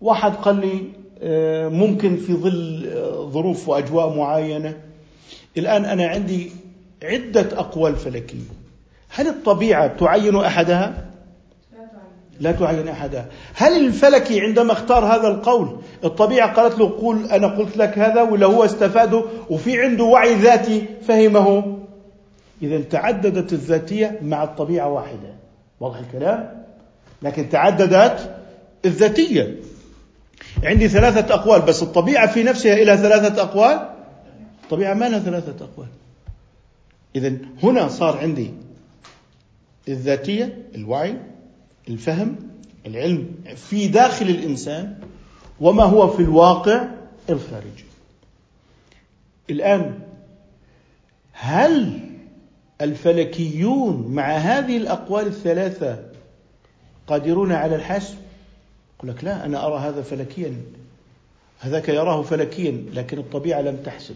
واحد 0.00 0.32
قال 0.32 0.56
لي 0.56 0.82
آه، 1.22 1.68
ممكن 1.68 2.16
في 2.16 2.34
ظل 2.34 2.86
آه، 2.86 3.30
ظروف 3.30 3.68
وأجواء 3.68 4.16
معينة. 4.16 4.74
الآن 5.56 5.84
أنا 5.84 6.06
عندي 6.06 6.50
عدة 7.02 7.60
أقوال 7.60 7.96
فلكية. 7.96 8.48
هل 9.08 9.28
الطبيعة 9.28 9.86
تعين 9.86 10.36
أحدها؟ 10.36 11.07
لا 12.40 12.52
تعين 12.52 12.88
أحدها 12.88 13.26
هل 13.54 13.86
الفلكي 13.86 14.40
عندما 14.40 14.72
اختار 14.72 15.04
هذا 15.04 15.28
القول 15.28 15.78
الطبيعة 16.04 16.52
قالت 16.52 16.78
له 16.78 16.90
قول 17.00 17.26
أنا 17.26 17.46
قلت 17.46 17.76
لك 17.76 17.98
هذا 17.98 18.22
ولا 18.22 18.46
هو 18.46 18.64
استفاده 18.64 19.24
وفي 19.50 19.82
عنده 19.82 20.04
وعي 20.04 20.34
ذاتي 20.34 20.86
فهمه. 21.08 21.78
إذا 22.62 22.80
تعددت 22.80 23.52
الذاتية 23.52 24.18
مع 24.22 24.44
الطبيعة 24.44 24.88
واحدة. 24.88 25.34
واضح 25.80 25.98
الكلام؟ 25.98 26.64
لكن 27.22 27.48
تعددت 27.48 28.34
الذاتية. 28.84 29.56
عندي 30.64 30.88
ثلاثة 30.88 31.34
أقوال 31.34 31.60
بس 31.60 31.82
الطبيعة 31.82 32.26
في 32.26 32.42
نفسها 32.42 32.74
إلى 32.74 32.96
ثلاثة 32.96 33.42
أقوال؟ 33.42 33.88
الطبيعة 34.64 34.94
ما 34.94 35.08
لها 35.08 35.18
ثلاثة 35.18 35.64
أقوال. 35.64 35.88
إذا 37.16 37.32
هنا 37.62 37.88
صار 37.88 38.18
عندي 38.18 38.50
الذاتية 39.88 40.58
الوعي 40.74 41.16
الفهم 41.88 42.36
العلم 42.86 43.34
في 43.56 43.88
داخل 43.88 44.26
الإنسان 44.26 44.98
وما 45.60 45.84
هو 45.84 46.08
في 46.08 46.22
الواقع 46.22 46.84
الخارجي. 47.30 47.84
الآن 49.50 49.98
هل 51.32 52.00
الفلكيون 52.80 54.08
مع 54.08 54.32
هذه 54.32 54.76
الأقوال 54.76 55.26
الثلاثة 55.26 56.04
قادرون 57.06 57.52
على 57.52 57.76
الحسم؟ 57.76 58.16
يقول 58.98 59.10
لك 59.10 59.24
لا 59.24 59.44
أنا 59.44 59.66
أرى 59.66 59.78
هذا 59.78 60.02
فلكيا. 60.02 60.54
هذاك 61.60 61.88
يراه 61.88 62.22
فلكيا 62.22 62.84
لكن 62.92 63.18
الطبيعة 63.18 63.60
لم 63.60 63.76
تحسم. 63.76 64.14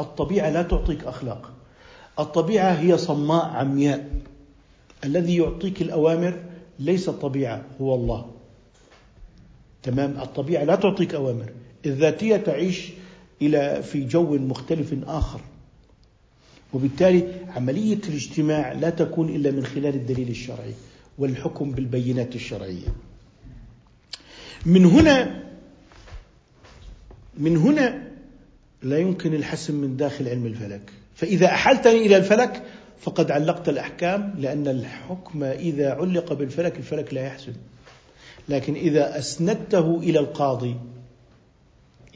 الطبيعة 0.00 0.50
لا 0.50 0.62
تعطيك 0.62 1.04
أخلاق. 1.04 1.50
الطبيعة 2.18 2.72
هي 2.72 2.98
صماء 2.98 3.44
عمياء. 3.44 4.08
الذي 5.04 5.36
يعطيك 5.36 5.82
الأوامر 5.82 6.34
ليس 6.78 7.08
الطبيعة 7.08 7.64
هو 7.80 7.94
الله. 7.94 8.30
تمام؟ 9.82 10.20
الطبيعة 10.20 10.64
لا 10.64 10.74
تعطيك 10.74 11.14
أوامر. 11.14 11.52
الذاتية 11.86 12.36
تعيش 12.36 12.90
إلى 13.42 13.82
في 13.82 14.04
جو 14.04 14.38
مختلف 14.38 14.94
آخر. 15.06 15.40
وبالتالي 16.72 17.28
عملية 17.48 18.00
الاجتماع 18.08 18.72
لا 18.72 18.90
تكون 18.90 19.28
إلا 19.28 19.50
من 19.50 19.66
خلال 19.66 19.94
الدليل 19.94 20.28
الشرعي 20.28 20.74
والحكم 21.18 21.70
بالبينات 21.70 22.34
الشرعية. 22.34 22.88
من 24.66 24.84
هنا 24.84 25.42
من 27.38 27.56
هنا 27.56 28.12
لا 28.82 28.98
يمكن 28.98 29.34
الحسم 29.34 29.74
من 29.74 29.96
داخل 29.96 30.28
علم 30.28 30.46
الفلك. 30.46 30.90
فإذا 31.14 31.46
أحلتني 31.46 32.06
إلى 32.06 32.16
الفلك 32.16 32.62
فقد 33.02 33.30
علقت 33.30 33.68
الأحكام 33.68 34.34
لأن 34.38 34.68
الحكم 34.68 35.44
إذا 35.44 35.92
علق 35.92 36.32
بالفلك 36.32 36.76
الفلك 36.76 37.14
لا 37.14 37.26
يحسن. 37.26 37.52
لكن 38.48 38.74
إذا 38.74 39.18
أسندته 39.18 39.98
إلى 40.02 40.18
القاضي 40.18 40.76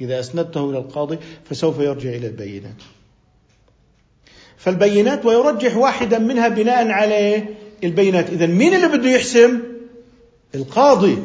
إذا 0.01 0.21
أسندته 0.21 0.71
إلى 0.71 0.79
القاضي 0.79 1.19
فسوف 1.45 1.79
يرجع 1.79 2.11
إلى 2.11 2.27
البينات. 2.27 2.83
فالبينات 4.57 5.27
ويرجح 5.27 5.77
واحدا 5.77 6.19
منها 6.19 6.49
بناء 6.49 6.89
على 6.89 7.45
البينات. 7.85 8.31
إذا 8.31 8.47
مين 8.47 8.75
اللي 8.75 8.99
بده 8.99 9.09
يحسم؟ 9.09 9.61
القاضي. 10.55 11.19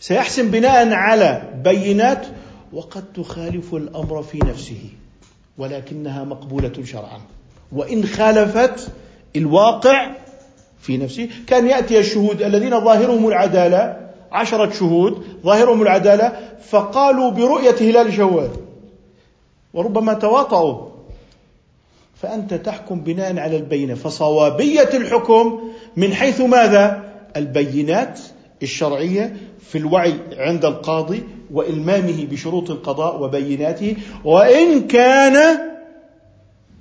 سيحسم 0.00 0.50
بناء 0.50 0.92
على 0.92 1.52
بينات 1.64 2.26
وقد 2.72 3.12
تخالف 3.12 3.74
الأمر 3.74 4.22
في 4.22 4.38
نفسه 4.38 4.90
ولكنها 5.58 6.24
مقبولة 6.24 6.72
شرعا. 6.84 7.20
وإن 7.72 8.04
خالفت 8.04 8.88
الواقع 9.36 10.10
في 10.80 10.96
نفسه. 10.96 11.28
كان 11.46 11.66
يأتي 11.66 11.98
الشهود 11.98 12.42
الذين 12.42 12.80
ظاهرهم 12.80 13.28
العدالة 13.28 14.08
عشرة 14.32 14.70
شهود 14.70 15.24
ظاهرهم 15.44 15.82
العدالة 15.82 16.32
فقالوا 16.68 17.30
برؤية 17.30 17.74
هلال 17.80 18.12
شوال 18.12 18.50
وربما 19.74 20.14
تواطؤوا. 20.14 20.88
فأنت 22.22 22.54
تحكم 22.54 23.00
بناء 23.00 23.38
على 23.38 23.56
البينة. 23.56 23.94
فصوابية 23.94 24.90
الحكم 24.94 25.60
من 25.96 26.14
حيث 26.14 26.40
ماذا؟ 26.40 27.08
البينات 27.36 28.20
الشرعية 28.62 29.36
في 29.68 29.78
الوعي 29.78 30.14
عند 30.36 30.64
القاضي 30.64 31.22
وإلمامه 31.52 32.26
بشروط 32.30 32.70
القضاء 32.70 33.22
وبيناته. 33.22 33.96
وإن 34.24 34.86
كان 34.86 35.58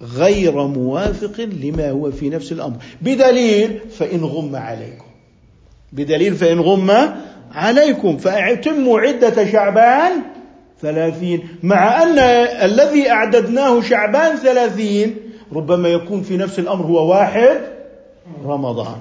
غير 0.01 0.67
موافق 0.67 1.41
لما 1.41 1.89
هو 1.89 2.11
في 2.11 2.29
نفس 2.29 2.51
الأمر. 2.51 2.75
بدليل 3.01 3.79
فإن 3.99 4.23
غم 4.23 4.55
عليكم. 4.55 5.05
بدليل 5.93 6.35
فإن 6.35 6.59
غم 6.59 6.91
عليكم. 7.51 8.17
فأتموا 8.17 8.99
عدة 8.99 9.51
شعبان 9.51 10.11
ثلاثين. 10.81 11.47
مع 11.63 12.03
أن 12.03 12.19
الذي 12.65 13.09
أعددناه 13.09 13.81
شعبان 13.81 14.35
ثلاثين 14.35 15.15
ربما 15.53 15.89
يكون 15.89 16.21
في 16.21 16.37
نفس 16.37 16.59
الأمر 16.59 16.85
هو 16.85 17.09
واحد 17.09 17.61
رمضان. 18.45 18.97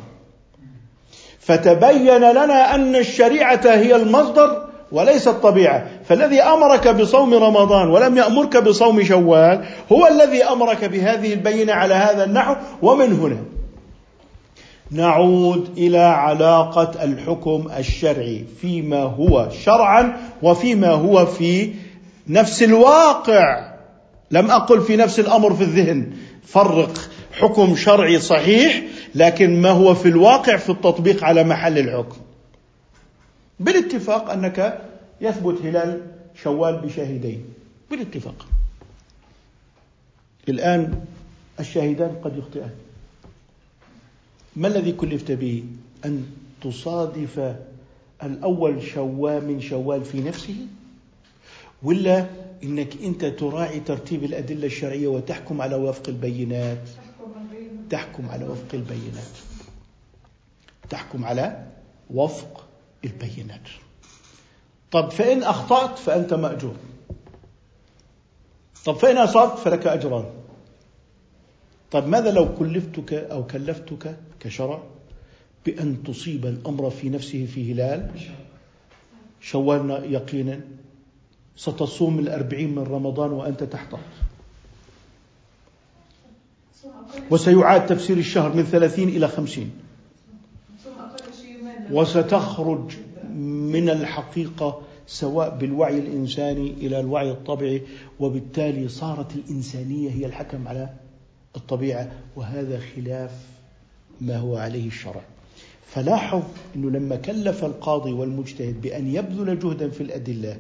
فتبين 1.40 2.30
لنا 2.30 2.74
أن 2.74 2.96
الشريعة 2.96 3.60
هي 3.64 3.96
المصدر 3.96 4.65
وليس 4.92 5.28
الطبيعة 5.28 5.86
فالذي 6.04 6.40
أمرك 6.40 6.88
بصوم 6.88 7.34
رمضان 7.34 7.88
ولم 7.88 8.16
يأمرك 8.16 8.56
بصوم 8.56 9.04
شوال 9.04 9.64
هو 9.92 10.06
الذي 10.06 10.44
أمرك 10.44 10.84
بهذه 10.84 11.32
البينة 11.32 11.72
على 11.72 11.94
هذا 11.94 12.24
النحو 12.24 12.54
ومن 12.82 13.12
هنا. 13.12 13.36
نعود 14.90 15.68
إلى 15.78 15.98
علاقة 15.98 17.04
الحكم 17.04 17.68
الشرعي 17.78 18.44
فيما 18.60 19.02
هو 19.02 19.48
شرعا 19.64 20.16
وفيما 20.42 20.90
هو 20.90 21.26
في 21.26 21.72
نفس 22.28 22.62
الواقع. 22.62 23.72
لم 24.30 24.50
أقل 24.50 24.80
في 24.80 24.96
نفس 24.96 25.20
الأمر 25.20 25.54
في 25.54 25.62
الذهن. 25.62 26.12
فرق. 26.46 26.92
حكم 27.32 27.76
شرعي 27.76 28.20
صحيح 28.20 28.82
لكن 29.14 29.62
ما 29.62 29.70
هو 29.70 29.94
في 29.94 30.08
الواقع 30.08 30.56
في 30.56 30.70
التطبيق 30.70 31.24
على 31.24 31.44
محل 31.44 31.78
الحكم. 31.78 32.16
بالاتفاق 33.60 34.30
أنك 34.30 34.88
يثبت 35.20 35.62
هلال 35.62 36.06
شوال 36.34 36.76
بشاهدين. 36.76 37.44
بالاتفاق. 37.90 38.46
الآن 40.48 41.04
الشاهدان 41.60 42.16
قد 42.24 42.38
يخطئان. 42.38 42.70
ما 44.56 44.68
الذي 44.68 44.92
كلفت 44.92 45.32
به 45.32 45.64
أن 46.04 46.26
تصادف 46.62 47.56
الأول 48.22 48.82
شوال 48.82 49.48
من 49.48 49.60
شوال 49.60 50.04
في 50.04 50.20
نفسه؟ 50.20 50.56
ولا 51.82 52.26
إنك 52.64 53.02
أنت 53.02 53.24
تراعي 53.24 53.80
ترتيب 53.80 54.24
الأدلة 54.24 54.66
الشرعية 54.66 55.06
وتحكم 55.08 55.60
على 55.60 55.74
وفق 55.74 56.08
البينات؟ 56.08 56.88
تحكم 57.90 58.28
على 58.28 58.44
وفق 58.44 58.74
البينات. 58.74 59.34
تحكم 60.90 61.24
على 61.24 61.66
وفق 62.10 62.65
البينات. 63.04 63.68
طب 64.92 65.10
فإن 65.10 65.42
أخطأت 65.42 65.98
فأنت 65.98 66.34
مأجور. 66.34 66.76
طب 68.84 68.94
فإن 68.94 69.16
أصبت 69.16 69.58
فلك 69.58 69.86
أجران. 69.86 70.24
طب 71.90 72.06
ماذا 72.08 72.30
لو 72.30 72.54
كلفتك 72.54 73.14
أو 73.14 73.46
كلفتك 73.46 74.16
كشرع 74.40 74.82
بأن 75.66 76.02
تصيب 76.02 76.46
الأمر 76.46 76.90
في 76.90 77.08
نفسه 77.08 77.46
في 77.46 77.72
هلال؟ 77.72 78.10
شوال 79.40 80.12
يقينا 80.12 80.60
ستصوم 81.56 82.18
الأربعين 82.18 82.74
من 82.74 82.82
رمضان 82.82 83.30
وأنت 83.30 83.64
تحتاط 83.64 84.00
وسيعاد 87.30 87.86
تفسير 87.86 88.16
الشهر 88.18 88.52
من 88.52 88.62
ثلاثين 88.62 89.08
إلى 89.08 89.28
خمسين. 89.28 89.70
وستخرج 91.90 92.92
من 93.72 93.88
الحقيقة 93.88 94.80
سواء 95.06 95.56
بالوعي 95.56 95.98
الإنساني 95.98 96.70
إلى 96.70 97.00
الوعي 97.00 97.30
الطبيعي 97.30 97.82
وبالتالي 98.20 98.88
صارت 98.88 99.36
الإنسانية 99.36 100.10
هي 100.10 100.26
الحكم 100.26 100.68
على 100.68 100.88
الطبيعة 101.56 102.08
وهذا 102.36 102.80
خلاف 102.96 103.30
ما 104.20 104.36
هو 104.36 104.56
عليه 104.56 104.86
الشرع. 104.86 105.20
فلاحظ 105.86 106.42
أنه 106.76 106.90
لما 106.90 107.16
كلف 107.16 107.64
القاضي 107.64 108.12
والمجتهد 108.12 108.80
بأن 108.80 109.14
يبذل 109.14 109.58
جهدا 109.58 109.90
في 109.90 110.00
الأدلة 110.00 110.56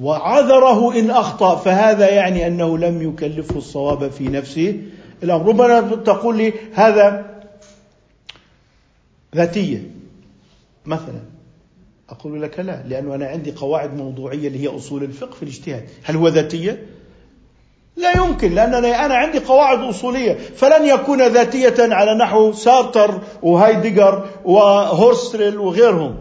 وعذره 0.00 0.98
إن 0.98 1.10
أخطأ 1.10 1.56
فهذا 1.56 2.10
يعني 2.10 2.46
أنه 2.46 2.78
لم 2.78 3.02
يكلفه 3.02 3.56
الصواب 3.56 4.10
في 4.10 4.28
نفسه. 4.28 4.82
ربما 5.24 5.80
تقول 5.80 6.36
لي 6.36 6.52
هذا 6.74 7.38
ذاتية. 9.34 9.97
مثلا. 10.88 11.20
أقول 12.10 12.42
لك 12.42 12.60
لا 12.60 12.82
لأنه 12.86 13.14
أنا 13.14 13.26
عندي 13.26 13.52
قواعد 13.52 13.96
موضوعية 13.96 14.48
اللي 14.48 14.62
هي 14.62 14.68
أصول 14.68 15.02
الفقه 15.04 15.34
في 15.34 15.42
الاجتهاد. 15.42 15.88
هل 16.04 16.16
هو 16.16 16.28
ذاتية؟ 16.28 16.86
لا 17.96 18.16
يمكن 18.16 18.54
لأنني 18.54 18.94
أنا 18.94 19.14
عندي 19.14 19.38
قواعد 19.38 19.78
أصولية. 19.78 20.32
فلن 20.32 20.86
يكون 20.86 21.22
ذاتية 21.22 21.94
على 21.94 22.14
نحو 22.14 22.52
سارتر 22.52 23.20
وهايدجر 23.42 24.28
وهورستريل 24.44 25.58
وغيرهم. 25.58 26.16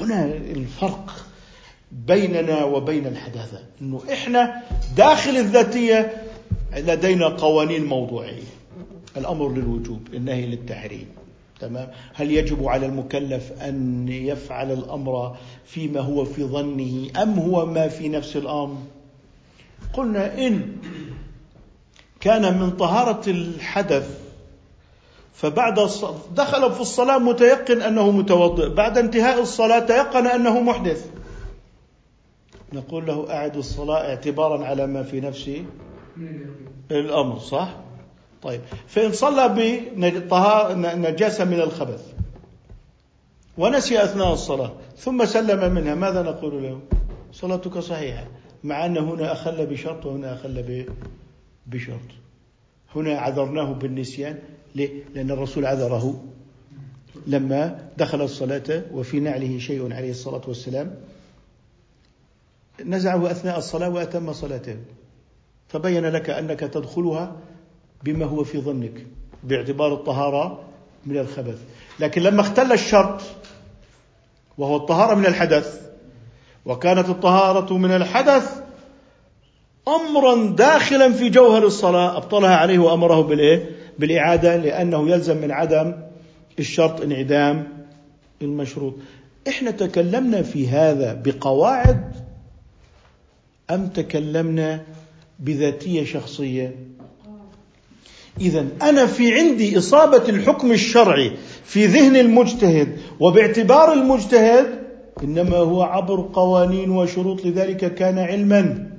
هنا 0.00 0.24
الفرق 0.24 1.10
بيننا 1.92 2.64
وبين 2.64 3.06
الحداثة. 3.06 3.58
أنه 3.80 4.00
إحنا 4.12 4.62
داخل 4.96 5.36
الذاتية 5.36 6.22
لدينا 6.76 7.28
قوانين 7.28 7.84
موضوعية. 7.84 8.42
الأمر 9.16 9.52
للوجوب 9.52 10.08
النهي 10.14 10.46
للتحريم. 10.46 11.23
تمام؟ 11.60 11.90
هل 12.14 12.30
يجب 12.30 12.66
على 12.68 12.86
المكلف 12.86 13.52
أن 13.52 14.08
يفعل 14.08 14.72
الأمر 14.72 15.36
فيما 15.64 16.00
هو 16.00 16.24
في 16.24 16.44
ظنه 16.44 17.22
أم 17.22 17.38
هو 17.38 17.66
ما 17.66 17.88
في 17.88 18.08
نفس 18.08 18.36
الأمر؟ 18.36 18.76
قلنا 19.92 20.46
إن 20.46 20.76
كان 22.20 22.58
من 22.60 22.70
طهارة 22.70 23.30
الحدث 23.30 24.20
فبعد 25.34 25.74
دخل 26.36 26.72
في 26.72 26.80
الصلاة 26.80 27.18
متيقن 27.18 27.82
أنه 27.82 28.10
متوضئ 28.10 28.68
بعد 28.68 28.98
انتهاء 28.98 29.42
الصلاة 29.42 29.78
تيقن 29.78 30.26
أنه 30.26 30.60
محدث. 30.60 31.06
نقول 32.72 33.06
له 33.06 33.30
أعد 33.30 33.56
الصلاة 33.56 34.08
اعتبارا 34.08 34.64
على 34.64 34.86
ما 34.86 35.02
في 35.02 35.20
نفسه 35.20 35.64
الأمر 36.90 37.38
صح؟ 37.38 37.68
طيب. 38.44 38.60
فإن 38.86 39.12
صلى 39.12 39.48
بنجاسة 39.48 41.44
من 41.44 41.60
الخبث 41.60 42.12
ونسي 43.58 44.04
أثناء 44.04 44.32
الصلاة 44.32 44.72
ثم 44.96 45.24
سلم 45.24 45.74
منها 45.74 45.94
ماذا 45.94 46.22
نقول 46.22 46.62
له؟ 46.62 46.80
صلاتك 47.32 47.78
صحيحة 47.78 48.26
مع 48.64 48.86
أن 48.86 48.98
هنا 48.98 49.32
أخل 49.32 49.66
بشرط 49.66 50.06
وهنا 50.06 50.34
أخل 50.34 50.86
بشرط. 51.66 51.98
هنا 52.96 53.18
عذرناه 53.18 53.72
بالنسيان 53.72 54.38
ليه؟ 54.74 54.90
لأن 55.14 55.30
الرسول 55.30 55.66
عذره 55.66 56.24
لما 57.26 57.88
دخل 57.98 58.22
الصلاة 58.22 58.82
وفي 58.92 59.20
نعله 59.20 59.58
شيء 59.58 59.92
عليه 59.92 60.10
الصلاة 60.10 60.42
والسلام. 60.48 60.94
نزعه 62.84 63.30
أثناء 63.30 63.58
الصلاة 63.58 63.88
وأتم 63.88 64.32
صلاته. 64.32 64.76
فبين 65.68 66.06
لك 66.06 66.30
أنك 66.30 66.60
تدخلها 66.60 67.36
بما 68.04 68.24
هو 68.24 68.44
في 68.44 68.58
ظنك 68.58 69.06
باعتبار 69.44 69.94
الطهارة 69.94 70.60
من 71.06 71.18
الخبث 71.18 71.58
لكن 72.00 72.22
لما 72.22 72.40
اختل 72.40 72.72
الشرط 72.72 73.22
وهو 74.58 74.76
الطهارة 74.76 75.14
من 75.14 75.26
الحدث 75.26 75.80
وكانت 76.66 77.08
الطهارة 77.08 77.78
من 77.78 77.90
الحدث 77.90 78.62
امرا 79.88 80.46
داخلا 80.46 81.12
في 81.12 81.28
جوهر 81.28 81.66
الصلاة 81.66 82.16
أبطلها 82.16 82.56
عليه 82.56 82.78
وأمره 82.78 83.20
بالإيه؟ 83.20 83.70
بالإعادة 83.98 84.56
لأنه 84.56 85.10
يلزم 85.10 85.36
من 85.36 85.50
عدم 85.50 85.94
الشرط 86.58 87.00
انعدام 87.00 87.68
المشروط. 88.42 88.94
إحنا 89.48 89.70
تكلمنا 89.70 90.42
في 90.42 90.68
هذا 90.68 91.22
بقواعد 91.24 92.12
أم 93.70 93.86
تكلمنا 93.86 94.82
بذاتية 95.38 96.04
شخصية 96.04 96.74
اذا 98.40 98.66
أنا 98.82 99.06
في 99.06 99.34
عندي 99.34 99.78
إصابة 99.78 100.28
الحكم 100.28 100.72
الشرعي 100.72 101.32
في 101.64 101.86
ذهن 101.86 102.16
المجتهد 102.16 102.98
وباعتبار 103.20 103.92
المجتهد 103.92 104.84
إنما 105.22 105.56
هو 105.56 105.82
عبر 105.82 106.28
قوانين 106.32 106.90
وشروط 106.90 107.44
لذلك 107.44 107.94
كان 107.94 108.18
علما. 108.18 108.90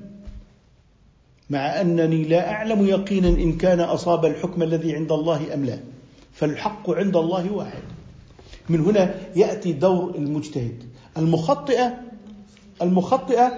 مع 1.49 1.81
أنني 1.81 2.23
لا 2.23 2.51
أعلم 2.51 2.87
يقينا 2.87 3.27
إن 3.27 3.57
كان 3.57 3.79
أصاب 3.79 4.25
الحكم 4.25 4.63
الذي 4.63 4.95
عند 4.95 5.11
الله 5.11 5.53
أم 5.53 5.65
لا. 5.65 5.79
فالحق 6.33 6.89
عند 6.89 7.17
الله 7.17 7.51
واحد. 7.51 7.83
من 8.69 8.79
هنا 8.79 9.15
يأتي 9.35 9.73
دور 9.73 10.15
المجتهد. 10.15 10.83
المخطئة 11.17 11.93
المخطئة 12.81 13.51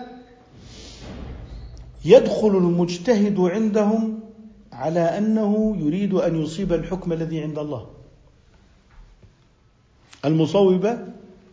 يدخل 2.06 2.48
المجتهد 2.48 3.40
عندهم 3.40 4.20
على 4.78 5.00
أنه 5.00 5.78
يريد 5.80 6.14
أن 6.14 6.44
يصيب 6.44 6.74
الحكم 6.74 7.14
الذي 7.14 7.42
عند 7.42 7.60
الله. 7.60 7.88
المصوبه 10.26 10.98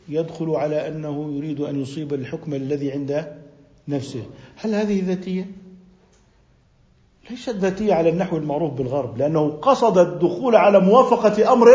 يدخل 0.08 0.50
على 0.50 0.88
أنه 0.88 1.32
يريد 1.36 1.60
أن 1.60 1.82
يصيب 1.82 2.14
الحكم 2.14 2.54
الذي 2.54 2.92
عند 2.92 3.26
نفسه. 3.88 4.22
هل 4.56 4.74
هذه 4.74 5.06
ذاتية؟ 5.06 5.50
ليست 7.30 7.56
ذاتية 7.56 7.94
على 7.94 8.08
النحو 8.08 8.36
المعروف 8.36 8.72
بالغرب 8.72 9.18
لأنه 9.18 9.50
قصد 9.50 9.98
الدخول 9.98 10.56
على 10.56 10.80
موافقة 10.80 11.52
أمر 11.52 11.68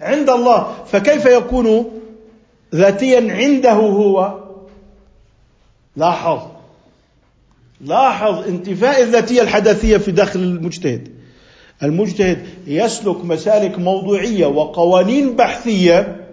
عند 0.00 0.30
الله. 0.30 0.84
فكيف 0.84 1.26
يكون 1.26 1.84
ذاتيا 2.74 3.32
عنده 3.32 3.72
هو؟ 3.72 4.40
لاحظ. 5.96 6.53
لاحظ 7.84 8.48
انتفاء 8.48 9.02
الذاتية 9.02 9.42
الحدثية 9.42 9.96
في 9.96 10.10
داخل 10.10 10.40
المجتهد. 10.40 11.08
المجتهد 11.82 12.46
يسلك 12.66 13.24
مسالك 13.24 13.78
موضوعية 13.78 14.46
وقوانين 14.46 15.36
بحثية 15.36 16.26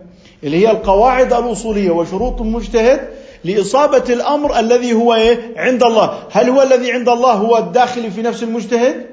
اللي 0.44 0.58
هي 0.58 0.72
القواعد 0.72 1.34
الأصولية 1.34 1.92
وشروط 1.92 2.42
المجتهد 2.42 3.10
لإصابة 3.44 4.14
الأمر 4.14 4.60
الذي 4.60 4.94
هو 4.94 5.14
إيه؟ 5.14 5.54
عند 5.58 5.84
الله. 5.84 6.24
هل 6.32 6.50
هو 6.50 6.62
الذي 6.62 6.92
عند 6.92 7.10
الله 7.10 7.34
هو 7.34 7.58
الداخل 7.58 8.12
في 8.12 8.22
نفس 8.22 8.44
المجتهد؟ 8.44 9.06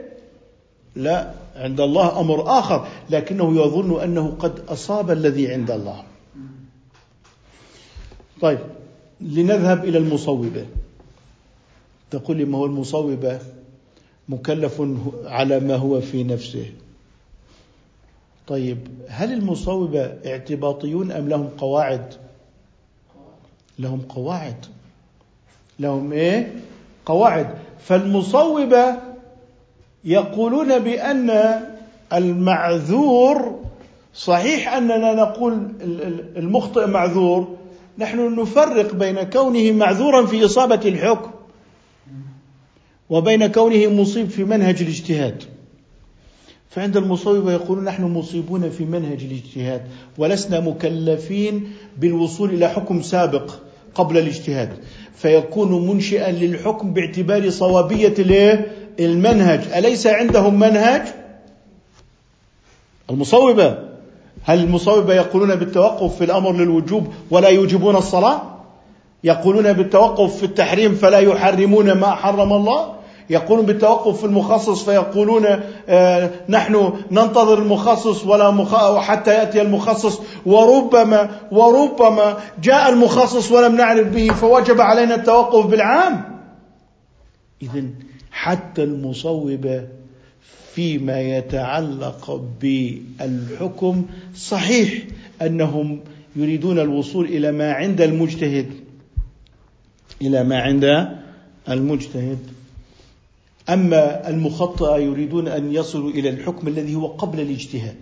لا 0.96 1.30
عند 1.56 1.80
الله 1.80 2.20
أمر 2.20 2.58
آخر 2.58 2.86
لكنه 3.10 3.60
يظن 3.60 4.02
أنه 4.02 4.34
قد 4.38 4.60
أصاب 4.68 5.10
الذي 5.10 5.52
عند 5.52 5.70
الله. 5.70 6.02
طيب 8.40 8.58
لنذهب 9.20 9.84
إلى 9.84 9.98
المصوبة. 9.98 10.66
تقول 12.10 12.46
ما 12.46 12.58
هو 12.58 12.66
المصوبة؟ 12.66 13.38
مكلف 14.28 14.82
على 15.24 15.60
ما 15.60 15.76
هو 15.76 16.00
في 16.00 16.24
نفسه. 16.24 16.66
طيب 18.46 18.78
هل 19.08 19.32
المصوبة 19.32 20.00
اعتباطيون 20.26 21.12
أم 21.12 21.28
لهم 21.28 21.48
قواعد؟ 21.58 22.14
لهم 23.78 24.00
قواعد. 24.00 24.66
لهم 25.78 26.12
إيه؟ 26.12 26.54
قواعد. 27.06 27.54
فالمصوبة 27.80 28.96
يقولون 30.04 30.78
بأن 30.78 31.30
المعذور 32.12 33.60
صحيح 34.14 34.74
أننا 34.74 35.14
نقول 35.14 35.68
المخطئ 36.36 36.86
معذور 36.86 37.56
نحن 37.98 38.40
نفرق 38.40 38.94
بين 38.94 39.22
كونه 39.22 39.72
معذورا 39.72 40.26
في 40.26 40.44
إصابة 40.44 40.80
الحكم 40.84 41.30
وبين 43.10 43.46
كونه 43.46 43.86
مصيب 43.86 44.28
في 44.30 44.44
منهج 44.44 44.82
الاجتهاد. 44.82 45.42
فعند 46.70 46.96
المصوبة 46.96 47.52
يقولون 47.52 47.84
نحن 47.84 48.02
مصيبون 48.02 48.70
في 48.70 48.84
منهج 48.84 49.24
الاجتهاد 49.24 49.82
ولسنا 50.18 50.60
مكلفين 50.60 51.72
بالوصول 51.98 52.50
إلى 52.50 52.68
حكم 52.68 53.02
سابق 53.02 53.50
قبل 53.94 54.18
الاجتهاد. 54.18 54.68
فيكون 55.14 55.88
منشئا 55.88 56.32
للحكم 56.32 56.92
باعتبار 56.92 57.50
صوابية 57.50 58.14
المنهج. 59.00 59.60
أليس 59.76 60.06
عندهم 60.06 60.58
منهج؟ 60.58 61.02
المصوبة. 63.10 63.78
هل 64.42 64.58
المصوبة 64.60 65.14
يقولون 65.14 65.54
بالتوقف 65.54 66.16
في 66.16 66.24
الأمر 66.24 66.52
للوجوب 66.52 67.06
ولا 67.30 67.48
يوجبون 67.48 67.96
الصلاة؟ 67.96 68.42
يقولون 69.24 69.72
بالتوقف 69.72 70.36
في 70.36 70.42
التحريم 70.42 70.94
فلا 70.94 71.18
يحرمون 71.18 71.92
ما 71.92 72.10
حرم 72.10 72.52
الله؟ 72.52 72.97
يقولون 73.30 73.66
بالتوقف 73.66 74.18
في 74.18 74.24
المخصص 74.26 74.84
فيقولون 74.84 75.46
آه 75.88 76.30
نحن 76.48 76.92
ننتظر 77.10 77.58
المخصص 77.58 78.24
ولا 78.24 78.50
مخ... 78.50 78.98
حتى 78.98 79.30
يأتي 79.30 79.62
المخصص. 79.62 80.20
وربما 80.46 81.40
وربما 81.52 82.38
جاء 82.62 82.88
المخصص 82.92 83.52
ولم 83.52 83.76
نعرف 83.76 84.08
به 84.08 84.28
فوجب 84.28 84.80
علينا 84.80 85.14
التوقف 85.14 85.66
بالعام. 85.66 86.40
اذا 87.62 87.84
حتى 88.30 88.82
المصوبه 88.82 89.86
فيما 90.74 91.20
يتعلق 91.20 92.42
بالحكم 92.60 94.04
صحيح 94.36 95.02
أنهم 95.42 96.00
يريدون 96.36 96.78
الوصول 96.78 97.24
إلى 97.24 97.52
ما 97.52 97.72
عند 97.72 98.00
المجتهد. 98.00 98.66
إلى 100.22 100.44
ما 100.44 100.60
عند 100.60 101.08
المجتهد. 101.68 102.38
أما 103.70 104.28
المخطئة 104.28 104.96
يريدون 104.96 105.48
أن 105.48 105.72
يصلوا 105.72 106.10
إلى 106.10 106.28
الحكم 106.28 106.68
الذي 106.68 106.94
هو 106.94 107.06
قبل 107.06 107.40
الاجتهاد. 107.40 107.96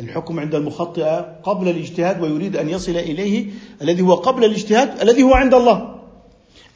الحكم 0.00 0.40
عند 0.40 0.54
المخطئة 0.54 1.36
قبل 1.42 1.68
الاجتهاد 1.68 2.22
ويريد 2.22 2.56
أن 2.56 2.68
يصل 2.68 2.96
إليه 2.96 3.46
الذي 3.82 4.02
هو 4.02 4.14
قبل 4.14 4.44
الاجتهاد 4.44 5.00
الذي 5.00 5.22
هو 5.22 5.34
عند 5.34 5.54
الله. 5.54 6.00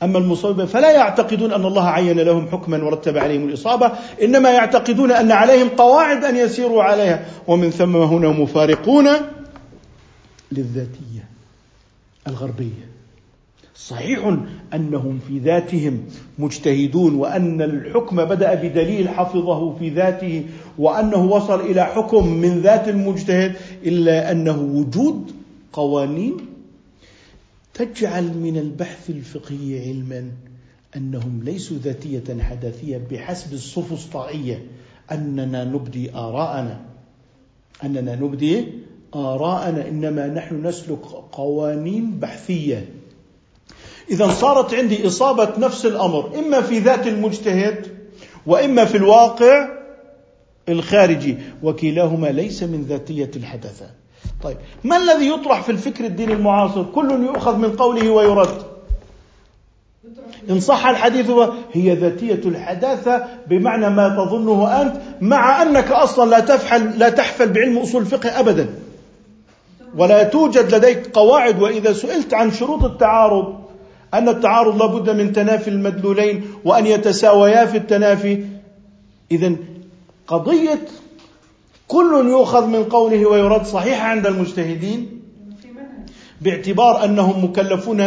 أما 0.02 0.18
المصوبة 0.18 0.66
فلا 0.66 0.92
يعتقدون 0.92 1.52
أن 1.52 1.64
الله 1.64 1.88
عين 1.88 2.20
لهم 2.20 2.48
حكما 2.48 2.84
ورتب 2.84 3.18
عليهم 3.18 3.48
الإصابة 3.48 3.92
إنما 4.22 4.50
يعتقدون 4.50 5.12
أن 5.12 5.32
عليهم 5.32 5.68
قواعد 5.68 6.24
أن 6.24 6.36
يسيروا 6.36 6.82
عليها. 6.82 7.26
ومن 7.46 7.70
ثم 7.70 7.96
هنا 7.96 8.28
مفارقون 8.28 9.06
للذاتية 10.52 11.28
الغربية. 12.28 12.93
صحيح 13.76 14.36
أنهم 14.74 15.18
في 15.28 15.38
ذاتهم 15.38 16.04
مجتهدون 16.38 17.14
وأن 17.14 17.62
الحكم 17.62 18.24
بدأ 18.24 18.54
بدليل 18.54 19.08
حفظه 19.08 19.74
في 19.78 19.90
ذاته 19.90 20.46
وأنه 20.78 21.24
وصل 21.24 21.60
إلى 21.60 21.84
حكم 21.84 22.28
من 22.28 22.60
ذات 22.60 22.88
المجتهد 22.88 23.56
إلا 23.84 24.32
أنه 24.32 24.60
وجود 24.60 25.32
قوانين 25.72 26.36
تجعل 27.74 28.38
من 28.38 28.56
البحث 28.56 29.10
الفقهي 29.10 29.88
علما 29.88 30.30
أنهم 30.96 31.42
ليسوا 31.42 31.76
ذاتية 31.76 32.42
حداثية 32.42 33.00
بحسب 33.10 33.52
السفسطائية. 33.52 34.66
أننا 35.12 35.64
نبدي 35.64 36.14
آراءنا. 36.14 36.80
أننا 37.84 38.14
نبدي 38.14 38.64
آراءنا. 39.14 39.88
إنما 39.88 40.26
نحن 40.26 40.66
نسلك 40.66 41.04
قوانين 41.32 42.10
بحثية. 42.10 42.93
إذا 44.10 44.28
صارت 44.28 44.74
عندي 44.74 45.06
إصابة 45.06 45.48
نفس 45.58 45.86
الأمر 45.86 46.30
إما 46.38 46.60
في 46.60 46.78
ذات 46.78 47.06
المجتهد 47.06 47.86
وإما 48.46 48.84
في 48.84 48.96
الواقع 48.96 49.68
الخارجي 50.68 51.38
وكلاهما 51.62 52.26
ليس 52.26 52.62
من 52.62 52.82
ذاتية 52.88 53.30
الحدثة 53.36 53.86
طيب 54.42 54.56
ما 54.84 54.96
الذي 54.96 55.28
يطرح 55.28 55.62
في 55.62 55.72
الفكر 55.72 56.04
الديني 56.04 56.32
المعاصر؟ 56.32 56.84
كل 56.94 57.10
يؤخذ 57.10 57.56
من 57.56 57.76
قوله 57.76 58.10
ويرد. 58.10 58.62
إن 60.50 60.60
صح 60.60 60.86
الحديث 60.86 61.30
هي 61.72 61.94
ذاتية 61.94 62.40
الحداثة 62.44 63.26
بمعنى 63.46 63.90
ما 63.90 64.08
تظنه 64.08 64.82
أنت 64.82 64.96
مع 65.20 65.62
أنك 65.62 65.90
أصلا 65.90 66.30
لا 66.30 66.40
تفعل 66.40 66.98
لا 66.98 67.08
تحفل 67.08 67.48
بعلم 67.48 67.78
أصول 67.78 68.02
الفقه 68.02 68.40
أبدا. 68.40 68.68
ولا 69.96 70.22
توجد 70.22 70.74
لديك 70.74 71.06
قواعد 71.06 71.62
وإذا 71.62 71.92
سئلت 71.92 72.34
عن 72.34 72.52
شروط 72.52 72.84
التعارض 72.84 73.63
أن 74.14 74.28
التعارض 74.28 74.82
لابد 74.82 75.10
من 75.10 75.32
تنافي 75.32 75.68
المدلولين 75.70 76.44
وأن 76.64 76.86
يتساويا 76.86 77.66
في 77.66 77.76
التنافي. 77.76 78.44
إذا 79.30 79.52
قضية 80.26 80.80
كل 81.88 82.26
يؤخذ 82.28 82.66
من 82.66 82.84
قوله 82.84 83.26
ويرد 83.26 83.66
صحيحة 83.66 84.08
عند 84.08 84.26
المجتهدين 84.26 85.20
باعتبار 86.40 87.04
أنهم 87.04 87.44
مكلفون 87.44 88.00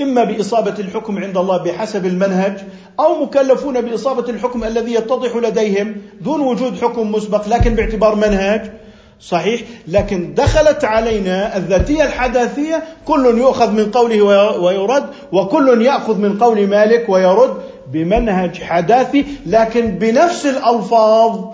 إما 0.00 0.24
بإصابة 0.24 0.74
الحكم 0.78 1.18
عند 1.18 1.36
الله 1.36 1.56
بحسب 1.56 2.06
المنهج 2.06 2.58
أو 3.00 3.24
مكلفون 3.24 3.80
بإصابة 3.80 4.30
الحكم 4.30 4.64
الذي 4.64 4.94
يتضح 4.94 5.36
لديهم 5.36 5.96
دون 6.20 6.40
وجود 6.40 6.76
حكم 6.78 7.12
مسبق 7.12 7.48
لكن 7.48 7.74
باعتبار 7.74 8.14
منهج. 8.14 8.72
صحيح 9.20 9.62
لكن 9.88 10.34
دخلت 10.34 10.84
علينا 10.84 11.56
الذاتية 11.56 12.02
الحداثية 12.04 12.82
كل 13.04 13.38
يؤخذ 13.38 13.72
من 13.72 13.90
قوله 13.90 14.22
ويرد 14.60 15.06
وكل 15.32 15.82
يأخذ 15.82 16.18
من 16.18 16.38
قول 16.38 16.66
مالك 16.66 17.08
ويرد 17.08 17.62
بمنهج 17.92 18.62
حداثي 18.62 19.24
لكن 19.46 19.98
بنفس 19.98 20.46
الألفاظ 20.46 21.44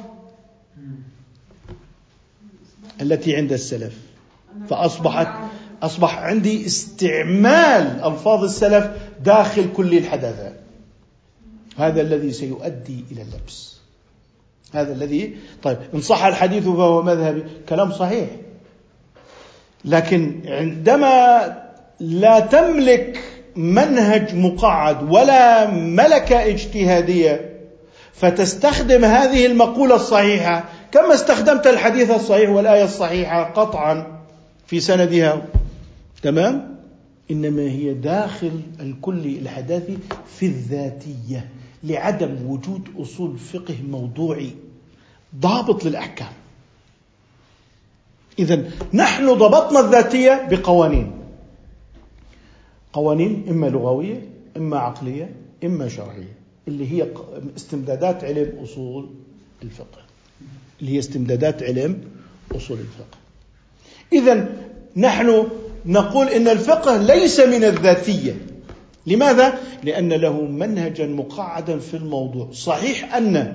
التي 3.01 3.37
عند 3.37 3.53
السلف. 3.53 3.95
فأصبحت 4.71 5.29
أصبح 5.83 6.19
عندي 6.19 6.67
استعمال 6.67 8.01
ألفاظ 8.05 8.45
السلف 8.45 8.91
داخل 9.25 9.73
كل 9.77 9.99
الحداثات. 9.99 10.61
هذا 11.77 12.01
الذي 12.01 12.33
سيؤدي 12.33 13.05
إلى 13.13 13.23
اللبس. 13.23 13.72
هذا 14.73 14.93
الذي 14.93 15.37
طيب 15.63 15.79
إن 15.95 16.01
صح 16.01 16.25
الحديث 16.25 16.65
فهو 16.65 17.03
مذهبي 17.03 17.45
كلام 17.69 17.93
صحيح. 17.93 18.29
لكن 19.85 20.41
عندما 20.47 21.43
لا 22.01 22.41
تملك 22.41 23.21
منهج 23.57 24.35
مقعد 24.35 25.13
ولا 25.13 25.71
ملكة 25.71 26.47
اجتهادية 26.47 27.53
فتستخدم 28.13 29.05
هذه 29.05 29.47
المقولة 29.47 29.95
الصحيحة 29.95 30.65
كما 30.93 31.15
استخدمت 31.15 31.67
الحديث 31.67 32.11
الصحيح 32.11 32.51
والآية 32.51 32.85
الصحيحة 32.85 33.45
قطعا 33.45 34.21
في 34.67 34.81
سندها. 34.81 35.43
تمام؟ 36.23 36.77
إنما 37.31 37.63
هي 37.63 37.95
داخل 37.95 38.61
الكلي 38.81 39.39
الحداثي 39.39 39.99
في 40.39 40.47
الذاتية. 40.47 41.49
لعدم 41.85 42.47
وجود 42.47 42.89
أصول 42.99 43.39
فقه 43.39 43.77
موضوعي 43.91 44.51
ضابط 45.37 45.85
للأحكام. 45.85 46.33
اذا 48.39 48.71
نحن 48.95 49.27
ضبطنا 49.35 49.81
الذاتية 49.81 50.49
بقوانين. 50.51 51.13
قوانين 52.93 53.45
إما 53.49 53.67
لغوية 53.67 54.27
إما 54.57 54.79
عقلية 54.79 55.35
إما 55.65 55.89
شرعية 55.89 56.37
اللي 56.69 56.93
هي 56.93 57.09
استمدادات 57.57 58.25
علم 58.25 58.59
أصول 58.63 59.11
الفقه. 59.63 59.99
اللي 60.81 60.93
هي 60.93 60.99
استمدادات 60.99 61.63
علم 61.63 62.05
أصول 62.57 62.79
الفقه. 62.79 63.19
اذا 64.13 64.57
نحن 64.97 65.49
نقول 65.87 66.29
إن 66.29 66.49
الفقه 66.49 66.97
ليس 66.97 67.41
من 67.41 67.65
الذاتية. 67.65 68.47
لماذا؟ 69.07 69.59
لأن 69.85 70.13
له 70.13 70.41
منهجا 70.41 71.07
مقعدا 71.07 71.79
في 71.79 71.97
الموضوع. 71.97 72.49
صحيح 72.53 73.15
أن 73.15 73.53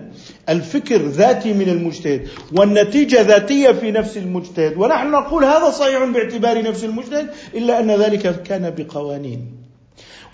الفكر 0.49 1.01
ذاتي 1.01 1.53
من 1.53 1.69
المجتهد 1.69 2.27
والنتيجة 2.57 3.21
ذاتية 3.21 3.71
في 3.71 3.91
نفس 3.91 4.17
المجتهد 4.17 4.77
ونحن 4.77 5.11
نقول 5.11 5.43
هذا 5.45 5.69
صحيح 5.69 6.03
باعتبار 6.03 6.61
نفس 6.61 6.83
المجتهد 6.83 7.29
إلا 7.55 7.79
أن 7.79 7.91
ذلك 7.91 8.43
كان 8.43 8.73
بقوانين. 8.77 9.45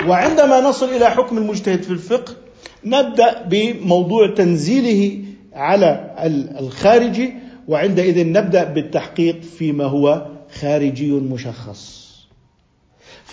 وعندما 0.08 0.62
نصل 0.62 0.90
إلى 0.90 1.10
حكم 1.10 1.38
المجتهد 1.38 1.84
في 1.84 1.92
الفقه 1.92 2.34
نبدأ 2.86 3.42
بموضوع 3.42 4.34
تنزيله 4.34 5.20
على 5.54 6.16
الخارجي 6.60 7.34
وعندئذ 7.68 8.28
نبدأ 8.28 8.64
بالتحقيق 8.64 9.42
فيما 9.42 9.86
هو 9.86 10.28
خارجي 10.60 11.12
مشخص. 11.12 12.03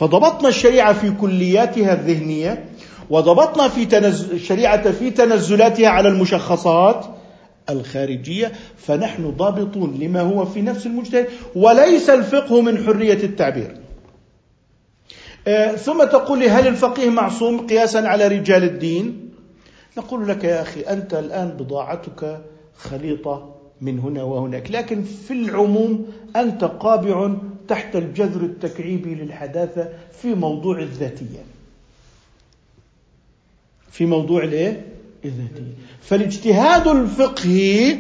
فضبطنا 0.01 0.49
الشريعة 0.49 0.93
في 0.93 1.11
كلياتها 1.11 1.93
الذهنية 1.93 2.65
وضبطنا 3.11 3.69
في 3.69 3.85
تنز... 3.87 4.31
الشريعة 4.31 4.91
في 4.93 5.11
تنزلاتها 5.11 5.89
على 5.89 6.09
المشخصات 6.09 7.05
الخارجية 7.71 8.53
فنحن 8.77 9.31
ضابطون 9.31 9.99
لما 10.01 10.21
هو 10.21 10.45
في 10.45 10.63
نفس 10.63 10.87
المجتهد 10.87 11.27
وليس 11.55 12.11
الفقه 12.11 12.61
من 12.63 12.85
حرية 12.87 13.25
التعبير. 13.25 13.77
آه 15.49 15.73
ثم 15.73 16.05
تقول 16.05 16.39
لي 16.39 16.51
هل 16.51 16.67
الفقيه 16.69 17.11
معصوم 17.11 17.67
قياسا 17.67 17.99
على 17.99 18.29
رجال 18.29 18.65
الدين؟ 18.65 19.31
نقول 19.99 20.29
لك 20.29 20.45
يا 20.45 20.63
أخي 20.63 20.81
أنت 20.81 21.15
الآن 21.15 21.49
بضاعتك 21.49 22.41
خليطة 22.77 23.55
من 23.81 23.99
هنا 23.99 24.23
وهناك 24.23 24.71
لكن 24.71 25.03
في 25.03 25.33
العموم 25.33 26.07
أنت 26.37 26.65
قابع 26.65 27.31
تحت 27.71 27.97
الجذر 27.97 28.41
التكعيبي 28.41 29.15
للحداثة 29.15 29.89
في 30.13 30.35
موضوع 30.35 30.79
الذاتية. 30.79 31.45
في 33.91 34.07
موضوع 34.07 34.45
الايه؟ 34.45 34.87
الذاتية. 35.25 35.73
فالاجتهاد 36.01 36.89
الفقهي 36.89 37.99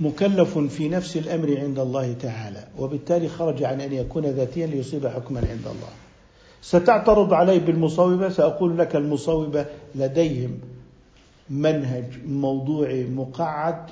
مكلف 0.00 0.58
في 0.58 0.88
نفس 0.88 1.16
الأمر 1.16 1.58
عند 1.60 1.78
الله 1.78 2.12
تعالى 2.12 2.68
وبالتالي 2.78 3.28
خرج 3.28 3.62
عن 3.62 3.80
أن 3.80 3.92
يكون 3.92 4.26
ذاتيا 4.26 4.66
ليصيب 4.66 5.06
حكما 5.06 5.38
عند 5.38 5.66
الله. 5.66 5.92
ستعترض 6.62 7.32
علي 7.32 7.58
بالمصوبه 7.58 8.28
سأقول 8.28 8.78
لك 8.78 8.96
المصوبه 8.96 9.66
لديهم. 9.94 10.58
منهج 11.50 12.04
موضوعي 12.26 13.04
مقعد 13.04 13.90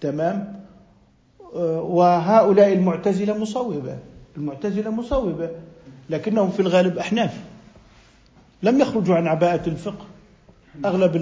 تمام؟ 0.00 0.55
وهؤلاء 1.54 2.72
المعتزلة 2.72 3.38
مصوبة 3.38 3.98
المعتزلة 4.36 4.90
مصوبة 4.90 5.50
لكنهم 6.10 6.50
في 6.50 6.60
الغالب 6.60 6.98
أحناف 6.98 7.34
لم 8.62 8.80
يخرجوا 8.80 9.14
عن 9.14 9.26
عباءة 9.26 9.68
الفقه. 9.68 10.06
أغلب 10.84 11.16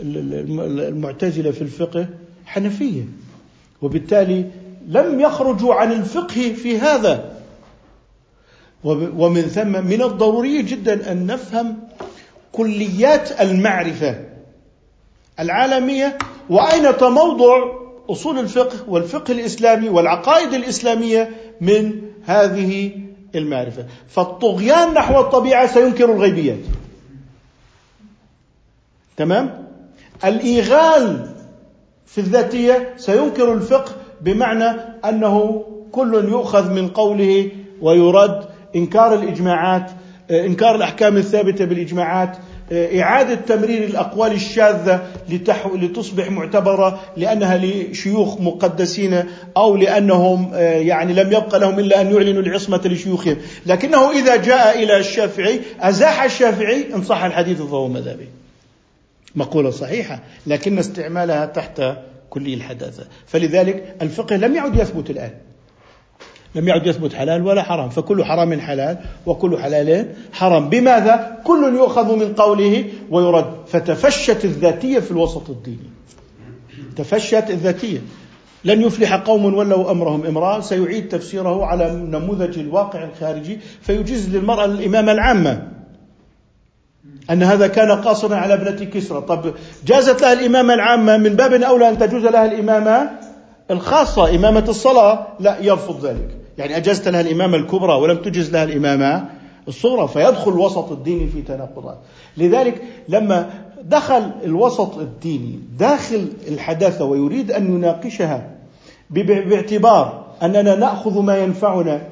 المعتزلة 0.00 1.50
في 1.50 1.62
الفقه 1.62 2.06
حنفية 2.46 3.02
وبالتالي 3.82 4.50
لم 4.88 5.20
يخرجوا 5.20 5.74
عن 5.74 5.92
الفقه 5.92 6.52
في 6.52 6.78
هذا. 6.78 7.36
ومن 8.84 9.42
ثم 9.42 9.86
من 9.86 10.02
الضروري 10.02 10.62
جدا 10.62 11.12
أن 11.12 11.26
نفهم 11.26 11.78
كليات 12.52 13.40
المعرفة 13.40 14.24
العالمية 15.40 16.18
وأين 16.50 16.96
تموضع 16.96 17.80
أصول 18.08 18.38
الفقه 18.38 18.76
والفقه 18.88 19.32
الإسلامي 19.32 19.88
والعقائد 19.88 20.54
الإسلامية 20.54 21.30
من 21.60 21.92
هذه 22.24 22.92
المعرفة. 23.34 23.86
فالطغيان 24.08 24.94
نحو 24.94 25.20
الطبيعة 25.20 25.66
سينكر 25.66 26.12
الغيبيات. 26.12 26.58
تمام؟ 29.16 29.68
الإيغال 30.24 31.34
في 32.06 32.18
الذاتية 32.18 32.94
سينكر 32.96 33.52
الفقه 33.52 33.92
بمعنى 34.20 34.80
أنه 35.04 35.64
كل 35.92 36.14
يؤخذ 36.28 36.70
من 36.70 36.88
قوله 36.88 37.50
ويرد 37.80 38.44
إنكار 38.76 39.14
الإجماعات 39.14 39.90
إنكار 40.30 40.74
الأحكام 40.74 41.16
الثابتة 41.16 41.64
بالإجماعات 41.64 42.36
إعادة 42.72 43.34
تمرير 43.34 43.84
الأقوال 43.84 44.32
الشاذة 44.32 45.06
لتصبح 45.74 46.30
معتبرة 46.30 47.00
لأنها 47.16 47.58
لشيوخ 47.58 48.40
مقدسين 48.40 49.24
أو 49.56 49.76
لأنهم 49.76 50.54
يعني 50.54 51.12
لم 51.12 51.32
يبق 51.32 51.56
لهم 51.56 51.78
إلا 51.78 52.00
أن 52.00 52.14
يعلنوا 52.14 52.42
العصمة 52.42 52.80
لشيوخهم. 52.84 53.36
لكنه 53.66 54.10
إذا 54.10 54.36
جاء 54.36 54.82
إلى 54.82 54.96
الشافعي 54.96 55.60
أزاح 55.80 56.22
الشافعي 56.22 56.94
إن 56.94 57.02
صح 57.02 57.24
الحديث 57.24 57.62
فهو 57.62 57.88
مذهبي. 57.88 58.28
مقولة 59.34 59.70
صحيحة 59.70 60.20
لكن 60.46 60.78
استعمالها 60.78 61.46
تحت 61.46 61.82
كلي 62.30 62.54
الحداثة. 62.54 63.04
فلذلك 63.26 63.96
الفقه 64.02 64.36
لم 64.36 64.54
يعد 64.54 64.76
يثبت 64.76 65.10
الآن. 65.10 65.30
لم 66.54 66.68
يعد 66.68 66.86
يثبت 66.86 67.14
حلال 67.14 67.46
ولا 67.46 67.62
حرام 67.62 67.88
فكل 67.88 68.24
حرام 68.24 68.60
حلال 68.60 68.98
وكل 69.26 69.58
حلال 69.58 70.06
حرام. 70.32 70.68
بماذا؟ 70.68 71.38
كل 71.44 71.72
يؤخذ 71.74 72.16
من 72.16 72.34
قوله 72.34 72.84
ويرد 73.10 73.54
فتفشت 73.66 74.44
الذاتية 74.44 74.98
في 74.98 75.10
الوسط 75.10 75.50
الديني. 75.50 75.90
تفشت 76.96 77.50
الذاتية. 77.50 77.98
لن 78.64 78.82
يفلح 78.82 79.14
قوم 79.14 79.54
ولوا 79.54 79.90
أمرهم 79.90 80.26
امراه 80.26 80.60
سيعيد 80.60 81.08
تفسيره 81.08 81.64
على 81.64 81.92
نموذج 81.92 82.58
الواقع 82.58 83.04
الخارجي 83.04 83.58
فيجيز 83.82 84.36
للمرأة 84.36 84.64
الامامه 84.64 85.12
العامة 85.12 85.68
أن 87.30 87.42
هذا 87.42 87.66
كان 87.66 87.90
قاصرا 87.90 88.36
على 88.36 88.54
ابنة 88.54 88.84
كسرى. 88.84 89.20
طب 89.20 89.54
جازت 89.86 90.22
لها 90.22 90.32
الإمامة 90.32 90.74
العامة 90.74 91.16
من 91.16 91.28
باب 91.28 91.52
أولى 91.52 91.88
أن 91.88 91.98
تجوز 91.98 92.24
لها 92.24 92.44
الإمامة 92.44 93.10
الخاصة 93.70 94.34
إمامة 94.34 94.64
الصلاة؟ 94.68 95.26
لا 95.40 95.58
يرفض 95.60 96.06
ذلك. 96.06 96.39
يعني 96.58 96.76
أجزت 96.76 97.08
لها 97.08 97.20
الإمامة 97.20 97.56
الكبرى 97.56 97.92
ولم 97.92 98.16
تجز 98.16 98.52
لها 98.52 98.64
الإمامة 98.64 99.28
الصغرى 99.68 100.08
فيدخل 100.08 100.50
الوسط 100.50 100.92
الديني 100.92 101.26
في 101.26 101.42
تناقضات. 101.42 101.98
لذلك 102.36 102.82
لما 103.08 103.50
دخل 103.82 104.30
الوسط 104.44 104.98
الديني 104.98 105.58
داخل 105.78 106.28
الحداثة 106.48 107.04
ويريد 107.04 107.52
أن 107.52 107.74
يناقشها 107.74 108.50
باعتبار 109.10 110.26
أننا 110.42 110.74
نأخذ 110.76 111.22
ما 111.22 111.38
ينفعنا 111.38 112.02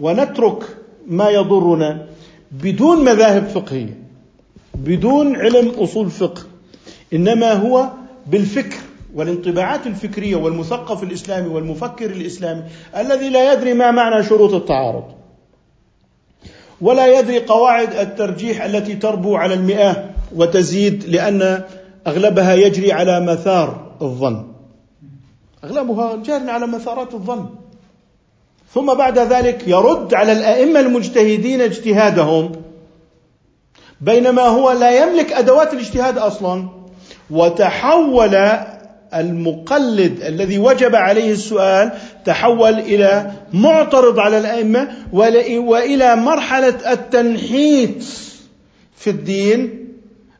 ونترك 0.00 0.62
ما 1.06 1.30
يضرنا 1.30 2.06
بدون 2.52 3.04
مذاهب 3.04 3.44
فقهية 3.46 3.98
بدون 4.74 5.36
علم 5.36 5.68
أصول 5.68 6.10
فقه 6.10 6.42
إنما 7.12 7.52
هو 7.52 7.88
بالفكر. 8.26 8.78
والانطباعات 9.14 9.86
الفكرية 9.86 10.36
والمثقف 10.36 11.02
الإسلامي 11.02 11.48
والمفكر 11.48 12.10
الإسلامي 12.10 12.62
الذي 12.96 13.28
لا 13.28 13.52
يدري 13.52 13.74
ما 13.74 13.90
معنى 13.90 14.24
شروط 14.24 14.54
التعارض 14.54 15.04
ولا 16.80 17.18
يدري 17.18 17.38
قواعد 17.38 17.94
الترجيح 17.94 18.64
التي 18.64 18.94
تربو 18.94 19.36
على 19.36 19.54
المئة 19.54 20.10
وتزيد 20.36 21.04
لأن 21.04 21.62
أغلبها 22.06 22.54
يجري 22.54 22.92
على 22.92 23.20
مثار 23.20 23.92
الظن. 24.02 24.46
أغلبها 25.64 26.16
جار 26.16 26.50
على 26.50 26.66
مثارات 26.66 27.14
الظن. 27.14 27.46
ثم 28.74 28.94
بعد 28.94 29.18
ذلك 29.18 29.68
يرد 29.68 30.14
على 30.14 30.32
الأئمة 30.32 30.80
المجتهدين 30.80 31.60
اجتهادهم 31.60 32.52
بينما 34.00 34.42
هو 34.42 34.70
لا 34.72 35.02
يملك 35.02 35.32
أدوات 35.32 35.72
الاجتهاد 35.72 36.18
أصلا 36.18 36.68
وتحول 37.30 38.34
المقلد 39.14 40.22
الذي 40.22 40.58
وجب 40.58 40.94
عليه 40.94 41.32
السؤال 41.32 41.92
تحول 42.24 42.72
إلى 42.72 43.32
معترض 43.52 44.18
على 44.18 44.38
الأئمة 44.38 44.88
وإلى 45.12 46.16
مرحلة 46.16 46.92
التنحيت 46.92 48.04
في 48.96 49.10
الدين 49.10 49.88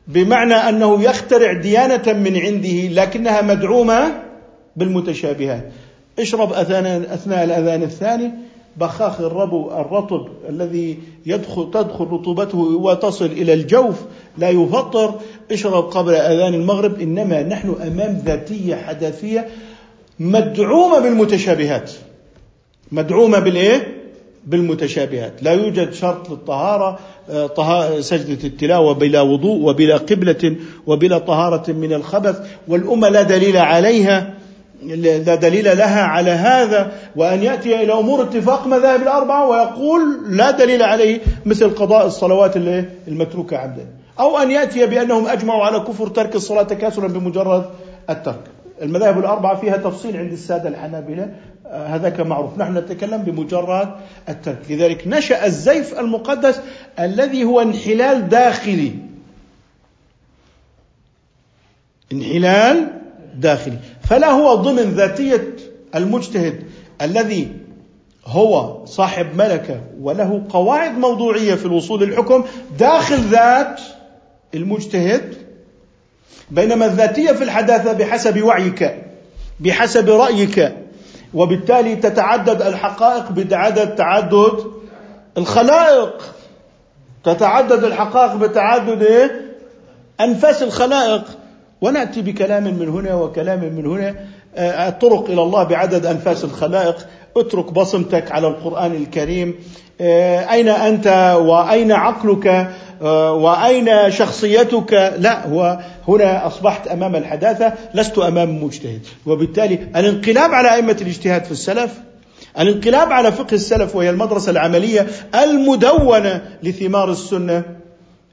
بمعنى 0.07 0.53
أنه 0.53 1.03
يخترع 1.03 1.53
ديانة 1.53 2.13
من 2.13 2.37
عنده 2.37 3.03
لكنها 3.03 3.41
مدعومة 3.41 4.21
بالمتشابهات. 4.75 5.71
اشرب 6.19 6.53
أثناء 6.53 7.43
الأذان 7.43 7.83
الثاني 7.83 8.31
بخاخ 8.77 9.21
الربو 9.21 9.71
الرطب 9.71 10.27
الذي 10.49 10.99
يدخل 11.25 11.71
تدخل 11.73 12.05
رطوبته 12.05 12.57
وتصل 12.57 13.25
إلى 13.25 13.53
الجوف 13.53 14.01
لا 14.37 14.49
يفطر 14.49 15.13
اشرب 15.51 15.83
قبل 15.83 16.13
اذان 16.13 16.53
المغرب 16.53 17.01
انما 17.01 17.43
نحن 17.43 17.75
امام 17.87 18.21
ذاتية 18.25 18.75
حداثية 18.75 19.47
مدعومة 20.19 20.99
بالمتشابهات. 20.99 21.91
مدعومة 22.91 23.39
بالايه؟ 23.39 23.95
بالمتشابهات. 24.45 25.33
لا 25.41 25.51
يوجد 25.51 25.93
شرط 25.93 26.29
للطهارة 26.29 26.99
آه، 27.29 27.99
سجدة 27.99 28.47
التلاوة 28.47 28.93
بلا 28.93 29.21
وضوء 29.21 29.69
وبلا 29.69 29.97
قبلة 29.97 30.55
وبلا 30.87 31.17
طهارة 31.17 31.71
من 31.71 31.93
الخبث 31.93 32.39
والأمة 32.67 33.09
لا 33.09 33.21
دليل 33.21 33.57
عليها 33.57 34.33
لا 34.83 35.35
دليل 35.35 35.77
لها 35.77 36.01
على 36.01 36.31
هذا. 36.31 36.91
وأن 37.15 37.43
يأتي 37.43 37.83
إلى 37.83 37.93
أمور 37.93 38.21
اتفاق 38.21 38.67
مذاهب 38.67 39.01
الأربعة 39.01 39.49
ويقول 39.49 40.01
لا 40.29 40.51
دليل 40.51 40.83
عليه 40.83 41.19
مثل 41.45 41.69
قضاء 41.69 42.05
الصلوات 42.05 42.57
المتروكة 43.07 43.57
عمدا 43.57 43.94
أو 44.19 44.37
أن 44.37 44.51
يأتي 44.51 44.85
بأنهم 44.85 45.27
أجمعوا 45.27 45.63
على 45.63 45.79
كفر 45.79 46.07
ترك 46.07 46.35
الصلاة 46.35 46.63
تكاسلا 46.63 47.07
بمجرد 47.07 47.69
الترك. 48.09 48.41
المذاهب 48.81 49.19
الأربعة 49.19 49.59
فيها 49.59 49.77
تفصيل 49.77 50.17
عند 50.17 50.31
السادة 50.31 50.69
الحنابلة 50.69 51.35
آه، 51.67 51.87
هذاك 51.87 52.19
معروف. 52.19 52.57
نحن 52.57 52.77
نتكلم 52.77 53.21
بمجرد 53.21 53.95
الترك. 54.29 54.59
لذلك 54.69 55.07
نشأ 55.07 55.45
الزيف 55.45 55.99
المقدس 55.99 56.61
الذي 56.99 57.43
هو 57.43 57.61
انحلال 57.61 58.29
داخلي. 58.29 58.91
انحلال 62.13 62.87
داخلي. 63.35 63.77
فلا 64.03 64.31
هو 64.31 64.55
ضمن 64.55 64.83
ذاتية 64.83 65.55
المجتهد 65.95 66.63
الذي 67.01 67.51
هو 68.25 68.85
صاحب 68.85 69.35
ملكة 69.35 69.81
وله 70.01 70.43
قواعد 70.49 70.97
موضوعية 70.97 71.55
في 71.55 71.65
الوصول 71.65 72.03
للحكم 72.03 72.43
داخل 72.79 73.15
ذات 73.15 73.81
المجتهد 74.53 75.33
بينما 76.51 76.85
الذاتية 76.85 77.31
في 77.31 77.43
الحداثة 77.43 77.93
بحسب 77.93 78.41
وعيك 78.41 78.95
بحسب 79.59 80.09
رأيك 80.09 80.75
وبالتالي 81.33 81.95
تتعدد 81.95 82.61
الحقائق 82.61 83.31
بعدد 83.31 83.95
تعدد 83.95 84.63
الخلائق. 85.37 86.35
تتعدد 87.23 87.83
الحقائق 87.83 88.35
بتعدد 88.35 89.03
إيه؟ 89.03 89.41
أنفاس 90.21 90.63
الخلائق. 90.63 91.23
ونأتي 91.81 92.21
بكلام 92.21 92.63
من 92.63 92.89
هنا 92.89 93.15
وكلام 93.15 93.59
من 93.59 93.85
هنا. 93.85 94.15
آه، 94.55 94.89
الطرق 94.89 95.29
إلى 95.29 95.41
الله 95.41 95.63
بعدد 95.63 96.05
أنفاس 96.05 96.43
الخلائق. 96.43 97.07
اترك 97.37 97.73
بصمتك 97.73 98.31
على 98.31 98.47
القرآن 98.47 98.91
الكريم. 98.91 99.55
آه، 100.01 100.53
أين 100.53 100.69
أنت 100.69 101.35
وأين 101.39 101.91
عقلك؟ 101.91 102.71
آه، 103.05 103.33
وأين 103.33 104.11
شخصيتك؟ 104.11 104.93
لا 105.17 105.47
هو 105.47 105.79
هنا 106.07 106.47
أصبحت 106.47 106.87
أمام 106.87 107.15
الحداثة 107.15 107.73
لست 107.93 108.17
أمام 108.17 108.63
مجتهد. 108.63 109.01
وبالتالي 109.25 109.75
الانقلاب 109.95 110.51
على 110.53 110.75
أئمة 110.75 110.97
الاجتهاد 111.01 111.43
في 111.43 111.51
السلف 111.51 111.99
الانقلاب 112.59 113.11
على 113.11 113.31
فقه 113.31 113.53
السلف 113.53 113.95
وهي 113.95 114.09
المدرسة 114.09 114.51
العملية 114.51 115.07
المدونة 115.35 116.41
لثمار 116.63 117.11
السنة 117.11 117.63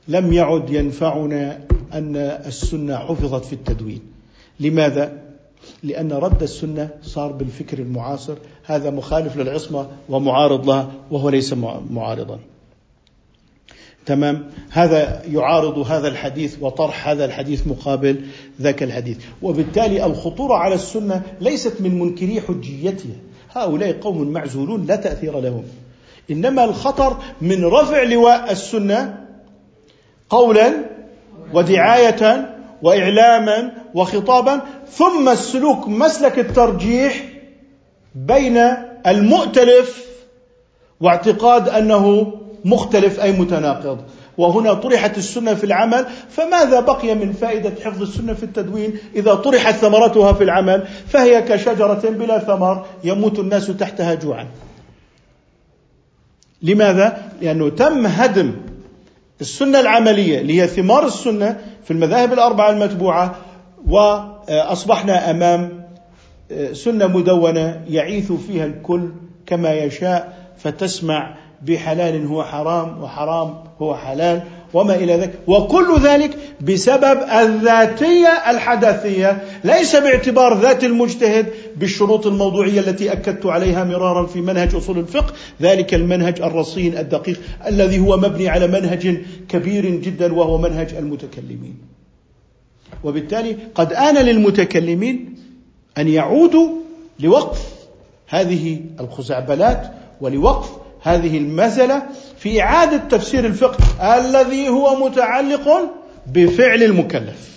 لم 0.08 0.32
يعد 0.32 0.70
ينفعنا 0.70 1.58
أن 1.92 2.16
السنة 2.46 2.96
حفظت 2.96 3.44
في 3.44 3.52
التدوين. 3.52 4.00
لماذا؟ 4.60 5.12
لأن 5.82 6.12
رد 6.12 6.42
السنة 6.42 6.88
صار 7.02 7.32
بالفكر 7.32 7.78
المعاصر. 7.78 8.34
هذا 8.64 8.90
مخالف 8.90 9.36
للعصمة 9.36 9.86
ومعارض 10.08 10.66
لها 10.66 10.90
وهو 11.10 11.28
ليس 11.28 11.54
معارضا. 11.90 12.38
تمام؟ 14.06 14.50
هذا 14.70 15.22
يعارض 15.28 15.78
هذا 15.78 16.08
الحديث 16.08 16.56
وطرح 16.60 17.08
هذا 17.08 17.24
الحديث 17.24 17.66
مقابل 17.66 18.24
ذاك 18.60 18.82
الحديث. 18.82 19.18
وبالتالي 19.42 20.06
الخطورة 20.06 20.54
على 20.54 20.74
السنة 20.74 21.22
ليست 21.40 21.80
من 21.80 21.98
منكري 21.98 22.40
حجيتها. 22.40 23.16
هؤلاء 23.50 23.92
قوم 23.92 24.28
معزولون 24.28 24.86
لا 24.86 24.96
تأثير 24.96 25.40
لهم. 25.40 25.64
إنما 26.30 26.64
الخطر 26.64 27.16
من 27.40 27.64
رفع 27.64 28.02
لواء 28.02 28.52
السنة 28.52 29.18
قولا 30.30 30.72
ودعاية 31.54 32.52
وإعلاما 32.82 33.72
وخطابا 33.94 34.60
ثم 34.90 35.28
السلوك 35.28 35.88
مسلك 35.88 36.38
الترجيح 36.38 37.24
بين 38.14 38.56
المؤتلف 39.06 40.06
واعتقاد 41.00 41.68
أنه 41.68 42.32
مختلف 42.64 43.20
أي 43.20 43.32
متناقض. 43.32 43.98
وهنا 44.38 44.74
طرحت 44.74 45.18
السنة 45.18 45.54
في 45.54 45.64
العمل 45.64 46.06
فماذا 46.30 46.80
بقي 46.80 47.14
من 47.14 47.32
فائدة 47.32 47.72
حفظ 47.84 48.02
السنة 48.02 48.34
في 48.34 48.42
التدوين 48.42 48.98
إذا 49.16 49.34
طرحت 49.34 49.74
ثمرتها 49.74 50.32
في 50.32 50.44
العمل؟ 50.44 50.86
فهي 51.08 51.42
كشجرة 51.42 52.02
بلا 52.10 52.38
ثمر 52.38 52.86
يموت 53.04 53.38
الناس 53.38 53.66
تحتها 53.66 54.14
جوعا. 54.14 54.46
لماذا؟ 56.62 57.32
لأنه 57.40 57.68
تم 57.68 58.06
هدم 58.06 58.52
السنة 59.40 59.80
العملية 59.80 60.40
اللي 60.40 60.62
هي 60.62 60.68
ثمار 60.68 61.06
السنة 61.06 61.60
في 61.84 61.90
المذاهب 61.90 62.32
الأربعة 62.32 62.70
المتبوعة 62.70 63.36
وأصبحنا 63.88 65.30
أمام 65.30 65.82
سنة 66.72 67.06
مدونة 67.06 67.84
يعيث 67.88 68.32
فيها 68.32 68.66
الكل 68.66 69.08
كما 69.46 69.74
يشاء 69.74 70.48
فتسمع 70.58 71.34
بحلال 71.66 72.26
هو 72.26 72.44
حرام 72.44 73.02
وحرام 73.02 73.54
هو 73.82 73.94
حلال 73.94 74.42
وما 74.74 74.94
إلى 74.94 75.14
ذلك. 75.14 75.34
وكل 75.46 76.00
ذلك 76.00 76.38
بسبب 76.60 77.18
الذاتية 77.40 78.50
الحداثية. 78.50 79.42
ليس 79.64 79.96
باعتبار 79.96 80.60
ذات 80.60 80.84
المجتهد 80.84 81.46
بالشروط 81.76 82.26
الموضوعية 82.26 82.80
التي 82.80 83.12
أكدت 83.12 83.46
عليها 83.46 83.84
مرارا 83.84 84.26
في 84.26 84.40
منهج 84.40 84.74
أصول 84.74 84.98
الفقه. 84.98 85.32
ذلك 85.62 85.94
المنهج 85.94 86.42
الرصين 86.42 86.98
الدقيق 86.98 87.40
الذي 87.66 87.98
هو 87.98 88.16
مبني 88.16 88.48
على 88.48 88.66
منهج 88.66 89.18
كبير 89.48 89.86
جدا 89.86 90.34
وهو 90.34 90.58
منهج 90.58 90.94
المتكلمين. 90.94 91.78
وبالتالي 93.04 93.56
قد 93.74 93.92
آن 93.92 94.14
للمتكلمين 94.14 95.34
أن 95.98 96.08
يعودوا 96.08 96.68
لوقف 97.20 97.68
هذه 98.28 98.80
الخزعبلات 99.00 99.92
ولوقف 100.20 100.81
هذه 101.02 101.38
المسألة 101.38 102.02
في 102.38 102.62
إعادة 102.62 102.96
تفسير 102.96 103.46
الفقه 103.46 104.18
الذي 104.18 104.68
هو 104.68 105.06
متعلق 105.06 105.94
بفعل 106.26 106.82
المكلف. 106.82 107.52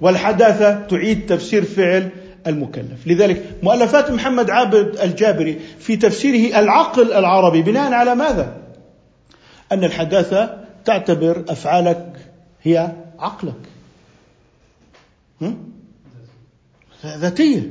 والحداثة 0.00 0.86
تعيد 0.86 1.26
تفسير 1.26 1.64
فعل 1.64 2.08
المكلف. 2.46 3.06
لذلك 3.06 3.44
مؤلفات 3.62 4.10
محمد 4.10 4.50
عابد 4.50 5.00
الجابري 5.00 5.60
في 5.78 5.96
تفسيره 5.96 6.58
العقل 6.58 7.12
العربي 7.12 7.62
بناء 7.62 7.92
على 7.92 8.14
ماذا؟ 8.14 8.56
أن 9.72 9.84
الحداثة 9.84 10.58
تعتبر 10.84 11.44
أفعالك 11.48 12.16
هي 12.62 12.92
عقلك. 13.18 13.54
ذاتية. 17.06 17.70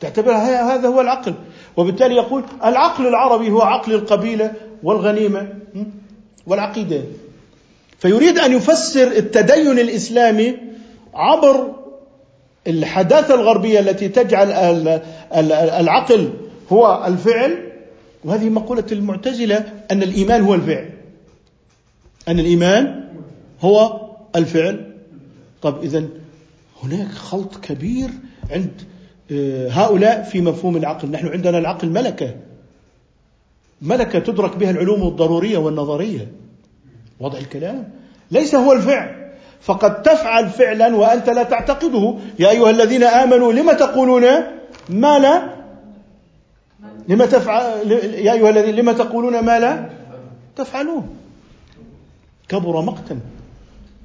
تعتبرها 0.00 0.74
هذا 0.74 0.88
هو 0.88 1.00
العقل. 1.00 1.34
وبالتالي 1.76 2.14
يقول 2.14 2.44
العقل 2.64 3.06
العربي 3.06 3.50
هو 3.50 3.62
عقل 3.62 3.94
القبيلة 3.94 4.52
والغنيمة 4.82 5.48
والعقيدة. 6.46 7.02
فيريد 7.98 8.38
أن 8.38 8.52
يفسر 8.52 9.06
التدين 9.06 9.78
الإسلامي 9.78 10.56
عبر 11.14 11.72
الحداثة 12.66 13.34
الغربية 13.34 13.80
التي 13.80 14.08
تجعل 14.08 14.50
العقل 15.80 16.30
هو 16.72 17.04
الفعل. 17.06 17.72
وهذه 18.24 18.48
مقولة 18.48 18.84
المعتزلة 18.92 19.72
أن 19.90 20.02
الإيمان 20.02 20.42
هو 20.42 20.54
الفعل. 20.54 20.90
أن 22.28 22.38
الإيمان 22.38 23.04
هو 23.60 24.00
الفعل. 24.36 24.92
طب 25.62 25.82
إذا 25.82 26.04
هناك 26.82 27.08
خلط 27.08 27.56
كبير 27.56 28.10
عند 28.50 28.82
هؤلاء 29.70 30.22
في 30.22 30.40
مفهوم 30.40 30.76
العقل. 30.76 31.10
نحن 31.10 31.26
عندنا 31.26 31.58
العقل 31.58 31.88
ملكة. 31.88 32.34
ملكة 33.82 34.18
تدرك 34.18 34.56
بها 34.56 34.70
العلوم 34.70 35.02
الضرورية 35.08 35.58
والنظرية. 35.58 36.32
وضع 37.20 37.38
الكلام؟ 37.38 37.88
ليس 38.30 38.54
هو 38.54 38.72
الفعل. 38.72 39.32
فقد 39.60 40.02
تفعل 40.02 40.48
فعلا 40.48 40.96
وأنت 40.96 41.30
لا 41.30 41.42
تعتقده. 41.42 42.14
يا 42.38 42.50
أيها 42.50 42.70
الذين 42.70 43.04
آمنوا 43.04 43.52
لم 43.52 43.72
تقولون 43.72 44.24
ما 44.88 45.18
لا؟ 45.18 45.56
لما 47.08 47.26
تفعل؟ 47.26 47.92
يا 48.02 48.32
أيها 48.32 48.50
الذين 48.50 48.74
لم 48.74 48.92
تقولون 48.92 49.40
ما 49.40 49.58
لا؟ 49.60 49.90
تفعلون. 50.56 51.16
كبر 52.48 52.80
مقتا. 52.80 53.20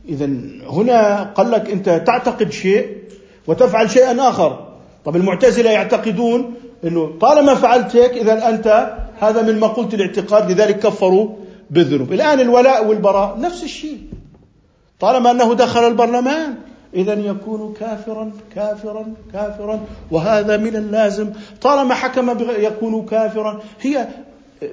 إذا 0.09 0.25
هنا 0.69 1.23
قال 1.23 1.51
لك 1.51 1.69
أنت 1.69 1.89
تعتقد 1.89 2.51
شيء 2.51 2.97
وتفعل 3.47 3.89
شيئا 3.89 4.29
آخر. 4.29 4.70
طب 5.05 5.15
المعتزلة 5.15 5.71
يعتقدون 5.71 6.53
إنه 6.83 7.17
طالما 7.21 7.55
فعلت 7.55 7.95
هيك 7.95 8.11
إذا 8.11 8.49
أنت 8.49 8.97
هذا 9.19 9.41
من 9.41 9.59
مقولة 9.59 9.89
الاعتقاد 9.93 10.51
لذلك 10.51 10.79
كفروا 10.79 11.29
بالذنوب. 11.69 12.13
الآن 12.13 12.39
الولاء 12.39 12.87
والبراء 12.87 13.39
نفس 13.39 13.63
الشيء. 13.63 13.97
طالما 14.99 15.31
أنه 15.31 15.53
دخل 15.53 15.87
البرلمان 15.87 16.55
اذا 16.93 17.13
يكون 17.13 17.73
كافرا 17.79 18.31
كافرا 18.55 19.13
كافرا 19.33 19.79
وهذا 20.11 20.57
من 20.57 20.75
اللازم. 20.75 21.29
طالما 21.61 21.93
حكم 21.93 22.37
يكون 22.59 23.05
كافرا. 23.05 23.61
هي 23.81 24.07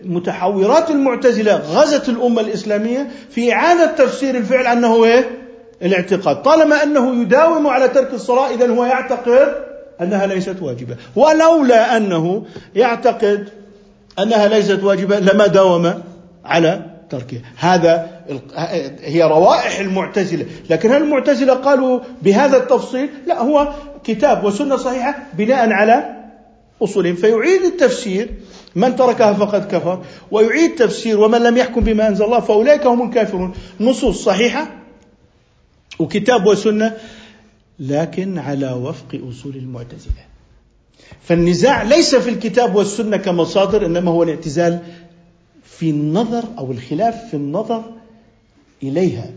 متحورات 0.05 0.91
المعتزلة 0.91 1.57
غزت 1.57 2.09
الأمة 2.09 2.41
الإسلامية 2.41 3.11
في 3.31 3.53
اعاده 3.53 3.87
تفسير 3.87 4.37
الفعل 4.37 4.67
أنه 4.67 5.05
إيه؟ 5.05 5.31
الاعتقاد. 5.83 6.43
طالما 6.43 6.83
أنه 6.83 7.23
يداوم 7.23 7.67
على 7.67 7.89
ترك 7.89 8.15
الصلاة 8.15 8.55
اذا 8.55 8.69
هو 8.69 8.85
يعتقد 8.85 9.68
أنها 10.01 10.27
ليست 10.27 10.57
واجبة. 10.63 10.97
ولولا 11.17 11.97
أنه 11.97 12.45
يعتقد 12.75 13.49
أنها 14.19 14.49
ليست 14.49 14.83
واجبة 14.83 15.19
لما 15.19 15.47
داوم 15.47 16.03
على 16.45 16.85
تركها 17.11 17.41
هذا 17.57 18.21
هي 19.01 19.23
روائح 19.23 19.79
المعتزلة. 19.79 20.47
لكن 20.71 20.93
هل 20.93 21.03
المعتزلة 21.03 21.55
قالوا 21.55 22.01
بهذا 22.23 22.57
التفصيل؟ 22.57 23.09
لا 23.27 23.43
هو 23.43 23.73
كتاب 24.05 24.45
وسنة 24.45 24.77
صحيحة 24.77 25.19
بناء 25.39 25.71
على 25.71 26.17
أصولهم. 26.83 27.15
فيعيد 27.15 27.63
التفسير 27.63 28.29
من 28.75 28.97
تركها 28.97 29.33
فقد 29.33 29.75
كفر 29.75 30.03
ويعيد 30.31 30.75
تفسير 30.75 31.21
ومن 31.21 31.39
لم 31.39 31.57
يحكم 31.57 31.81
بما 31.81 32.09
أنزل 32.09 32.25
الله 32.25 32.41
فأولئك 32.41 32.87
هم 32.87 33.09
الكافرون. 33.09 33.53
نصوص 33.81 34.25
صحيحة 34.25 34.69
وكتاب 35.99 36.47
وسنة 36.47 36.97
لكن 37.81 38.39
على 38.39 38.73
وفق 38.73 39.21
أصول 39.29 39.57
المعتزلة. 39.57 40.29
فالنزاع 41.23 41.83
ليس 41.83 42.15
في 42.15 42.31
الكتاب 42.31 42.75
والسنة 42.75 43.17
كمصادر 43.17 43.87
إنما 43.87 44.11
هو 44.11 44.23
الاعتزال 44.23 44.79
في 45.65 45.91
النظر 45.91 46.45
أو 46.59 46.73
الخلاف 46.73 47.31
في 47.31 47.35
النظر 47.35 47.83
إليها. 48.83 49.31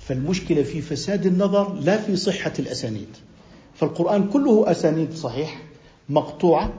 فالمشكلة 0.00 0.62
في 0.62 0.82
فساد 0.82 1.26
النظر 1.26 1.74
لا 1.74 1.96
في 1.96 2.16
صحة 2.16 2.52
الأسانيد. 2.58 3.08
فالقرآن 3.74 4.28
كله 4.28 4.70
أسانيد 4.70 5.14
صحيح 5.14 5.62
مقطوعة 6.08 6.72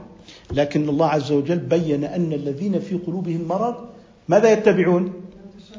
لكن 0.52 0.88
الله 0.88 1.06
عز 1.06 1.32
وجل 1.32 1.58
بين 1.58 2.04
أن 2.04 2.32
الذين 2.32 2.80
في 2.80 2.94
قلوبهم 2.94 3.48
مرض 3.48 3.74
ماذا 4.28 4.52
يتبعون؟ 4.52 5.12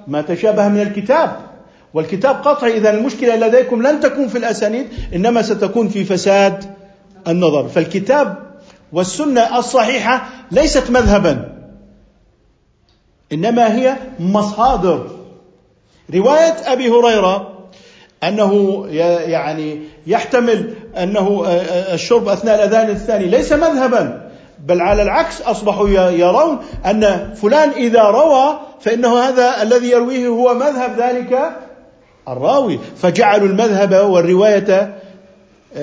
ما 0.07 0.21
تشابه 0.21 0.67
من 0.67 0.81
الكتاب. 0.81 1.46
والكتاب 1.93 2.35
قطعي 2.35 2.77
إذا 2.77 2.89
المشكلة 2.89 3.35
لديكم 3.35 3.81
لن 3.81 3.99
تكون 3.99 4.27
في 4.27 4.37
الأسانيد 4.37 4.87
إنما 5.15 5.41
ستكون 5.41 5.87
في 5.89 6.03
فساد 6.03 6.63
النظر. 7.27 7.67
فالكتاب 7.67 8.35
والسنة 8.93 9.59
الصحيحة 9.59 10.29
ليست 10.51 10.89
مذهبا 10.89 11.49
إنما 13.31 13.75
هي 13.75 13.95
مصادر. 14.19 15.07
رواية 16.13 16.55
أبي 16.65 16.89
هريرة 16.89 17.57
أنه 18.23 18.83
يعني 19.27 19.81
يحتمل 20.07 20.73
أنه 20.97 21.45
الشرب 21.93 22.27
أثناء 22.27 22.55
الأذان 22.55 22.89
الثاني 22.89 23.25
ليس 23.25 23.53
مذهبا 23.53 24.31
بل 24.65 24.81
على 24.81 25.03
العكس 25.03 25.41
أصبحوا 25.41 25.89
يرون 26.09 26.59
أن 26.85 27.33
فلان 27.35 27.69
إذا 27.69 28.03
روى 28.03 28.59
فإنه 28.79 29.19
هذا 29.19 29.61
الذي 29.61 29.89
يرويه 29.89 30.27
هو 30.27 30.53
مذهب 30.53 30.99
ذلك 30.99 31.51
الراوي 32.27 32.79
فجعلوا 32.95 33.47
المذهب 33.47 34.09
والرواية 34.09 34.97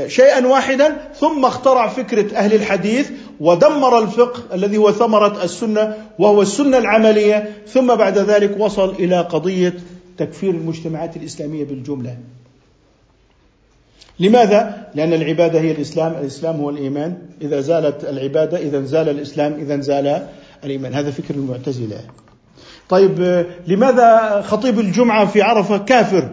شيئا 0.06 0.46
واحدا 0.46 0.96
ثم 1.20 1.44
اخترع 1.44 1.88
فكرة 1.88 2.36
أهل 2.36 2.54
الحديث 2.54 3.10
ودمر 3.40 3.98
الفقه 3.98 4.54
الذي 4.54 4.76
هو 4.76 4.92
ثمرة 4.92 5.44
السنة 5.44 5.96
وهو 6.18 6.42
السنة 6.42 6.78
العملية 6.78 7.52
ثم 7.66 7.94
بعد 7.94 8.18
ذلك 8.18 8.60
وصل 8.60 8.90
إلى 8.90 9.20
قضية 9.20 9.74
تكفير 10.18 10.50
المجتمعات 10.50 11.16
الإسلامية 11.16 11.64
بالجملة. 11.64 12.16
لماذا؟ 14.20 14.88
لأن 14.94 15.12
العبادة 15.12 15.60
هي 15.60 15.70
الإسلام، 15.70 16.12
الإسلام 16.12 16.56
هو 16.56 16.70
الإيمان، 16.70 17.16
إذا 17.42 17.60
زالت 17.60 18.04
العبادة 18.04 18.58
إذا 18.58 18.82
زال 18.82 19.08
الإسلام، 19.08 19.52
إذا 19.52 19.80
زال 19.80 20.26
الإيمان، 20.64 20.94
هذا 20.94 21.10
فكر 21.10 21.34
المعتزلة. 21.34 22.00
طيب 22.94 23.46
لماذا 23.66 24.42
خطيب 24.46 24.80
الجمعة 24.80 25.26
في 25.26 25.42
عرفة 25.42 25.78
كافر؟ 25.78 26.28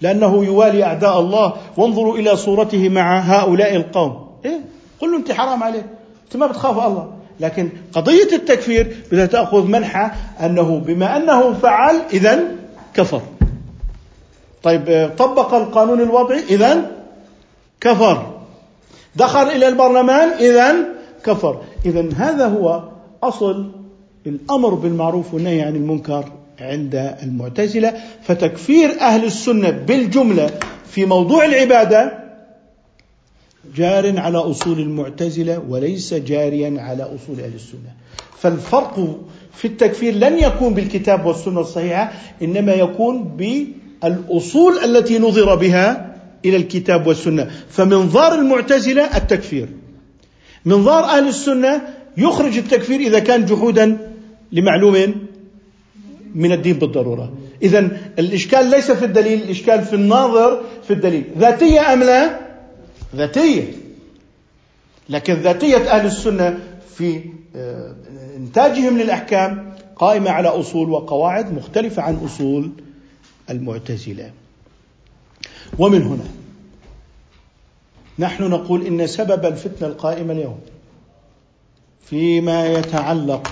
لأنه 0.00 0.44
يوالي 0.44 0.84
أعداء 0.84 1.20
الله. 1.20 1.52
وانظروا 1.76 2.16
إلى 2.16 2.36
صورته 2.36 2.88
مع 2.88 3.18
هؤلاء 3.18 3.76
القوم. 3.76 4.26
إيه؟ 4.44 4.60
قل 5.00 5.10
له 5.10 5.16
أنت 5.16 5.32
حرام 5.32 5.62
عليك 5.62 5.84
أنت 6.24 6.36
ما 6.36 6.46
بتخاف 6.46 6.86
الله. 6.86 7.12
لكن 7.40 7.68
قضية 7.92 8.32
التكفير 8.32 8.96
بدها 9.12 9.26
تأخذ 9.26 9.66
منحى 9.66 10.10
أنه 10.40 10.78
بما 10.86 11.16
أنه 11.16 11.52
فعل 11.52 12.00
إذا 12.12 12.40
كفر. 12.94 13.20
طيب 14.62 15.10
طبق 15.18 15.54
القانون 15.54 16.00
الوضعي 16.00 16.42
إذا 16.50 16.90
كفر. 17.80 18.26
دخل 19.16 19.42
إلى 19.42 19.68
البرلمان 19.68 20.28
إذا 20.28 20.74
كفر. 21.24 21.60
إذا 21.86 22.08
هذا 22.16 22.46
هو 22.46 22.82
أصل 23.22 23.70
الأمر 24.26 24.74
بالمعروف 24.74 25.34
والنهي 25.34 25.62
عن 25.62 25.76
المنكر 25.76 26.24
عند 26.60 27.16
المعتزلة 27.22 27.94
فتكفير 28.22 29.00
أهل 29.00 29.24
السنة 29.24 29.70
بالجملة 29.70 30.50
في 30.90 31.04
موضوع 31.04 31.44
العبادة 31.44 32.26
جار 33.76 34.20
على 34.20 34.38
أصول 34.38 34.80
المعتزلة 34.80 35.62
وليس 35.68 36.14
جاريا 36.14 36.80
على 36.80 37.02
أصول 37.02 37.40
أهل 37.40 37.54
السنة. 37.54 37.92
فالفرق 38.38 39.18
في 39.54 39.64
التكفير 39.64 40.14
لن 40.14 40.38
يكون 40.38 40.74
بالكتاب 40.74 41.26
والسنة 41.26 41.60
الصحيحة 41.60 42.12
إنما 42.42 42.72
يكون 42.72 43.24
بالأصول 43.24 44.78
التي 44.84 45.18
نظر 45.18 45.54
بها 45.54 46.16
إلى 46.44 46.56
الكتاب 46.56 47.06
والسنة. 47.06 47.50
فمنظار 47.70 48.34
المعتزلة 48.34 49.16
التكفير. 49.16 49.68
منظار 50.64 51.04
أهل 51.04 51.28
السنة 51.28 51.82
يخرج 52.16 52.58
التكفير 52.58 53.00
إذا 53.00 53.18
كان 53.18 53.44
جحودا 53.44 54.05
لمعلوم 54.52 55.14
من 56.34 56.52
الدين 56.52 56.78
بالضرورة. 56.78 57.32
اذا 57.62 57.78
الإشكال 58.18 58.70
ليس 58.70 58.90
في 58.90 59.04
الدليل 59.04 59.42
الإشكال 59.42 59.84
في 59.84 59.94
الناظر 59.94 60.60
في 60.82 60.92
الدليل. 60.92 61.24
ذاتية 61.38 61.92
أم 61.92 62.02
لا؟ 62.02 62.40
ذاتية. 63.16 63.72
لكن 65.08 65.34
ذاتية 65.34 65.76
أهل 65.76 66.06
السنة 66.06 66.58
في 66.96 67.20
آه، 67.56 67.94
إنتاجهم 68.36 68.98
للأحكام 68.98 69.74
قائمة 69.96 70.30
على 70.30 70.48
أصول 70.48 70.90
وقواعد 70.90 71.52
مختلفة 71.52 72.02
عن 72.02 72.14
أصول 72.24 72.70
المعتزلة. 73.50 74.30
ومن 75.78 76.02
هنا 76.02 76.24
نحن 78.18 78.42
نقول 78.42 78.86
إن 78.86 79.06
سبب 79.06 79.46
الفتنة 79.46 79.88
القائمة 79.88 80.32
اليوم 80.32 80.60
فيما 82.04 82.66
يتعلق 82.66 83.50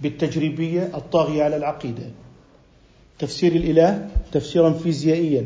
بالتجريبية 0.00 0.90
الطاغية 0.94 1.42
على 1.42 1.56
العقيدة. 1.56 2.02
تفسير 3.18 3.52
الإله 3.52 4.08
تفسيرا 4.32 4.70
فيزيائيا. 4.70 5.44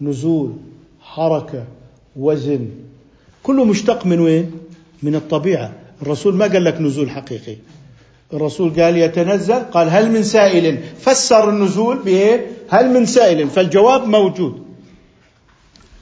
نزول 0.00 0.52
حركة 1.00 1.64
وزن. 2.16 2.68
كله 3.42 3.64
مشتق 3.64 4.06
من 4.06 4.20
وين؟ 4.20 4.50
من 5.02 5.14
الطبيعة. 5.14 5.72
الرسول 6.02 6.34
ما 6.34 6.46
قال 6.46 6.64
لك 6.64 6.80
نزول 6.80 7.10
حقيقي. 7.10 7.56
الرسول 8.32 8.80
قال 8.80 8.96
يتنزل 8.96 9.58
قال 9.58 9.88
هل 9.90 10.10
من 10.10 10.22
سائل؟ 10.22 10.78
فسر 10.98 11.50
النزول 11.50 12.02
بإيه؟ 12.02 12.46
هل 12.68 12.90
من 12.90 13.06
سائل؟ 13.06 13.50
فالجواب 13.50 14.08
موجود. 14.08 14.66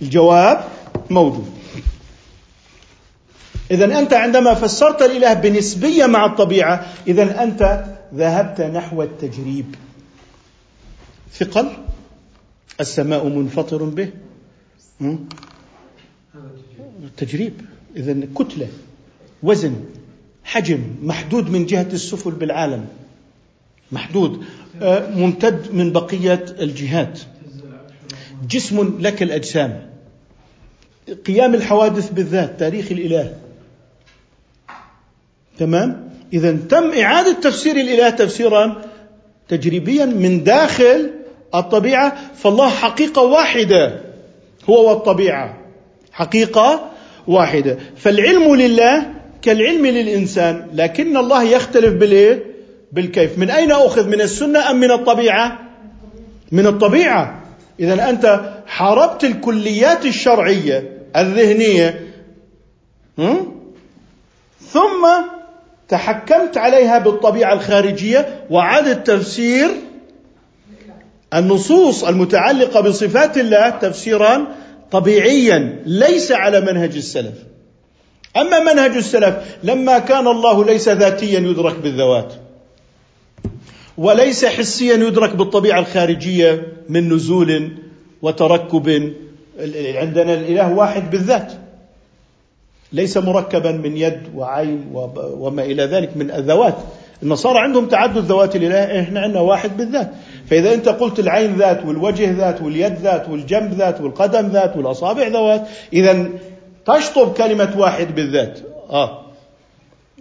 الجواب 0.02 0.64
موجود. 1.10 1.53
إذا 3.70 3.98
أنت 3.98 4.12
عندما 4.12 4.54
فسرت 4.54 5.02
الإله 5.02 5.34
بنسبية 5.34 6.06
مع 6.06 6.26
الطبيعة 6.26 6.86
إذا 7.06 7.42
أنت 7.42 7.84
ذهبت 8.14 8.60
نحو 8.60 9.02
التجريب. 9.02 9.74
ثقل 11.32 11.70
السماء 12.80 13.28
منفطر 13.28 13.82
به. 13.82 14.08
تجريب. 17.16 17.52
إذا 17.96 18.16
كتلة 18.36 18.68
وزن 19.42 19.74
حجم 20.44 20.80
محدود 21.02 21.50
من 21.50 21.66
جهة 21.66 21.88
السفل 21.92 22.30
بالعالم. 22.30 22.86
محدود. 23.92 24.44
آه، 24.82 25.10
ممتد 25.10 25.72
من 25.72 25.92
بقية 25.92 26.44
الجهات. 26.60 27.20
جسم 28.48 28.98
لك 29.00 29.22
الأجسام. 29.22 29.90
قيام 31.26 31.54
الحوادث 31.54 32.10
بالذات 32.10 32.60
تاريخ 32.60 32.92
الإله. 32.92 33.43
تمام؟ 35.58 36.10
إذا 36.32 36.56
تم 36.68 36.92
إعادة 36.92 37.32
تفسير 37.32 37.76
الإله 37.76 38.10
تفسيرا 38.10 38.82
تجريبيا 39.48 40.04
من 40.04 40.44
داخل 40.44 41.10
الطبيعة 41.54 42.16
فالله 42.34 42.68
حقيقة 42.70 43.22
واحدة 43.22 44.00
هو 44.70 44.88
والطبيعة. 44.88 45.56
حقيقة 46.12 46.90
واحدة. 47.26 47.78
فالعلم 47.96 48.54
لله 48.54 49.06
كالعلم 49.42 49.86
للإنسان 49.86 50.66
لكن 50.74 51.16
الله 51.16 51.42
يختلف 51.42 51.94
بالإيه؟ 51.94 52.44
بالكيف. 52.92 53.38
من 53.38 53.50
أين 53.50 53.72
أخذ؟ 53.72 54.08
من 54.08 54.20
السنة 54.20 54.70
أم 54.70 54.80
من 54.80 54.90
الطبيعة؟ 54.90 55.58
من 56.52 56.66
الطبيعة. 56.66 57.42
إذا 57.80 58.10
أنت 58.10 58.40
حاربت 58.66 59.24
الكليات 59.24 60.06
الشرعية 60.06 60.98
الذهنية. 61.16 62.00
ثم 64.60 65.06
تحكمت 65.88 66.56
عليها 66.56 66.98
بالطبيعة 66.98 67.52
الخارجية 67.52 68.44
وعاد 68.50 69.02
تفسير 69.02 69.68
النصوص 71.34 72.04
المتعلقة 72.04 72.80
بصفات 72.80 73.38
الله 73.38 73.70
تفسيرا 73.70 74.46
طبيعيا 74.90 75.82
ليس 75.86 76.32
على 76.32 76.60
منهج 76.60 76.96
السلف. 76.96 77.34
أما 78.36 78.72
منهج 78.72 78.96
السلف 78.96 79.34
لما 79.62 79.98
كان 79.98 80.26
الله 80.26 80.64
ليس 80.64 80.88
ذاتيا 80.88 81.40
يدرك 81.40 81.78
بالذوات 81.78 82.32
وليس 83.98 84.44
حسيا 84.44 84.94
يدرك 84.94 85.36
بالطبيعة 85.36 85.78
الخارجية 85.80 86.72
من 86.88 87.12
نزول 87.12 87.72
وتركب. 88.22 89.12
عندنا 89.94 90.34
الإله 90.34 90.72
واحد 90.72 91.10
بالذات. 91.10 91.52
ليس 92.92 93.16
مركبا 93.16 93.72
من 93.72 93.96
يد 93.96 94.20
وعين 94.34 94.84
وما 95.16 95.62
إلى 95.62 95.84
ذلك 95.84 96.16
من 96.16 96.30
الذوات. 96.30 96.74
النصارى 97.22 97.58
عندهم 97.58 97.88
تعدد 97.88 98.18
ذوات 98.18 98.56
الإله 98.56 99.00
إحنا 99.00 99.20
عندنا 99.20 99.40
واحد 99.40 99.76
بالذات. 99.76 100.10
فإذا 100.50 100.74
أنت 100.74 100.88
قلت 100.88 101.18
العين 101.18 101.56
ذات 101.56 101.86
والوجه 101.86 102.32
ذات 102.32 102.62
واليد 102.62 102.94
ذات 102.94 103.28
والجنب 103.28 103.74
ذات 103.74 104.00
والقدم 104.00 104.48
ذات 104.48 104.76
والأصابع 104.76 105.28
ذوات 105.28 105.66
إذا 105.92 106.28
تشطب 106.86 107.32
كلمة 107.32 107.74
واحد 107.78 108.14
بالذات. 108.14 108.58
آه. 108.90 109.24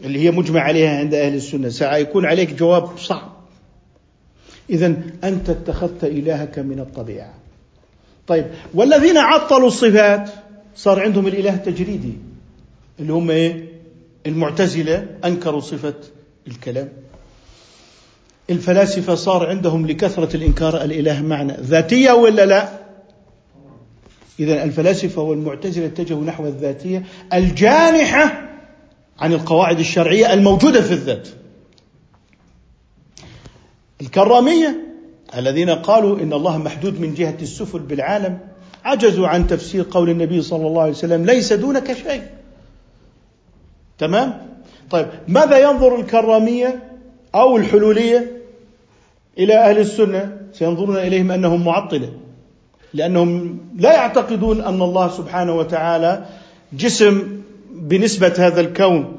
اللي 0.03 0.19
هي 0.19 0.31
مجمع 0.31 0.61
عليها 0.61 0.99
عند 0.99 1.14
أهل 1.14 1.35
السنة. 1.35 1.69
سيكون 1.69 2.26
عليك 2.26 2.53
جواب 2.53 2.98
صعب. 2.98 3.34
إذا 4.69 4.94
أنت 5.23 5.49
اتخذت 5.49 6.03
إلهك 6.03 6.60
من 6.60 6.80
الطبيعة. 6.80 7.34
طيب 8.27 8.45
والذين 8.73 9.18
عطلوا 9.18 9.68
الصفات 9.68 10.30
صار 10.76 10.99
عندهم 10.99 11.27
الإله 11.27 11.56
تجريدي 11.56 12.14
اللي 12.99 13.14
هم 13.14 13.32
إيه؟ 13.32 13.65
المعتزلة 14.26 15.07
أنكروا 15.26 15.60
صفة 15.60 15.94
الكلام. 16.48 16.90
الفلاسفة 18.49 19.15
صار 19.15 19.49
عندهم 19.49 19.88
لكثرة 19.88 20.36
الإنكار 20.36 20.82
الإله 20.82 21.22
معنى 21.22 21.53
ذاتية 21.60 22.11
ولا 22.11 22.45
لا؟ 22.45 22.80
إذا 24.40 24.64
الفلاسفة 24.64 25.22
والمعتزلة 25.22 25.86
اتجهوا 25.86 26.24
نحو 26.24 26.45
الذاتية 26.48 27.03
الجانحة 27.34 28.49
عن 29.20 29.34
القواعد 29.34 29.80
الشرعية 29.80 30.34
الموجودة 30.34 30.82
في 30.82 30.94
الذات. 30.94 31.28
الكرامية 34.02 34.78
الذين 35.38 35.70
قالوا 35.70 36.20
إن 36.20 36.34
الله 36.34 36.57
محدود 36.57 36.99
من 36.99 37.14
جهة 37.14 37.38
السفل 37.41 37.80
بالعالم 37.80 38.40
عجزوا 38.84 39.28
عن 39.28 39.48
تفسير 39.48 39.86
قول 39.91 40.10
النبي 40.10 40.41
صلى 40.41 40.68
الله 40.68 40.82
عليه 40.82 40.91
وسلم 40.91 41.26
ليس 41.26 41.53
دونك 41.53 41.94
شيء. 41.94 42.24
تمام؟ 44.03 44.34
طيب 44.91 45.07
ماذا 45.27 45.57
ينظر 45.57 45.95
الكرامية 45.99 46.84
أو 47.35 47.57
الحلولية 47.57 48.31
إلى 49.38 49.55
أهل 49.55 49.77
السنة؟ 49.77 50.38
سينظرون 50.53 50.97
إليهم 50.97 51.31
أنهم 51.31 51.65
معطلة 51.65 52.09
لأنهم 52.93 53.57
لا 53.77 53.93
يعتقدون 53.93 54.61
أن 54.61 54.81
الله 54.81 55.09
سبحانه 55.09 55.55
وتعالى 55.55 56.25
جسم 56.73 57.41
بنسبة 57.71 58.34
هذا 58.38 58.61
الكون 58.61 59.15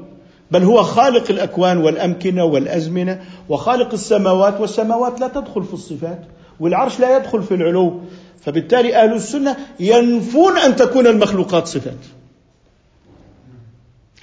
بل 0.51 0.63
هو 0.63 0.83
خالق 0.83 1.23
الأكوان 1.29 1.77
والأمكنة 1.77 2.43
والأزمنة 2.43 3.21
وخالق 3.49 3.93
السماوات 3.93 4.61
والسماوات 4.61 5.19
لا 5.19 5.27
تدخل 5.27 5.63
في 5.63 5.73
الصفات 5.73 6.21
والعرش 6.59 6.99
لا 6.99 7.17
يدخل 7.17 7.43
في 7.43 7.53
العلو 7.53 8.01
فبالتالي 8.41 8.95
أهل 8.95 9.13
السنة 9.13 9.55
ينفون 9.79 10.57
أن 10.57 10.75
تكون 10.75 11.07
المخلوقات 11.07 11.67
صفات. 11.67 12.14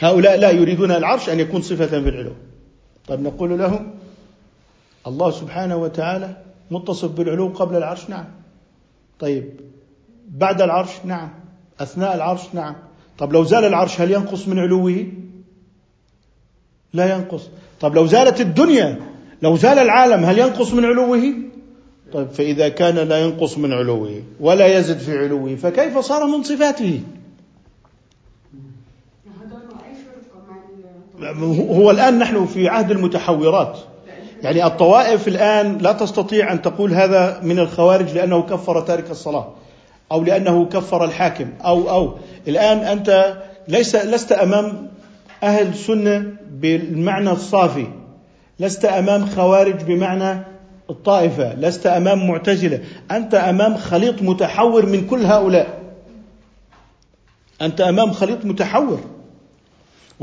هؤلاء 0.03 0.39
لا 0.39 0.51
يريدون 0.51 0.91
العرش 0.91 1.29
أن 1.29 1.41
يكون 1.41 1.63
صفة 1.63 1.87
في 1.87 2.09
العلو. 2.09 2.33
طيب 3.09 3.21
نقول 3.21 3.59
لهم 3.59 3.95
الله 5.07 5.31
سبحانه 5.31 5.77
وتعالى 5.77 6.37
متصف 6.71 7.11
بالعلو 7.11 7.49
قبل 7.49 7.77
العرش؟ 7.77 8.11
نعم. 8.11 8.25
طيب 9.19 9.61
بعد 10.29 10.63
العرش؟ 10.63 10.91
نعم. 11.05 11.31
أثناء 11.81 12.15
العرش؟ 12.15 12.41
نعم. 12.55 12.75
طب 13.19 13.33
لو 13.33 13.45
زال 13.45 13.65
العرش 13.65 14.01
هل 14.01 14.11
ينقص 14.11 14.49
من 14.49 14.59
علوه؟ 14.59 15.07
لا 16.93 17.15
ينقص. 17.15 17.49
طب 17.81 17.95
لو 17.95 18.07
زالت 18.07 18.41
الدنيا 18.41 19.01
لو 19.43 19.57
زال 19.57 19.79
العالم 19.79 20.25
هل 20.25 20.39
ينقص 20.39 20.73
من 20.73 20.85
علوه؟ 20.85 21.33
طيب 22.13 22.29
فإذا 22.29 22.69
كان 22.69 22.95
لا 22.95 23.19
ينقص 23.19 23.59
من 23.59 23.73
علوه 23.73 24.23
ولا 24.41 24.79
يزد 24.79 24.99
في 24.99 25.19
علوه 25.19 25.57
فكيف 25.57 25.99
صار 25.99 26.27
من 26.27 26.43
صفاته؟ 26.43 27.01
هو 31.71 31.91
الآن 31.91 32.19
نحن 32.19 32.47
في 32.47 32.69
عهد 32.69 32.91
المتحورات. 32.91 33.79
يعني 34.43 34.67
الطوائف 34.67 35.29
الآن 35.29 35.79
لا 35.79 35.93
تستطيع 35.93 36.53
أن 36.53 36.63
تقول 36.63 36.95
هذا 36.95 37.41
من 37.43 37.59
الخوارج 37.59 38.15
لأنه 38.15 38.43
كفر 38.43 38.81
تارك 38.81 39.11
الصلاة 39.11 39.49
أو 40.13 40.23
لأنه 40.23 40.65
كفر 40.65 41.05
الحاكم 41.05 41.47
أو 41.65 41.91
أو. 41.91 42.15
الآن 42.49 42.79
أنت 42.79 43.37
ليس 43.69 43.97
لست 43.97 44.33
أمام 44.33 44.89
أهل 45.43 45.75
سنة 45.75 46.25
بالمعنى 46.51 47.31
الصافي. 47.31 47.87
لست 48.61 48.85
أمام 48.85 49.27
خوارج 49.27 49.83
بمعنى 49.83 50.43
الطائفة. 50.91 51.55
لست 51.55 51.87
أمام 51.87 52.29
معتزلة. 52.29 52.81
أنت 53.11 53.35
أمام 53.35 53.77
خليط 53.77 54.23
متحور 54.23 54.87
من 54.87 55.07
كل 55.07 55.27
هؤلاء. 55.27 55.83
أنت 57.63 57.81
أمام 57.81 58.13
خليط 58.13 58.45
متحور. 58.45 59.01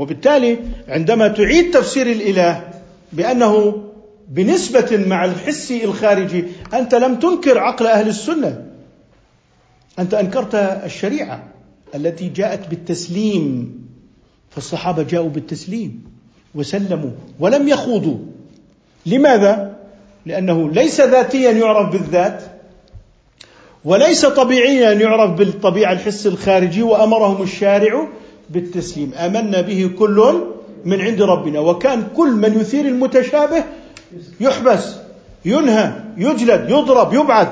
وبالتالي 0.00 0.58
عندما 0.88 1.28
تعيد 1.28 1.70
تفسير 1.70 2.06
الإله 2.06 2.70
بأنه 3.12 3.82
بنسبة 4.28 5.04
مع 5.06 5.24
الحس 5.24 5.72
الخارجي 5.72 6.44
أنت 6.74 6.94
لم 6.94 7.16
تنكر 7.16 7.58
عقل 7.58 7.86
أهل 7.86 8.08
السنة. 8.08 8.66
أنت 9.98 10.14
أنكرت 10.14 10.54
الشريعة 10.84 11.48
التي 11.94 12.28
جاءت 12.28 12.68
بالتسليم 12.70 13.74
فالصحابة 14.50 15.02
جاءوا 15.02 15.28
بالتسليم 15.28 16.04
وسلموا 16.54 17.10
ولم 17.40 17.68
يخوضوا. 17.68 18.18
لماذا؟ 19.06 19.76
لأنه 20.26 20.70
ليس 20.70 21.00
ذاتيا 21.00 21.50
يعرف 21.50 21.92
بالذات 21.92 22.42
وليس 23.84 24.26
طبيعيا 24.26 24.92
يعرف 24.92 25.30
بالطبيعة 25.30 25.92
الحس 25.92 26.26
الخارجي 26.26 26.82
وأمرهم 26.82 27.42
الشارع 27.42 28.08
بالتسليم. 28.50 29.14
آمنا 29.14 29.60
به 29.60 29.90
كل 29.98 30.42
من 30.84 31.00
عند 31.00 31.22
ربنا. 31.22 31.60
وكان 31.60 32.08
كل 32.16 32.32
من 32.32 32.60
يثير 32.60 32.84
المتشابه 32.84 33.64
يحبس 34.40 34.96
ينهى 35.44 35.92
يجلد 36.16 36.70
يضرب 36.70 37.14
يبعد 37.14 37.48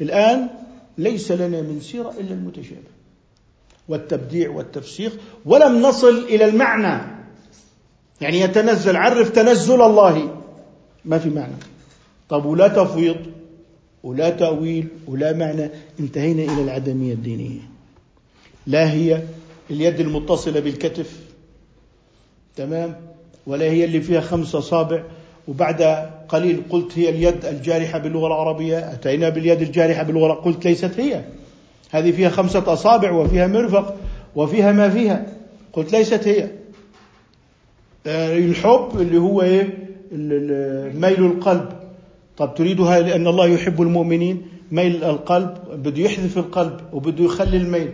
الآن 0.00 0.48
ليس 0.98 1.32
لنا 1.32 1.62
من 1.62 1.80
سيرة 1.80 2.14
إلا 2.20 2.30
المتشابه 2.30 2.94
والتبديع 3.88 4.50
والتفسيخ 4.50 5.12
ولم 5.44 5.82
نصل 5.82 6.18
إلى 6.18 6.44
المعنى. 6.44 7.02
يعني 8.20 8.40
يتنزل 8.40 8.96
عرف 8.96 9.30
تنزل 9.30 9.82
الله. 9.82 10.42
ما 11.04 11.18
في 11.18 11.30
معنى. 11.30 11.54
طب 12.28 12.44
ولا 12.46 12.68
تفويض 12.68 13.16
ولا 14.02 14.30
تأويل 14.30 14.88
ولا 15.06 15.32
معنى. 15.32 15.70
انتهينا 16.00 16.52
إلى 16.52 16.62
العدمية 16.62 17.12
الدينية. 17.12 17.60
لا 18.66 18.92
هي 18.92 19.22
اليد 19.70 20.00
المتصلة 20.00 20.60
بالكتف. 20.60 21.20
تمام؟ 22.56 22.96
ولا 23.46 23.64
هي 23.64 23.84
اللي 23.84 24.00
فيها 24.00 24.20
خمس 24.20 24.54
أصابع. 24.54 25.02
وبعد 25.48 25.82
قليل 26.28 26.62
قلت 26.70 26.98
هي 26.98 27.08
اليد 27.08 27.44
الجارحة 27.44 27.98
باللغة 27.98 28.26
العربية. 28.26 28.92
أتينا 28.92 29.28
باليد 29.28 29.62
الجارحة 29.62 30.02
باللغة 30.02 30.32
قلت 30.32 30.64
ليست 30.64 31.00
هي. 31.00 31.24
هذه 31.90 32.10
فيها 32.10 32.28
خمسة 32.28 32.72
أصابع 32.72 33.10
وفيها 33.12 33.46
مرفق 33.46 33.96
وفيها 34.36 34.72
ما 34.72 34.88
فيها. 34.88 35.26
قلت 35.72 35.92
ليست 35.92 36.28
هي. 36.28 36.50
آه، 38.06 38.38
الحب 38.38 38.88
اللي 38.94 39.18
هو 39.18 39.42
إيه؟ 39.42 39.78
ميل 40.94 41.24
القلب. 41.24 41.68
طب 42.36 42.54
تريدها 42.54 43.00
لأن 43.00 43.26
الله 43.26 43.46
يحب 43.48 43.82
المؤمنين؟ 43.82 44.42
ميل 44.72 45.04
القلب. 45.04 45.54
بده 45.72 46.02
يحذف 46.02 46.38
القلب 46.38 46.80
وبده 46.92 47.24
يخلي 47.24 47.56
الميل. 47.56 47.90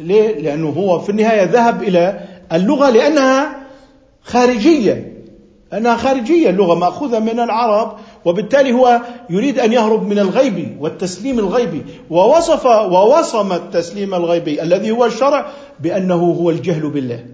ليه؟ 0.00 0.40
لأنه 0.40 0.68
هو 0.68 0.98
في 0.98 1.10
النهاية 1.10 1.42
ذهب 1.42 1.82
إلى 1.82 2.20
اللغة 2.52 2.90
لأنها 2.90 3.56
خارجية 4.22 5.12
أنها 5.72 5.96
خارجية 5.96 6.50
اللغة 6.50 6.74
مأخوذة 6.74 7.18
من 7.18 7.40
العرب 7.40 7.96
وبالتالي 8.24 8.72
هو 8.72 9.00
يريد 9.30 9.58
أن 9.58 9.72
يهرب 9.72 10.06
من 10.06 10.18
الغيب 10.18 10.76
والتسليم 10.80 11.38
الغيبي 11.38 11.82
ووصف 12.10 12.66
ووصم 12.66 13.52
التسليم 13.52 14.14
الغيبي 14.14 14.62
الذي 14.62 14.90
هو 14.90 15.04
الشرع 15.04 15.46
بأنه 15.80 16.14
هو 16.14 16.50
الجهل 16.50 16.90
بالله 16.90 17.24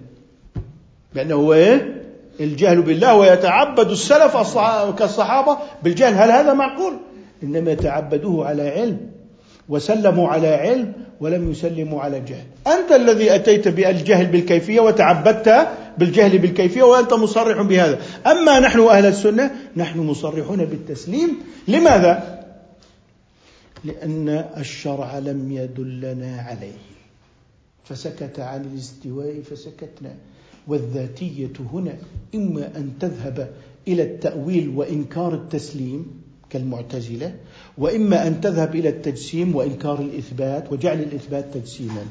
بأنه 1.15 1.35
هو 1.35 1.55
إيه؟ 1.55 2.03
الجهل 2.41 2.83
بالله 2.83 3.15
ويتعبد 3.15 3.91
السلف 3.91 4.37
كالصحابة 4.99 5.57
بالجهل 5.83 6.15
هل 6.15 6.31
هذا 6.31 6.53
معقول؟ 6.53 6.93
إنما 7.43 7.75
تعبدوه 7.75 8.47
على 8.47 8.69
علم 8.69 8.99
وسلموا 9.69 10.29
على 10.29 10.49
علم 10.49 10.93
ولم 11.21 11.51
يسلموا 11.51 12.03
على 12.03 12.21
جهل. 12.21 12.45
أنت 12.67 12.93
الذي 12.93 13.35
أتيت 13.35 13.69
بالجهل 13.69 14.27
بالكيفية 14.27 14.81
وتعبدت 14.81 15.69
بالجهل 15.99 16.39
بالكيفية 16.39 16.83
وأنت 16.83 17.13
مصرح 17.13 17.63
بهذا. 17.63 17.99
أما 18.27 18.61
نحن 18.61 18.81
أهل 18.81 19.07
السنة 19.07 19.51
نحن 19.77 19.99
مصرحون 19.99 20.65
بالتسليم. 20.65 21.31
لماذا؟ 21.69 22.43
لأن 23.85 24.29
الشرع 24.57 25.19
لم 25.19 25.53
يدلنا 25.53 26.41
عليه. 26.41 26.79
فسكت 27.85 28.41
عن 28.41 28.65
الاستواء 28.65 29.41
فسكتنا. 29.51 30.15
والذاتية 30.67 31.53
هنا 31.73 31.95
إما 32.35 32.71
أن 32.77 32.93
تذهب 33.01 33.49
إلى 33.89 34.03
التأويل 34.03 34.69
وإنكار 34.69 35.35
التسليم 35.35 36.26
كالمعتزلة 36.51 37.35
وإما 37.79 38.27
أن 38.27 38.41
تذهب 38.41 38.75
إلى 38.75 38.89
التجسيم 38.89 39.57
وإنكار 39.57 40.01
الإثبات 40.01 40.73
وجعل 40.73 41.01
الإثبات 41.01 41.55
تجسيما. 41.55 42.07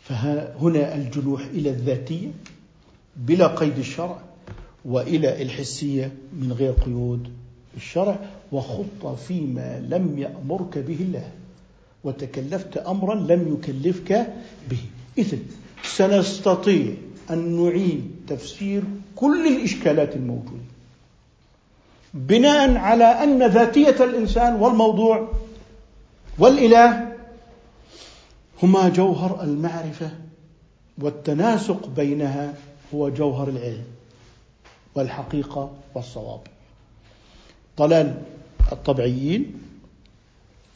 فهنا 0.00 0.94
الجنوح 0.94 1.44
إلى 1.44 1.70
الذاتية 1.70 2.28
بلا 3.16 3.46
قيد 3.46 3.78
الشرع 3.78 4.18
وإلى 4.84 5.42
الحسية 5.42 6.12
من 6.32 6.52
غير 6.52 6.72
قيود 6.72 7.28
الشرع. 7.76 8.18
وخط 8.52 9.06
فيما 9.06 9.80
لم 9.88 10.18
يأمرك 10.18 10.78
به 10.78 10.96
الله 11.00 11.32
وتكلفت 12.04 12.76
أمرا 12.76 13.14
لم 13.14 13.54
يكلفك 13.54 14.34
به. 14.70 14.78
إذن 15.18 15.38
سنستطيع 15.84 16.94
أن 17.30 17.62
نعيد 17.62 18.10
تفسير 18.28 18.82
كل 19.16 19.56
الإشكالات 19.56 20.16
الموجودة. 20.16 20.69
بناء 22.14 22.76
على 22.76 23.04
أن 23.04 23.42
ذاتية 23.46 24.04
الإنسان 24.04 24.54
والموضوع 24.54 25.28
والإله 26.38 27.16
هما 28.62 28.88
جوهر 28.88 29.42
المعرفة 29.42 30.10
والتناسق 30.98 31.88
بينها 31.88 32.54
هو 32.94 33.08
جوهر 33.08 33.48
العلم 33.48 33.84
والحقيقة 34.94 35.70
والصواب. 35.94 36.40
ضلال 37.78 38.22
الطبيعيين 38.72 39.54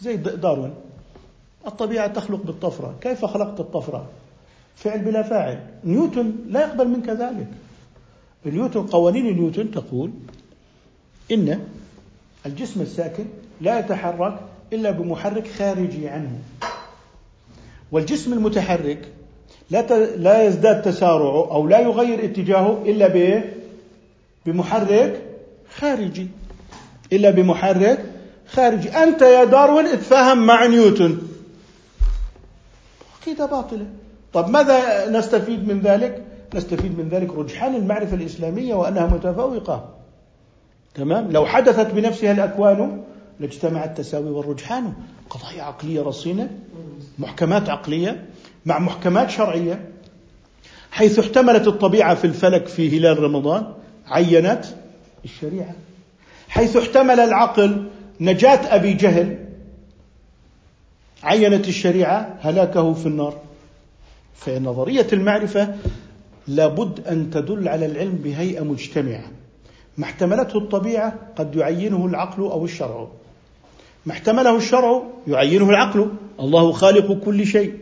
زي 0.00 0.16
داروين 0.16 0.74
الطبيعة 1.66 2.06
تخلق 2.06 2.42
بالطفرة. 2.42 2.94
كيف 3.00 3.24
خلقت 3.24 3.60
الطفرة؟ 3.60 4.08
فعل 4.76 4.98
بلا 4.98 5.22
فاعل. 5.22 5.66
نيوتن 5.84 6.34
لا 6.48 6.60
يقبل 6.60 6.88
منك 6.88 7.08
ذلك. 7.08 7.48
نيوتن 8.46 8.86
قوانين 8.86 9.36
نيوتن 9.36 9.70
تقول 9.70 10.10
إن 11.32 11.60
الجسم 12.46 12.80
الساكن 12.80 13.24
لا 13.60 13.78
يتحرك 13.78 14.40
إلا 14.72 14.90
بمحرك 14.90 15.48
خارجي 15.58 16.08
عنه. 16.08 16.38
والجسم 17.92 18.32
المتحرك 18.32 19.08
لا 19.70 19.82
لا 20.16 20.46
يزداد 20.46 20.82
تسارعه 20.82 21.50
أو 21.50 21.68
لا 21.68 21.80
يغير 21.80 22.24
اتجاهه 22.24 22.82
إلا؟ 22.86 23.42
بمحرك 24.46 25.22
خارجي. 25.76 26.28
إلا 27.12 27.30
بمحرك 27.30 28.04
خارجي. 28.48 28.88
أنت 28.88 29.22
يا 29.22 29.44
داروين 29.44 29.86
اتفاهم 29.86 30.46
مع 30.46 30.66
نيوتن. 30.66 31.18
عقيدة 33.20 33.46
باطلة. 33.46 33.86
طب 34.32 34.48
ماذا 34.48 35.10
نستفيد 35.10 35.68
من 35.68 35.80
ذلك؟ 35.80 36.24
نستفيد 36.54 36.98
من 36.98 37.08
ذلك 37.08 37.34
رجحان 37.34 37.74
المعرفة 37.74 38.16
الإسلامية 38.16 38.74
وأنها 38.74 39.06
متفوقة. 39.06 39.94
تمام؟ 40.94 41.30
لو 41.30 41.46
حدثت 41.46 41.94
بنفسها 41.94 42.32
الأكوان 42.32 43.02
لاجتمع 43.40 43.84
التساوي 43.84 44.30
والرجحان. 44.30 44.92
قضايا 45.30 45.62
عقلية 45.62 46.02
رصينة 46.02 46.50
محكمات 47.18 47.68
عقلية 47.68 48.24
مع 48.66 48.78
محكمات 48.78 49.30
شرعية. 49.30 49.88
حيث 50.90 51.18
احتملت 51.18 51.66
الطبيعة 51.66 52.14
في 52.14 52.24
الفلك 52.24 52.66
في 52.66 52.98
هلال 52.98 53.18
رمضان 53.22 53.74
عينت 54.06 54.64
الشريعة. 55.24 55.74
حيث 56.48 56.76
احتمل 56.76 57.20
العقل 57.20 57.86
نجاة 58.20 58.74
أبي 58.74 58.92
جهل 58.92 59.38
عينت 61.22 61.68
الشريعة 61.68 62.38
هلاكه 62.40 62.92
في 62.92 63.06
النار. 63.06 63.38
فنظرية 64.34 65.06
المعرفة 65.12 65.74
لابد 66.48 67.06
أن 67.06 67.30
تدل 67.30 67.68
على 67.68 67.86
العلم 67.86 68.14
بهيئة 68.24 68.62
مجتمعة. 68.64 69.24
ما 69.98 70.04
احتملته 70.04 70.58
الطبيعة 70.58 71.14
قد 71.36 71.56
يعينه 71.56 72.06
العقل 72.06 72.42
أو 72.42 72.64
الشرع. 72.64 73.08
ما 74.06 74.12
احتمله 74.12 74.56
الشرع 74.56 75.02
يعينه 75.26 75.70
العقل. 75.70 76.10
الله 76.40 76.72
خالق 76.72 77.24
كل 77.24 77.46
شيء. 77.46 77.74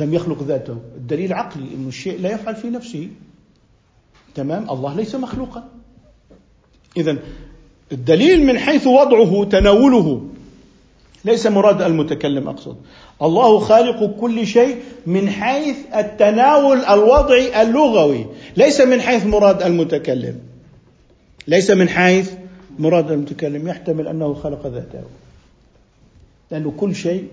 لم 0.00 0.14
يخلق 0.14 0.42
ذاته. 0.42 0.76
الدليل 0.96 1.32
عقلي 1.32 1.64
أن 1.74 1.88
الشيء 1.88 2.20
لا 2.20 2.32
يفعل 2.32 2.56
في 2.56 2.70
نفسه. 2.70 3.08
تمام؟ 4.34 4.70
الله 4.70 4.96
ليس 4.96 5.14
مخلوقا. 5.14 5.64
إذا 6.96 7.16
الدليل 7.92 8.46
من 8.46 8.58
حيث 8.58 8.86
وضعه 8.86 9.44
تناوله. 9.44 10.28
ليس 11.24 11.46
مراد 11.46 11.82
المتكلم 11.82 12.48
أقصد. 12.48 12.76
الله 13.22 13.58
خالق 13.58 14.20
كل 14.20 14.46
شيء 14.46 14.76
من 15.06 15.30
حيث 15.30 15.76
التناول 15.96 16.78
الوضعي 16.78 17.62
اللغوي. 17.62 18.26
ليس 18.56 18.80
من 18.80 19.00
حيث 19.00 19.26
مراد 19.26 19.62
المتكلم. 19.62 20.51
ليس 21.46 21.70
من 21.70 21.88
حيث 21.88 22.32
مراد 22.78 23.10
المتكلم 23.10 23.68
يحتمل 23.68 24.08
أنه 24.08 24.34
خلق 24.34 24.66
ذاته. 24.66 25.02
لأنه 26.50 26.74
كل 26.76 26.94
شيء 26.94 27.28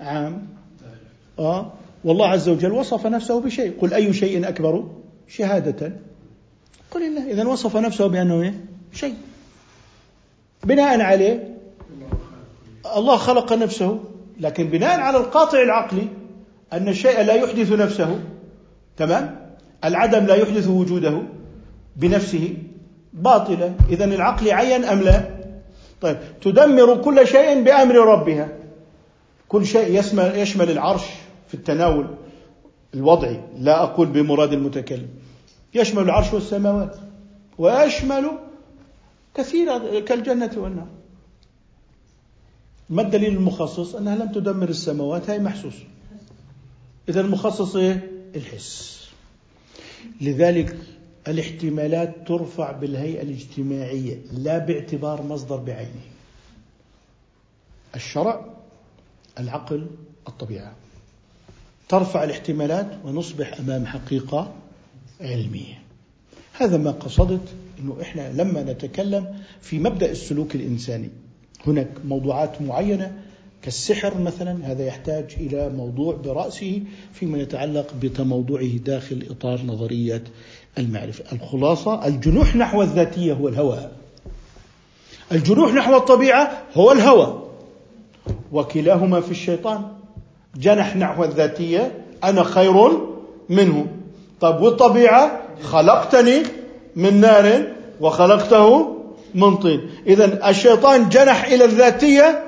عام. 0.00 0.46
آه. 1.38 1.72
والله 2.04 2.26
عز 2.26 2.48
وجل 2.48 2.72
وصف 2.72 3.06
نفسه 3.06 3.40
بشيء. 3.40 3.72
قل 3.80 3.94
أي 3.94 4.12
شيء 4.12 4.48
أكبر 4.48 4.84
شهادة. 5.28 5.92
قل 6.90 7.02
الله. 7.02 7.30
إذا 7.30 7.46
وصف 7.46 7.76
نفسه 7.76 8.06
بأنه 8.06 8.42
إيه؟ 8.42 8.64
شيء. 8.92 9.14
بناء 10.64 11.00
عليه 11.00 11.56
الله 12.96 13.16
خلق 13.16 13.52
نفسه. 13.52 14.04
لكن 14.40 14.64
بناء 14.68 15.00
على 15.00 15.18
القاطع 15.18 15.62
العقلي 15.62 16.08
أن 16.72 16.88
الشيء 16.88 17.22
لا 17.22 17.34
يحدث 17.34 17.72
نفسه. 17.72 18.20
تمام؟ 18.96 19.54
العدم 19.84 20.26
لا 20.26 20.34
يحدث 20.34 20.68
وجوده 20.68 21.22
بنفسه. 21.96 22.54
باطلة. 23.12 23.74
إذا 23.88 24.04
العقل 24.04 24.50
عين 24.50 24.84
أم 24.84 25.02
لا؟ 25.02 25.40
طيب. 26.00 26.18
تدمر 26.40 27.02
كل 27.02 27.26
شيء 27.26 27.62
بأمر 27.62 27.94
ربها. 27.94 28.48
كل 29.48 29.66
شيء 29.66 29.98
يشمل, 30.34 30.70
العرش 30.70 31.02
في 31.48 31.54
التناول 31.54 32.06
الوضعي. 32.94 33.40
لا 33.58 33.82
أقول 33.82 34.06
بمراد 34.06 34.52
المتكلم. 34.52 35.08
يشمل 35.74 36.02
العرش 36.02 36.32
والسماوات. 36.32 36.96
ويشمل 37.58 38.30
كثيرا 39.34 40.00
كالجنة 40.00 40.50
والنار. 40.56 40.86
ما 42.90 43.02
الدليل 43.02 43.36
المخصص؟ 43.36 43.94
أنها 43.94 44.16
لم 44.16 44.32
تدمر 44.32 44.68
السماوات. 44.68 45.30
هي 45.30 45.38
محسوس. 45.38 45.74
إذا 47.08 47.20
المخصص 47.20 47.76
إيه؟ 47.76 48.10
الحس. 48.36 49.00
لذلك 50.20 50.76
الاحتمالات 51.28 52.28
ترفع 52.28 52.72
بالهيئة 52.72 53.22
الاجتماعية 53.22 54.18
لا 54.32 54.58
باعتبار 54.58 55.22
مصدر 55.22 55.56
بعينه. 55.56 56.00
الشرع 57.94 58.46
العقل 59.38 59.86
الطبيعة. 60.28 60.72
ترفع 61.88 62.24
الاحتمالات 62.24 62.98
ونصبح 63.04 63.58
أمام 63.60 63.86
حقيقة 63.86 64.52
علمية. 65.20 65.82
هذا 66.52 66.76
ما 66.76 66.90
قصدت 66.90 67.48
أنه 67.80 67.96
إحنا 68.02 68.32
لما 68.32 68.62
نتكلم 68.62 69.38
في 69.60 69.78
مبدأ 69.78 70.10
السلوك 70.10 70.54
الإنساني. 70.54 71.08
هناك 71.66 71.88
موضوعات 72.04 72.62
معينة 72.62 73.22
كالسحر 73.62 74.20
مثلا 74.20 74.72
هذا 74.72 74.86
يحتاج 74.86 75.34
إلى 75.36 75.68
موضوع 75.68 76.14
برأسه 76.14 76.82
فيما 77.12 77.38
يتعلق 77.38 77.94
بتموضعه 78.02 78.76
داخل 78.76 79.26
إطار 79.30 79.62
نظرية 79.62 80.24
المعرفة. 80.78 81.24
الخلاصة 81.32 82.06
الجنوح 82.06 82.56
نحو 82.56 82.82
الذاتية 82.82 83.32
هو 83.32 83.48
الهوى. 83.48 83.88
الجنوح 85.32 85.74
نحو 85.74 85.96
الطبيعة 85.96 86.62
هو 86.74 86.92
الهوى. 86.92 87.42
وكلاهما 88.52 89.20
في 89.20 89.30
الشيطان. 89.30 89.82
جنح 90.56 90.96
نحو 90.96 91.24
الذاتية 91.24 91.92
أنا 92.24 92.42
خير 92.42 92.90
منه. 93.48 93.86
طيب 94.40 94.60
والطبيعة؟ 94.60 95.40
خلقتني 95.62 96.42
من 96.96 97.20
نار 97.20 97.66
وخلقته 98.00 98.96
من 99.34 99.56
طين. 99.56 99.90
إذا 100.06 100.50
الشيطان 100.50 101.08
جنح 101.08 101.44
إلى 101.44 101.64
الذاتية 101.64 102.44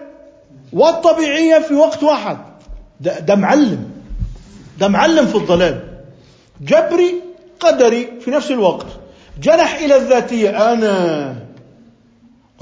والطبيعية 0.73 1.59
في 1.59 1.75
وقت 1.75 2.03
واحد. 2.03 2.39
ده, 3.01 3.19
ده 3.19 3.35
معلم. 3.35 3.91
ده 4.79 4.89
معلم 4.89 5.27
في 5.27 5.35
الضلال 5.35 5.81
جبري 6.61 7.15
قدري 7.63 8.21
في 8.21 8.31
نفس 8.31 8.51
الوقت. 8.51 8.87
جنح 9.41 9.75
إلى 9.75 9.97
الذاتية. 9.97 10.73
أنا. 10.73 11.37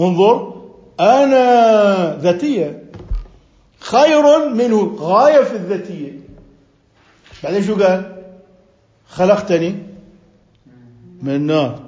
انظر. 0.00 0.62
أنا 1.00 2.16
ذاتية. 2.16 2.84
خير 3.80 4.48
منه. 4.48 4.96
غاية 4.98 5.44
في 5.44 5.56
الذاتية. 5.56 6.12
بعدين 7.44 7.64
شو 7.64 7.74
قال؟ 7.74 8.22
خلقتني 9.08 9.74
من 11.22 11.46
نار. 11.46 11.80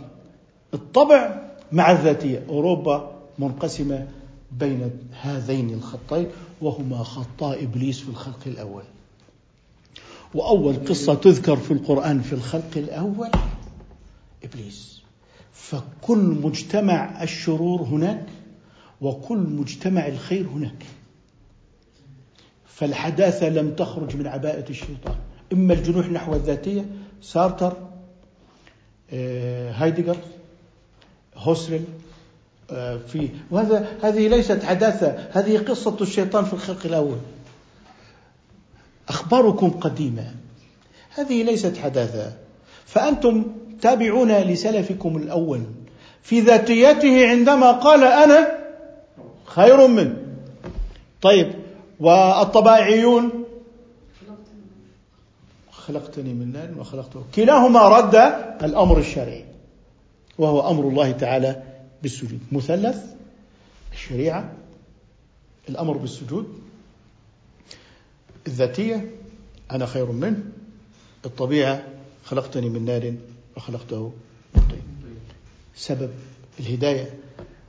الطبع 0.74 1.42
مع 1.72 1.90
الذاتية. 1.90 2.42
أوروبا 2.48 3.10
منقسمة 3.38 4.06
بين 4.52 4.90
هذين 5.20 5.74
الخطين 5.74 6.26
وهما 6.60 7.04
خطا 7.04 7.54
إبليس 7.54 8.00
في 8.00 8.08
الخلق 8.08 8.40
الأول. 8.46 8.82
وأول 10.34 10.74
قصة 10.88 11.14
تذكر 11.14 11.56
في 11.56 11.70
القرآن 11.70 12.20
في 12.20 12.32
الخلق 12.32 12.70
الأول 12.76 13.30
إبليس. 14.44 15.02
فكل 15.52 16.38
مجتمع 16.42 17.22
الشرور 17.22 17.82
هناك 17.82 18.26
وكل 19.00 19.38
مجتمع 19.38 20.06
الخير 20.06 20.46
هناك. 20.46 20.86
فالحداثة 22.66 23.48
لم 23.48 23.74
تخرج 23.74 24.16
من 24.16 24.26
عباءة 24.26 24.70
الشيطان. 24.70 25.16
إما 25.52 25.74
الجنوح 25.74 26.08
نحو 26.08 26.34
الذاتية 26.34 26.86
سارتر 27.22 27.76
آه، 29.12 29.72
هايدجر 29.72 30.16
هوسرل 31.36 31.84
آه، 32.70 32.96
في. 32.96 33.28
وهذا 33.50 33.98
هذه 34.02 34.28
ليست 34.28 34.62
حداثة 34.62 35.28
هذه 35.32 35.58
قصة 35.58 35.96
الشيطان 36.00 36.44
في 36.44 36.52
الخلق 36.52 36.86
الأول. 36.86 37.18
أخباركم 39.08 39.70
قديمة. 39.70 40.34
هذه 41.14 41.42
ليست 41.42 41.76
حداثة. 41.76 42.32
فأنتم 42.86 43.44
تابعون 43.80 44.32
لسلفكم 44.32 45.16
الأول. 45.16 45.62
في 46.22 46.40
ذاتيته 46.40 47.28
عندما 47.28 47.72
قال 47.72 48.04
أنا 48.04 48.58
خير 49.44 49.86
منه 49.86 50.16
طيب 51.22 51.52
والطبائعيون 52.00 53.44
خلقتني 55.70 56.34
من 56.34 56.52
نار 56.52 56.70
وخلقته. 56.78 57.22
كلاهما 57.34 57.88
رد 57.88 58.14
الأمر 58.62 58.98
الشرعي 58.98 59.44
وهو 60.38 60.70
أمر 60.70 60.88
الله 60.88 61.10
تعالى 61.10 61.62
بالسجود. 62.02 62.40
مثلث 62.52 63.04
الشريعة 63.92 64.52
الأمر 65.68 65.96
بالسجود 65.96 66.61
الذاتية 68.46 69.10
أنا 69.70 69.86
خير 69.86 70.12
منه. 70.12 70.42
الطبيعة 71.24 71.82
خلقتني 72.24 72.68
من 72.68 72.84
نار 72.84 73.14
وخلقته 73.56 74.12
من 74.54 74.62
طين. 74.70 74.82
سبب 75.76 76.10
الهداية. 76.60 77.14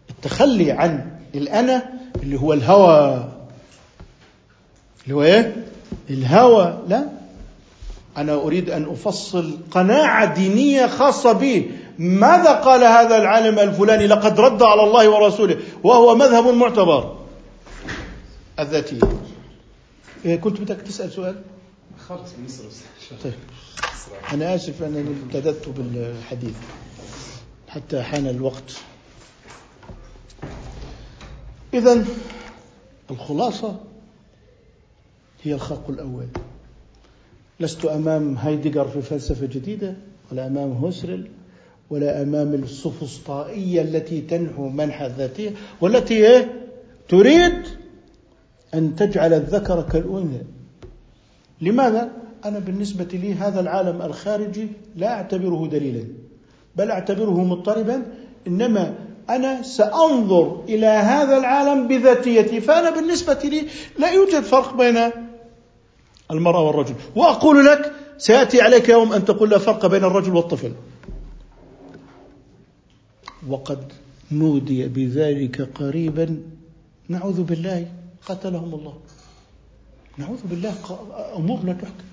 التخلي 0.10 0.72
عن 0.72 1.20
الأنا 1.36 1.94
اللي 2.24 2.40
هو 2.40 2.54
الهوى. 2.54 3.30
اللي 5.04 5.16
هو 5.16 5.24
إيه؟ 5.24 5.66
الهوى. 6.10 6.80
لا. 6.88 7.10
أنا 8.18 8.34
أريد 8.34 8.70
أن 8.70 8.84
أفصل 8.84 9.58
قناعة 9.72 10.34
دينية 10.34 10.88
خاصة 10.88 11.32
بي. 11.32 11.72
ماذا 12.00 12.52
قال 12.52 12.84
هذا 12.84 13.18
العالم 13.18 13.60
الفلاني؟ 13.60 14.08
لقد 14.08 14.40
رد 14.40 14.64
على 14.64 14.84
الله 14.84 15.10
ورسوله. 15.10 15.58
وهو 15.84 16.16
مذهب 16.16 16.48
معتبر. 16.48 17.18
الذاتية. 18.60 19.00
كنت 20.24 20.62
بدك 20.62 20.82
تسأل 20.82 21.12
سؤال؟ 21.12 21.41
خلص 22.08 22.30
مصر 22.45 22.64
طيب. 23.24 23.34
أنا 24.34 24.56
آسف 24.56 24.84
أنني 24.84 25.16
ابتدأت 25.26 25.70
بالحديث. 25.70 26.56
حتى 27.68 28.02
حان 28.02 28.28
الوقت. 28.28 28.74
إذا 31.74 32.06
الخلاصة 33.12 33.80
هي 35.44 35.54
الخلق 35.54 35.90
الأول. 35.90 36.28
لست 37.60 37.86
أمام 37.86 38.36
هايدجر 38.38 38.88
في 38.88 39.02
فلسفة 39.02 39.45
جديدة 39.45 39.95
ولا 40.32 40.48
أمام 40.48 40.72
هوسرل 40.72 41.28
ولا 41.90 42.22
أمام 42.22 42.54
السفسطائية 42.54 43.82
التي 43.82 44.22
تنحو 44.22 44.70
منحى 44.70 45.06
الذاتية 45.06 45.52
والتي 45.82 46.28
إيه؟ 46.28 46.68
تريد 47.10 47.82
أن 48.74 48.95
تجعل 48.95 49.34
الذكر 49.34 49.82
كالأنثى. 49.82 50.41
لماذا؟ 51.62 52.10
أنا 52.45 52.60
بالنسبة 52.60 53.08
لي 53.14 53.34
هذا 53.34 53.60
العالم 53.60 54.02
الخارجي 54.02 54.68
لا 54.95 55.14
أعتبره 55.14 55.68
دليلا 55.68 56.04
بل 56.76 56.91
أعتبره 56.91 57.44
مضطربا 57.44 58.06
إنما 58.48 58.95
أنا 59.30 59.62
سأنظر 59.62 60.64
إلى 60.70 60.86
هذا 60.86 61.38
العالم 61.38 61.88
بذاتيتي 61.88 62.62
فأنا 62.62 62.90
بالنسبة 62.90 63.40
لي 63.44 63.68
لا 64.00 64.12
يوجد 64.12 64.40
فرق 64.40 64.76
بين 64.78 65.10
المرأة 66.32 66.62
والرجل. 66.62 66.95
وأقول 67.16 67.66
لك 67.66 67.91
سيأتي 68.18 68.62
عليك 68.62 68.90
يوم 68.90 69.14
أن 69.14 69.26
تقول 69.26 69.50
لا 69.50 69.58
فرق 69.58 69.86
بين 69.86 70.04
الرجل 70.04 70.36
والطفل. 70.36 70.72
وقد 73.50 73.94
نودي 74.32 74.88
بذلك 74.88 75.62
قريبا 75.62 76.38
نعوذ 77.10 77.44
بالله. 77.44 77.88
قتلهم 78.26 78.74
الله. 78.74 78.94
نعوذ 80.18 80.40
بالله 80.44 80.74
أمور 81.36 81.60
لا 81.64 81.74
تحكم. 81.74 82.04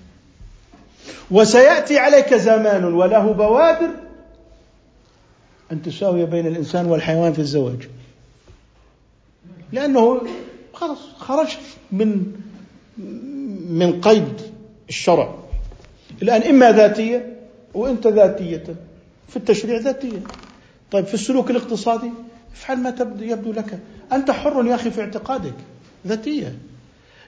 وسيأتي 1.31 1.97
عليك 1.97 2.33
زمان 2.33 2.83
وله 2.83 3.31
بوادر 3.31 3.89
أن 5.71 5.81
تساوي 5.81 6.25
بين 6.25 6.47
الإنسان 6.47 6.85
والحيوان 6.85 7.33
في 7.33 7.39
الزواج. 7.39 7.87
لأنه 9.71 10.21
خلاص 10.73 10.97
خرج 11.17 11.57
من 11.91 12.33
من 13.69 14.01
قيد 14.01 14.41
الشرع. 14.89 15.35
الآن 16.21 16.41
إما 16.41 16.71
ذاتية 16.71 17.37
وأنت 17.73 18.07
ذاتية 18.07 18.75
في 19.29 19.35
التشريع 19.35 19.77
ذاتية. 19.77 20.19
طيب 20.91 21.05
في 21.05 21.13
السلوك 21.13 21.51
الاقتصادي 21.51 22.11
افعل 22.53 22.77
ما 22.77 22.95
يبدو 23.19 23.51
لك. 23.51 23.79
أنت 24.11 24.31
حر 24.31 24.65
يا 24.65 24.75
أخي 24.75 24.91
في 24.91 25.01
اعتقادك. 25.01 25.53
ذاتية. 26.07 26.55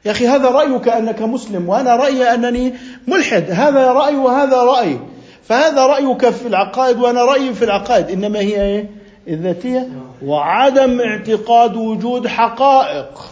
يا 0.05 0.11
أخي 0.11 0.27
هذا 0.27 0.49
رأيك 0.49 0.87
أنك 0.87 1.21
مسلم 1.21 1.69
وأنا 1.69 1.95
رأيي 1.95 2.23
أنني 2.23 2.73
ملحد. 3.07 3.51
هذا 3.51 3.91
رأي 3.91 4.15
وهذا 4.15 4.63
رأي. 4.63 4.99
فهذا 5.43 5.85
رأيك 5.85 6.29
في 6.29 6.47
العقائد 6.47 6.99
وأنا 6.99 7.25
رأيي 7.25 7.53
في 7.53 7.65
العقائد. 7.65 8.09
إنما 8.09 8.39
هي 8.39 8.61
إيه؟ 8.61 8.89
الذاتية. 9.27 9.89
وعدم 10.23 11.01
اعتقاد 11.01 11.75
وجود 11.75 12.27
حقائق. 12.27 13.31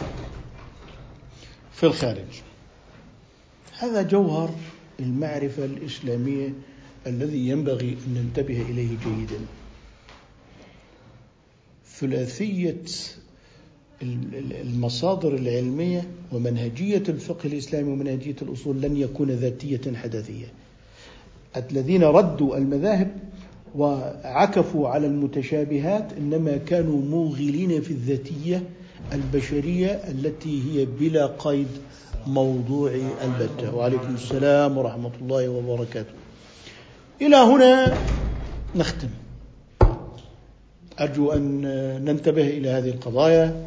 في 1.72 1.86
الخارج. 1.86 2.42
هذا 3.78 4.02
جوهر 4.02 4.50
المعرفة 5.00 5.64
الإسلامية 5.64 6.48
الذي 7.06 7.48
ينبغي 7.48 7.98
أن 8.06 8.14
ننتبه 8.14 8.62
إليه 8.70 8.88
جيدا. 9.04 9.40
ثلاثية 12.00 12.84
المصادر 14.62 15.34
العلمية 15.34 16.08
ومنهجية 16.32 17.02
الفقه 17.08 17.46
الإسلامي 17.46 17.92
ومنهجية 17.92 18.36
الأصول 18.42 18.80
لن 18.80 18.96
يكون 18.96 19.30
ذاتية 19.30 19.96
حدثية 19.96 20.46
الذين 21.56 22.02
ردوا 22.04 22.56
المذاهب 22.56 23.10
وعكفوا 23.76 24.88
على 24.88 25.06
المتشابهات 25.06 26.12
إنما 26.18 26.56
كانوا 26.56 27.02
موغلين 27.02 27.80
في 27.80 27.90
الذاتية 27.90 28.62
البشرية 29.12 29.88
التي 29.88 30.62
هي 30.70 30.84
بلا 30.84 31.26
قيد 31.26 31.68
موضوعي 32.26 33.02
البتة. 33.24 33.74
وعليكم 33.74 34.14
السلام 34.14 34.78
ورحمة 34.78 35.10
الله 35.22 35.48
وبركاته. 35.48 36.12
إلى 37.22 37.36
هنا 37.36 37.98
نختم. 38.76 39.08
أرجو 41.00 41.32
أن 41.32 41.60
ننتبه 42.04 42.46
إلى 42.46 42.68
هذه 42.68 42.88
القضايا. 42.88 43.66